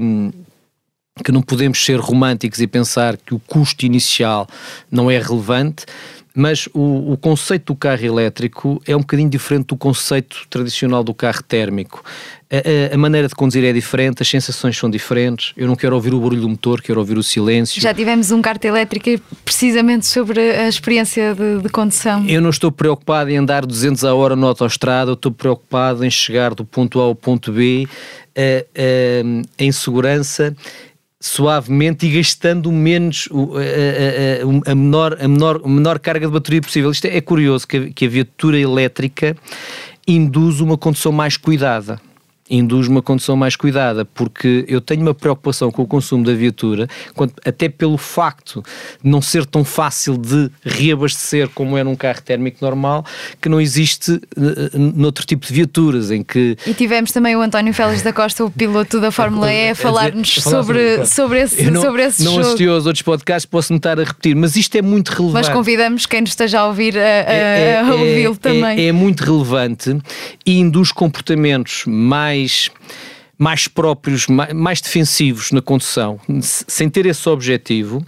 que 1.23 1.31
não 1.31 1.43
podemos 1.43 1.85
ser 1.85 2.01
românticos 2.01 2.59
e 2.61 2.67
pensar 2.67 3.19
que 3.19 3.35
o 3.35 3.39
custo 3.39 3.85
inicial 3.85 4.49
não 4.91 5.11
é 5.11 5.19
relevante, 5.19 5.85
mas 6.35 6.68
o, 6.73 7.12
o, 7.12 7.16
conceito 7.16 7.73
do 7.73 7.77
carro 7.77 8.05
elétrico 8.05 8.81
é 8.87 8.97
um 8.97 9.01
bocadinho 9.01 9.29
diferente 9.29 9.66
do 9.66 9.77
conceito 9.77 10.47
tradicional 10.49 11.05
do 11.05 11.12
carro 11.12 11.42
térmico. 11.42 12.03
A, 12.51 12.92
a, 12.92 12.95
a, 12.95 12.99
maneira 12.99 13.29
de 13.29 13.35
conduzir 13.35 13.64
é 13.64 13.73
diferente, 13.73 14.23
as 14.23 14.29
sensações 14.29 14.77
são 14.77 14.90
diferentes. 14.90 15.53
Eu 15.57 15.66
não 15.66 15.77
quero 15.77 15.95
ouvir 15.95 16.14
o 16.14 16.21
barulho 16.21 16.40
do 16.40 16.49
motor, 16.49 16.81
quero 16.81 17.01
ouvir 17.01 17.18
o 17.18 17.23
silêncio. 17.23 17.81
Já 17.81 17.92
tivemos 17.92 18.31
um 18.31 18.40
kart 18.40 18.62
elétrico 18.64 19.23
precisamente 19.45 20.07
sobre 20.07 20.40
a 20.40 20.68
experiência 20.68 21.35
de, 21.35 21.62
de 21.62 21.68
condução. 21.68 22.27
Eu 22.27 22.40
não 22.40 22.51
estou 22.51 22.73
preocupado 22.73 23.31
em 23.31 23.37
andar 23.37 23.66
200 23.66 24.05
a 24.05 24.14
hora 24.14 24.35
na 24.35 24.47
autostrada, 24.47 25.11
eu 25.11 25.14
estou 25.14 25.33
preocupado 25.33 26.05
em 26.05 26.11
chegar 26.11 26.55
do 26.55 26.64
ponto 26.64 27.01
A 27.01 27.05
ao 27.05 27.14
ponto 27.14 27.53
B 27.53 27.87
uh, 27.87 28.40
uh, 28.40 29.42
em 29.59 29.73
segurança 29.73 30.55
suavemente 31.23 32.07
e 32.07 32.11
gastando 32.11 32.71
menos 32.73 33.29
a, 33.33 34.69
a, 34.69 34.73
a, 34.73 34.75
menor, 34.75 35.17
a, 35.21 35.29
menor, 35.29 35.61
a 35.65 35.69
menor 35.69 35.99
carga 35.99 36.27
de 36.27 36.33
bateria 36.33 36.61
possível. 36.61 36.91
Isto 36.91 37.07
é, 37.07 37.17
é 37.17 37.21
curioso 37.21 37.67
que 37.67 37.77
a, 37.77 37.91
que 37.91 38.07
a 38.07 38.09
viatura 38.09 38.59
elétrica 38.59 39.37
induz 40.07 40.61
uma 40.61 40.77
condução 40.77 41.13
mais 41.13 41.37
cuidada 41.37 42.01
induz 42.57 42.87
uma 42.87 43.01
condução 43.01 43.35
mais 43.35 43.57
cuidada, 43.57 44.05
porque 44.05 44.65
eu 44.69 44.81
tenho 44.81 45.01
uma 45.01 45.15
preocupação 45.15 45.71
com 45.71 45.83
o 45.83 45.87
consumo 45.87 46.23
da 46.25 46.35
viatura, 46.35 46.87
até 47.47 47.69
pelo 47.69 47.97
facto 47.97 48.62
de 49.03 49.11
não 49.11 49.23
ser 49.23 49.47
tão 49.47 49.65
fácil 49.65 50.19
de 50.19 50.51
reabastecer 50.62 51.49
como 51.49 51.79
é 51.79 51.83
num 51.85 51.97
carro 51.97 52.21
térmico 52.21 52.59
normal, 52.61 53.05
que 53.41 53.49
não 53.49 53.61
existe 53.61 54.12
uh, 54.12 54.79
noutro 54.79 55.25
tipo 55.25 55.47
de 55.47 55.53
viaturas, 55.55 56.11
em 56.11 56.23
que... 56.23 56.57
E 56.67 56.75
tivemos 56.75 57.11
também 57.11 57.35
o 57.35 57.41
António 57.41 57.73
Félix 57.73 58.03
da 58.03 58.12
Costa, 58.12 58.45
o 58.45 58.51
piloto 58.51 59.01
da 59.01 59.11
Fórmula 59.11 59.51
E, 59.51 59.71
a 59.71 59.75
falar-nos 59.75 60.35
sobre, 60.35 61.07
sobre 61.07 61.41
esse, 61.41 61.71
não, 61.71 61.81
sobre 61.81 62.05
esse 62.05 62.23
não 62.23 62.33
jogo. 62.33 62.43
Não 62.43 62.49
assisti 62.49 62.69
aos 62.69 62.87
outros 62.87 63.03
podcasts, 63.03 63.47
posso-me 63.47 63.79
estar 63.79 63.99
a 63.99 64.05
repetir, 64.05 64.37
mas 64.37 64.57
isto 64.57 64.77
é 64.77 64.83
muito 64.83 65.09
relevante. 65.09 65.47
Mas 65.47 65.49
convidamos 65.49 66.05
quem 66.05 66.21
nos 66.21 66.31
esteja 66.31 66.61
a 66.61 66.67
ouvir 66.67 66.99
a, 66.99 67.01
a, 67.01 67.05
é, 67.05 67.71
é, 67.71 67.81
a 67.81 67.95
ouvi-lo 67.95 68.35
é, 68.35 68.37
também. 68.37 68.79
É, 68.79 68.88
é 68.88 68.93
muito 68.93 69.21
relevante 69.25 69.97
e 70.45 70.59
induz 70.59 70.93
comportamentos 70.93 71.85
mais 71.87 72.41
mais 72.42 72.70
mais 73.38 73.66
próprios, 73.66 74.28
mais 74.28 74.81
defensivos 74.81 75.50
na 75.50 75.61
condução, 75.61 76.20
sem 76.40 76.88
ter 76.88 77.07
esse 77.07 77.28
objetivo, 77.28 78.00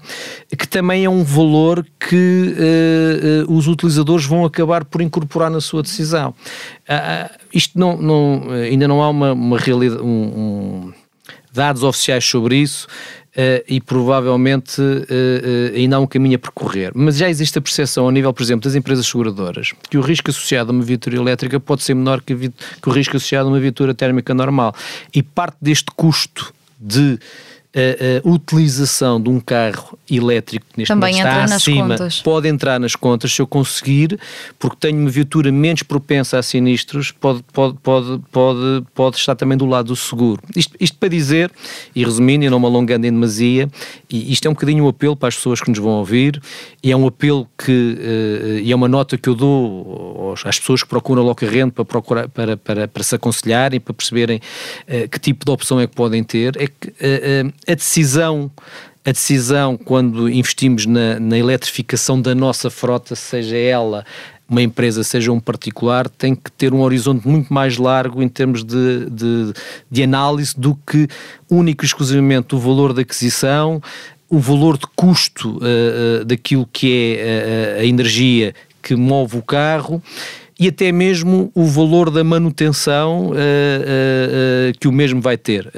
que 0.57 0.69
também 0.69 1.05
é 1.05 1.11
um 1.11 1.25
valor 1.25 1.85
que 1.99 2.55
uh, 2.55 3.51
uh, 3.51 3.57
os 3.57 3.67
utilizadores 3.67 4.25
vão 4.27 4.45
acabar 4.45 4.85
por 4.85 5.01
incorporar 5.01 5.51
na 5.51 5.61
sua 5.61 5.83
decisão. 5.83 6.33
Uh, 6.89 7.35
isto 7.53 7.77
não, 7.77 7.97
não, 7.97 8.51
ainda 8.51 8.87
não 8.87 9.03
há 9.03 9.09
uma, 9.09 9.33
uma 9.33 9.59
um, 10.01 10.07
um, 10.07 10.93
dados 11.53 11.83
oficiais 11.83 12.25
sobre 12.25 12.57
isso. 12.59 12.87
Uh, 13.37 13.59
e 13.67 13.81
provavelmente 13.81 14.81
uh, 14.81 14.85
uh, 14.85 15.75
ainda 15.75 15.97
há 15.97 15.99
um 15.99 16.07
caminho 16.07 16.37
a 16.37 16.39
percorrer. 16.39 16.93
Mas 16.95 17.17
já 17.17 17.29
existe 17.29 17.59
a 17.59 17.61
percepção, 17.61 18.05
ao 18.05 18.13
nível, 18.13 18.33
por 18.33 18.45
exemplo, 18.45 18.63
das 18.63 18.77
empresas 18.77 19.05
seguradoras, 19.05 19.73
que 19.91 19.99
o 19.99 20.01
risco 20.01 20.31
associado 20.31 20.71
a 20.71 20.73
uma 20.73 20.85
viatura 20.85 21.17
elétrica 21.17 21.59
pode 21.59 21.83
ser 21.83 21.95
menor 21.95 22.23
que, 22.23 22.33
que 22.37 22.89
o 22.89 22.93
risco 22.93 23.17
associado 23.17 23.49
a 23.49 23.51
uma 23.51 23.59
viatura 23.59 23.93
térmica 23.93 24.33
normal. 24.33 24.73
E 25.13 25.21
parte 25.21 25.57
deste 25.61 25.91
custo 25.97 26.55
de 26.79 27.19
a, 27.75 28.29
a, 28.29 28.31
utilização 28.31 29.21
de 29.21 29.29
um 29.29 29.41
carro 29.41 29.99
elétrico 30.09 30.65
neste 30.77 30.89
Também 30.89 31.15
momento 31.15 31.27
está 31.27 31.57
acima, 31.57 31.89
contas. 31.89 32.23
pode 32.23 32.49
entrar 32.49 32.79
nas 32.79 32.95
contas 32.95 33.33
se 33.33 33.43
eu 33.43 33.47
conseguir, 33.47 34.19
porque 34.59 34.77
tenho 34.79 34.99
uma 34.99 35.11
viatura 35.11 35.51
menos 35.51 35.83
propensa 35.83 36.39
a 36.39 36.43
sinistros, 36.43 37.11
pode, 37.11 37.43
pode, 37.53 37.77
pode, 37.83 38.21
pode, 38.31 38.85
pode 38.95 39.17
estar 39.17 39.35
também 39.35 39.59
do 39.59 39.67
lado 39.67 39.87
do 39.87 39.97
seguro. 39.97 40.41
Isto, 40.57 40.77
isto 40.79 40.97
para 40.99 41.09
dizer, 41.09 41.51
e 41.95 42.05
resumindo 42.05 42.45
e 42.45 42.51
não 42.51 42.61
me 42.61 42.67
alongando 42.67 43.07
em 43.07 43.13
demasia, 43.13 43.69
e 44.09 44.33
isto 44.33 44.47
é 44.47 44.51
um 44.51 44.55
bocadinho 44.55 44.85
um 44.85 44.89
apelo 44.89 45.17
para 45.17 45.29
as 45.29 45.37
pessoas 45.37 45.61
que 45.61 45.69
nos 45.69 45.79
vão 45.79 45.93
ouvir, 45.93 46.41
e 46.83 46.93
é 46.93 46.97
um 46.97 47.07
apelo 47.07 47.49
que, 47.59 47.73
uh, 47.73 48.59
e 48.61 48.71
é 48.71 48.77
uma 48.77 48.89
nota 48.89 49.19
que 49.19 49.29
eu 49.29 49.35
dou 49.35 50.35
às 50.45 50.59
pessoas 50.59 50.83
que 50.83 50.89
procuram 50.89 51.23
a 51.23 51.25
Loca 51.25 51.49
Rente 51.49 51.73
para, 51.73 51.85
procurar, 51.85 52.29
para, 52.29 52.57
para, 52.57 52.87
para 52.87 53.03
se 53.03 53.17
aconselharem, 53.17 53.81
para 53.81 53.95
perceberem 53.95 54.41
uh, 54.89 55.09
que 55.09 55.19
tipo 55.19 55.45
de 55.45 55.51
opção 55.51 55.81
é 55.81 55.87
que 55.87 55.95
podem 55.95 56.23
ter, 56.23 56.57
é 56.57 56.67
que 56.67 56.89
uh, 56.89 57.53
a 57.67 57.75
decisão 57.75 58.51
a 59.07 59.13
decisão 59.13 59.77
quando 59.77 60.31
investimos 60.31 60.87
na, 60.87 61.21
na, 61.21 61.37
eletrificação 61.37 62.19
da 62.19 62.35
nossa 62.35 62.71
frota, 62.71 63.15
seja 63.15 63.55
ela 63.55 64.03
uma 64.49 64.63
empresa, 64.63 65.05
seja 65.05 65.31
um 65.31 65.41
particular, 65.41 66.09
tem 66.09 66.35
que 66.35 66.51
ter 66.53 66.73
um 66.73 66.81
horizonte 66.81 67.27
muito 67.27 67.53
mais 67.53 67.77
largo 67.77 68.23
em 68.23 68.29
termos 68.29 68.65
de, 68.65 69.09
de, 69.11 69.53
de 69.91 70.03
análise 70.03 70.55
do 70.57 70.75
que 70.75 71.09
único 71.51 71.85
e 71.85 71.87
exclusivamente 71.87 72.55
o 72.55 72.59
valor 72.59 72.93
da 72.93 73.03
aquisição, 73.03 73.83
o 74.29 74.39
valor 74.39 74.79
de 74.79 74.87
custo 74.97 75.59
uh, 75.59 76.23
uh, 76.23 76.25
daquilo 76.25 76.67
que 76.73 77.17
é 77.19 77.77
uh, 77.79 77.81
a 77.81 77.85
energia 77.85 78.55
que 78.83 78.95
move 78.95 79.39
o 79.39 79.43
carro 79.43 80.03
e 80.59 80.69
até 80.69 80.93
mesmo 80.93 81.51
o 81.55 81.65
valor 81.65 82.11
da 82.11 82.23
manutenção 82.23 83.31
uh, 83.31 83.33
uh, 83.33 84.79
que 84.79 84.87
o 84.87 84.93
mesmo 84.93 85.21
vai 85.21 85.37
ter. 85.37 85.73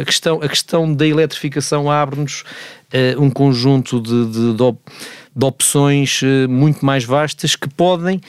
a, 0.00 0.04
questão, 0.04 0.40
a 0.42 0.48
questão 0.48 0.92
da 0.92 1.06
eletrificação 1.06 1.90
abre-nos 1.90 2.44
um 3.18 3.28
conjunto 3.28 4.00
de, 4.00 4.26
de, 4.26 4.54
de, 4.54 4.62
op 4.62 4.78
de 5.34 5.44
opções 5.44 6.20
muito 6.48 6.86
mais 6.86 7.04
vastas 7.04 7.56
que 7.56 7.68
podem 7.68 8.20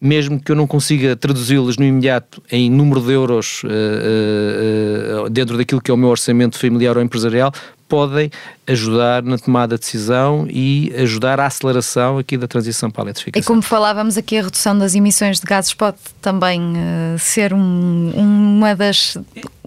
mesmo 0.00 0.40
que 0.40 0.50
eu 0.50 0.56
não 0.56 0.66
consiga 0.66 1.14
traduzi-las 1.14 1.76
no 1.76 1.84
imediato 1.84 2.42
em 2.50 2.70
número 2.70 3.00
de 3.02 3.12
euros 3.12 3.62
uh, 3.64 5.26
uh, 5.26 5.30
dentro 5.30 5.58
daquilo 5.58 5.80
que 5.80 5.90
é 5.90 5.94
o 5.94 5.96
meu 5.96 6.08
orçamento 6.08 6.58
familiar 6.58 6.96
ou 6.96 7.02
empresarial, 7.02 7.52
podem 7.90 8.30
ajudar 8.68 9.22
na 9.22 9.36
tomada 9.36 9.74
de 9.74 9.80
decisão 9.80 10.46
e 10.48 10.92
ajudar 10.96 11.40
à 11.40 11.46
aceleração 11.46 12.18
aqui 12.18 12.38
da 12.38 12.46
transição 12.46 12.88
para 12.88 13.02
a 13.02 13.06
eletrificação. 13.06 13.42
E 13.42 13.44
como 13.44 13.60
falávamos 13.60 14.16
aqui, 14.16 14.38
a 14.38 14.44
redução 14.44 14.78
das 14.78 14.94
emissões 14.94 15.40
de 15.40 15.46
gases 15.46 15.74
pode 15.74 15.98
também 16.22 16.60
uh, 16.60 17.18
ser 17.18 17.52
um, 17.52 18.12
uma, 18.14 18.76
das, 18.76 19.18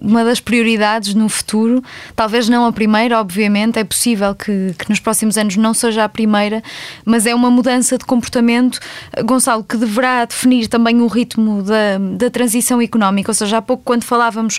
uma 0.04 0.22
das 0.22 0.38
prioridades 0.38 1.14
no 1.14 1.28
futuro. 1.28 1.82
Talvez 2.14 2.48
não 2.48 2.66
a 2.66 2.72
primeira, 2.72 3.18
obviamente, 3.18 3.78
é 3.78 3.84
possível 3.84 4.34
que, 4.34 4.74
que 4.78 4.88
nos 4.88 5.00
próximos 5.00 5.38
anos 5.38 5.56
não 5.56 5.72
seja 5.72 6.04
a 6.04 6.08
primeira, 6.08 6.62
mas 7.04 7.26
é 7.26 7.34
uma 7.34 7.50
mudança 7.50 7.96
de 7.96 8.04
comportamento, 8.04 8.78
Gonçalo, 9.24 9.64
que 9.64 9.76
deverá 9.76 10.24
definir 10.24 10.68
também 10.68 11.00
o 11.00 11.06
ritmo 11.06 11.62
da, 11.62 11.98
da 12.16 12.30
transição 12.30 12.80
económica. 12.80 13.30
Ou 13.30 13.34
seja, 13.34 13.58
há 13.58 13.62
pouco, 13.62 13.82
quando 13.84 14.04
falávamos 14.04 14.58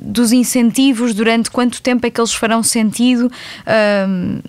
dos 0.00 0.32
incentivos, 0.32 1.14
durante 1.14 1.50
quanto 1.50 1.82
tempo 1.82 2.06
é 2.06 2.10
que 2.10 2.20
eles 2.20 2.32
farão 2.32 2.62
sentido. 2.62 3.30
Um, 4.08 4.40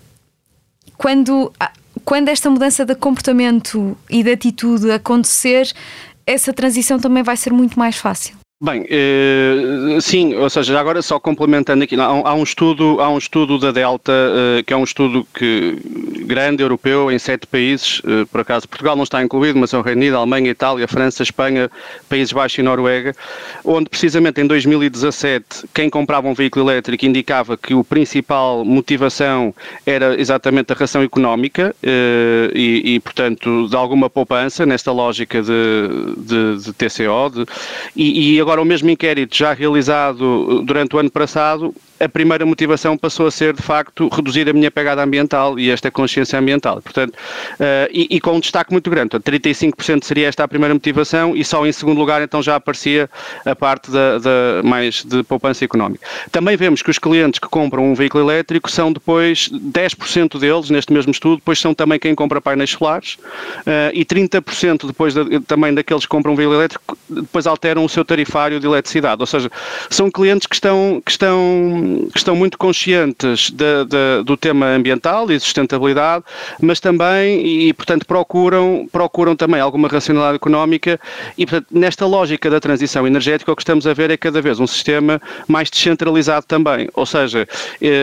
quando, 0.97 1.51
quando 2.05 2.29
esta 2.29 2.49
mudança 2.49 2.85
de 2.85 2.95
comportamento 2.95 3.97
e 4.09 4.23
de 4.23 4.31
atitude 4.31 4.89
acontecer, 4.91 5.69
essa 6.25 6.53
transição 6.53 6.99
também 6.99 7.21
vai 7.21 7.35
ser 7.35 7.51
muito 7.51 7.77
mais 7.77 7.97
fácil. 7.97 8.44
Bem, 8.61 8.85
eh, 8.89 9.99
sim, 9.99 10.33
ou 10.33 10.49
seja, 10.49 10.79
agora 10.79 11.01
só 11.01 11.19
complementando 11.19 11.83
aqui, 11.83 11.99
há, 11.99 12.05
há 12.05 12.33
um 12.33 12.43
estudo, 12.43 13.01
há 13.01 13.09
um 13.09 13.17
estudo 13.17 13.59
da 13.59 13.69
Delta, 13.69 14.13
eh, 14.13 14.63
que 14.63 14.71
é 14.71 14.77
um 14.77 14.83
estudo 14.85 15.27
que, 15.33 15.77
grande, 16.25 16.63
europeu, 16.63 17.11
em 17.11 17.19
sete 17.19 17.45
países, 17.47 18.01
eh, 18.07 18.23
por 18.31 18.39
acaso 18.39 18.65
Portugal 18.65 18.95
não 18.95 19.03
está 19.03 19.21
incluído, 19.21 19.59
mas 19.59 19.73
é 19.73 19.77
o 19.77 19.81
Reino 19.81 19.99
Unido, 19.99 20.15
Alemanha, 20.15 20.49
Itália, 20.49 20.87
França, 20.87 21.21
Espanha, 21.21 21.69
Países 22.07 22.31
Baixos 22.31 22.57
e 22.57 22.61
Noruega, 22.61 23.13
onde 23.61 23.89
precisamente 23.89 24.39
em 24.39 24.47
2017 24.47 25.67
quem 25.73 25.89
comprava 25.89 26.25
um 26.29 26.33
veículo 26.33 26.71
elétrico 26.71 27.05
indicava 27.05 27.57
que 27.57 27.73
o 27.73 27.83
principal 27.83 28.63
motivação 28.63 29.53
era 29.85 30.17
exatamente 30.19 30.71
a 30.71 30.75
ração 30.77 31.03
económica 31.03 31.75
e, 31.83 32.95
e, 32.95 32.99
portanto, 33.01 33.67
de 33.67 33.75
alguma 33.75 34.09
poupança 34.09 34.65
nesta 34.65 34.93
lógica 34.93 35.41
de, 35.41 36.15
de, 36.17 36.63
de 36.63 36.73
TCO, 36.73 37.29
de, 37.33 37.45
e, 37.95 38.35
e 38.35 38.45
agora 38.45 38.54
o 38.61 38.65
mesmo 38.65 38.89
inquérito 38.89 39.35
já 39.35 39.53
realizado 39.53 40.61
durante 40.63 40.95
o 40.95 40.99
ano 40.99 41.11
passado 41.11 41.73
a 41.99 42.09
primeira 42.09 42.45
motivação 42.45 42.97
passou 42.97 43.27
a 43.27 43.31
ser, 43.31 43.53
de 43.53 43.61
facto, 43.61 44.09
reduzir 44.09 44.49
a 44.49 44.53
minha 44.53 44.69
pegada 44.69 45.03
ambiental 45.03 45.57
e 45.59 45.69
esta 45.69 45.89
consciência 45.89 46.37
ambiental. 46.37 46.81
Portanto, 46.81 47.13
uh, 47.13 47.89
e, 47.91 48.07
e, 48.11 48.19
com 48.19 48.33
um 48.33 48.39
destaque 48.39 48.71
muito 48.71 48.89
grande. 48.89 49.11
Portanto, 49.11 49.33
35% 49.33 50.03
seria 50.03 50.27
esta 50.27 50.43
a 50.43 50.47
primeira 50.47 50.73
motivação 50.73 51.35
e 51.35 51.43
só 51.43 51.65
em 51.65 51.71
segundo 51.71 51.97
lugar 51.97 52.21
então 52.21 52.41
já 52.41 52.55
aparecia 52.55 53.09
a 53.45 53.55
parte 53.55 53.89
da, 53.91 54.17
da, 54.19 54.63
mais 54.63 55.03
de 55.03 55.23
poupança 55.23 55.63
económica. 55.63 56.05
Também 56.31 56.57
vemos 56.57 56.81
que 56.81 56.89
os 56.89 56.99
clientes 56.99 57.39
que 57.39 57.47
compram 57.47 57.91
um 57.91 57.95
veículo 57.95 58.23
elétrico 58.23 58.69
são 58.69 58.91
depois, 58.91 59.49
10% 59.49 60.39
deles, 60.39 60.69
neste 60.69 60.91
mesmo 60.91 61.11
estudo, 61.11 61.37
depois 61.37 61.59
são 61.59 61.73
também 61.73 61.99
quem 61.99 62.13
compra 62.13 62.41
painéis 62.41 62.71
solares 62.71 63.15
uh, 63.15 63.91
e 63.93 64.03
30% 64.03 64.87
depois 64.87 65.13
de, 65.13 65.39
também 65.41 65.73
daqueles 65.73 66.03
que 66.03 66.09
compram 66.09 66.33
um 66.33 66.35
veículo 66.35 66.57
elétrico 66.57 66.97
depois 67.09 67.47
alteram 67.47 67.85
o 67.85 67.89
seu 67.89 68.03
tarifário 68.03 68.59
de 68.59 68.65
eletricidade. 68.65 69.21
Ou 69.21 69.27
seja, 69.27 69.51
são 69.89 70.09
clientes 70.09 70.47
que 70.47 70.55
estão, 70.55 71.01
que 71.03 71.11
estão 71.11 71.84
que 72.11 72.17
estão 72.17 72.35
muito 72.35 72.57
conscientes 72.57 73.49
de, 73.49 73.85
de, 73.85 74.23
do 74.23 74.37
tema 74.37 74.67
ambiental 74.67 75.31
e 75.31 75.39
sustentabilidade, 75.39 76.23
mas 76.61 76.79
também, 76.79 77.67
e 77.67 77.73
portanto 77.73 78.05
procuram, 78.05 78.87
procuram 78.91 79.35
também 79.35 79.59
alguma 79.59 79.87
racionalidade 79.87 80.35
económica 80.35 80.99
e 81.37 81.45
portanto 81.45 81.67
nesta 81.71 82.05
lógica 82.05 82.49
da 82.49 82.59
transição 82.59 83.05
energética 83.05 83.51
o 83.51 83.55
que 83.55 83.61
estamos 83.61 83.87
a 83.87 83.93
ver 83.93 84.11
é 84.11 84.17
cada 84.17 84.41
vez 84.41 84.59
um 84.59 84.67
sistema 84.67 85.21
mais 85.47 85.69
descentralizado 85.69 86.45
também, 86.45 86.89
ou 86.93 87.05
seja, 87.05 87.47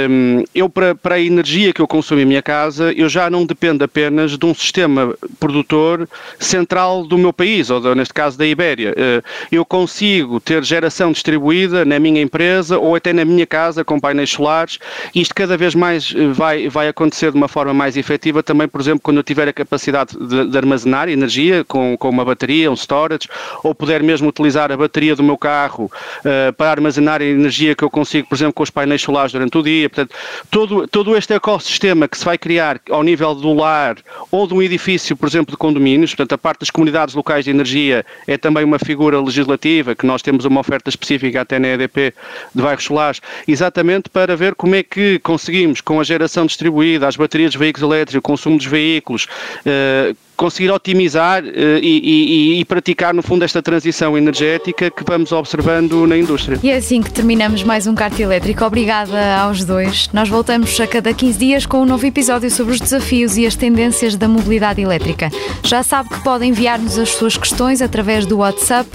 hum, 0.08 0.44
eu 0.54 0.68
para, 0.68 0.94
para 0.94 1.14
a 1.16 1.20
energia 1.20 1.72
que 1.72 1.80
eu 1.80 1.86
consumo 1.86 2.20
em 2.20 2.24
minha 2.24 2.42
casa, 2.42 2.92
eu 2.92 3.08
já 3.08 3.30
não 3.30 3.46
dependo 3.46 3.84
apenas 3.84 4.36
de 4.36 4.46
um 4.46 4.54
sistema 4.54 5.14
produtor 5.38 6.08
central 6.38 7.04
do 7.04 7.16
meu 7.16 7.32
país, 7.32 7.70
ou 7.70 7.94
neste 7.94 8.14
caso 8.14 8.36
da 8.36 8.46
Ibéria. 8.46 8.94
Eh, 8.96 9.22
eu 9.50 9.64
consigo 9.64 10.40
ter 10.40 10.64
geração 10.64 11.12
distribuída 11.12 11.84
na 11.84 11.98
minha 11.98 12.20
empresa 12.20 12.78
ou 12.78 12.94
até 12.94 13.12
na 13.12 13.24
minha 13.24 13.46
casa 13.46 13.71
casa 13.72 13.84
com 13.84 13.98
painéis 13.98 14.30
solares. 14.30 14.78
Isto 15.14 15.34
cada 15.34 15.56
vez 15.56 15.74
mais 15.74 16.14
eh, 16.14 16.28
vai, 16.28 16.68
vai 16.68 16.88
acontecer 16.88 17.30
de 17.30 17.36
uma 17.36 17.48
forma 17.48 17.72
mais 17.72 17.96
efetiva 17.96 18.42
também, 18.42 18.68
por 18.68 18.80
exemplo, 18.80 19.00
quando 19.02 19.16
eu 19.16 19.22
tiver 19.22 19.48
a 19.48 19.52
capacidade 19.52 20.16
de, 20.16 20.46
de 20.48 20.58
armazenar 20.58 21.08
energia 21.08 21.64
com, 21.64 21.96
com 21.96 22.10
uma 22.10 22.24
bateria, 22.24 22.70
um 22.70 22.76
storage, 22.76 23.28
ou 23.62 23.74
puder 23.74 24.02
mesmo 24.02 24.28
utilizar 24.28 24.70
a 24.70 24.76
bateria 24.76 25.16
do 25.16 25.22
meu 25.22 25.38
carro 25.38 25.90
uh, 26.20 26.52
para 26.52 26.70
armazenar 26.70 27.22
a 27.22 27.24
energia 27.24 27.74
que 27.74 27.82
eu 27.82 27.90
consigo, 27.90 28.28
por 28.28 28.34
exemplo, 28.34 28.52
com 28.52 28.62
os 28.62 28.70
painéis 28.70 29.00
solares 29.00 29.32
durante 29.32 29.56
o 29.56 29.62
dia. 29.62 29.88
Portanto, 29.88 30.14
todo, 30.50 30.86
todo 30.86 31.16
este 31.16 31.32
ecossistema 31.32 32.06
que 32.06 32.18
se 32.18 32.24
vai 32.24 32.36
criar 32.36 32.78
ao 32.90 33.02
nível 33.02 33.34
do 33.34 33.52
lar 33.54 33.96
ou 34.30 34.46
de 34.46 34.54
um 34.54 34.62
edifício, 34.62 35.16
por 35.16 35.26
exemplo, 35.26 35.52
de 35.52 35.56
condomínios, 35.56 36.10
portanto, 36.14 36.32
a 36.34 36.38
parte 36.38 36.60
das 36.60 36.70
comunidades 36.70 37.14
locais 37.14 37.44
de 37.44 37.50
energia 37.50 38.04
é 38.26 38.36
também 38.36 38.64
uma 38.64 38.78
figura 38.78 39.20
legislativa, 39.20 39.94
que 39.94 40.04
nós 40.04 40.20
temos 40.20 40.44
uma 40.44 40.60
oferta 40.60 40.90
específica 40.90 41.40
até 41.40 41.58
na 41.58 41.68
EDP 41.68 42.14
de 42.54 42.62
bairros 42.62 42.84
solares, 42.84 43.20
exatamente 43.62 44.10
para 44.10 44.34
ver 44.34 44.54
como 44.54 44.74
é 44.74 44.82
que 44.82 45.20
conseguimos, 45.20 45.80
com 45.80 46.00
a 46.00 46.04
geração 46.04 46.46
distribuída, 46.46 47.06
as 47.06 47.16
baterias 47.16 47.52
de 47.52 47.58
veículos 47.58 47.88
elétricos, 47.88 48.18
o 48.18 48.22
consumo 48.22 48.56
dos 48.56 48.66
veículos, 48.66 49.28
eh, 49.64 50.14
conseguir 50.36 50.70
otimizar 50.70 51.44
eh, 51.44 51.80
e, 51.82 52.56
e, 52.56 52.60
e, 52.60 52.64
praticar, 52.64 53.14
no 53.14 53.22
fundo, 53.22 53.44
esta 53.44 53.62
transição 53.62 54.16
energética 54.16 54.90
que 54.90 55.04
vamos 55.04 55.32
observando 55.32 56.06
na 56.06 56.16
indústria. 56.16 56.58
E 56.62 56.70
é 56.70 56.76
assim 56.76 57.02
que 57.02 57.12
terminamos 57.12 57.62
mais 57.62 57.86
um 57.86 57.94
Carta 57.94 58.22
Elétrico. 58.22 58.64
Obrigada 58.64 59.36
aos 59.36 59.64
dois. 59.64 60.08
Nós 60.12 60.28
voltamos 60.28 60.78
a 60.80 60.86
cada 60.86 61.12
15 61.12 61.38
dias 61.38 61.66
com 61.66 61.82
um 61.82 61.84
novo 61.84 62.04
episódio 62.06 62.50
sobre 62.50 62.74
os 62.74 62.80
desafios 62.80 63.36
e 63.36 63.46
as 63.46 63.54
tendências 63.54 64.16
da 64.16 64.28
mobilidade 64.28 64.80
elétrica. 64.80 65.30
Já 65.62 65.82
sabe 65.82 66.08
que 66.08 66.22
pode 66.22 66.44
enviar-nos 66.44 66.98
as 66.98 67.10
suas 67.10 67.36
questões 67.36 67.80
através 67.80 68.26
do 68.26 68.38
WhatsApp 68.38 68.88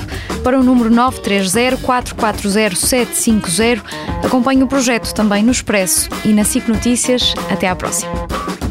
para 0.43 0.59
o 0.59 0.63
número 0.63 0.89
930 0.89 1.77
440 1.77 2.75
750. 2.75 3.83
Acompanhe 4.25 4.63
o 4.63 4.67
projeto 4.67 5.13
também 5.13 5.43
no 5.43 5.51
Expresso 5.51 6.09
e 6.25 6.29
na 6.29 6.43
SIC 6.43 6.67
Notícias. 6.67 7.33
Até 7.49 7.67
à 7.67 7.75
próxima. 7.75 8.66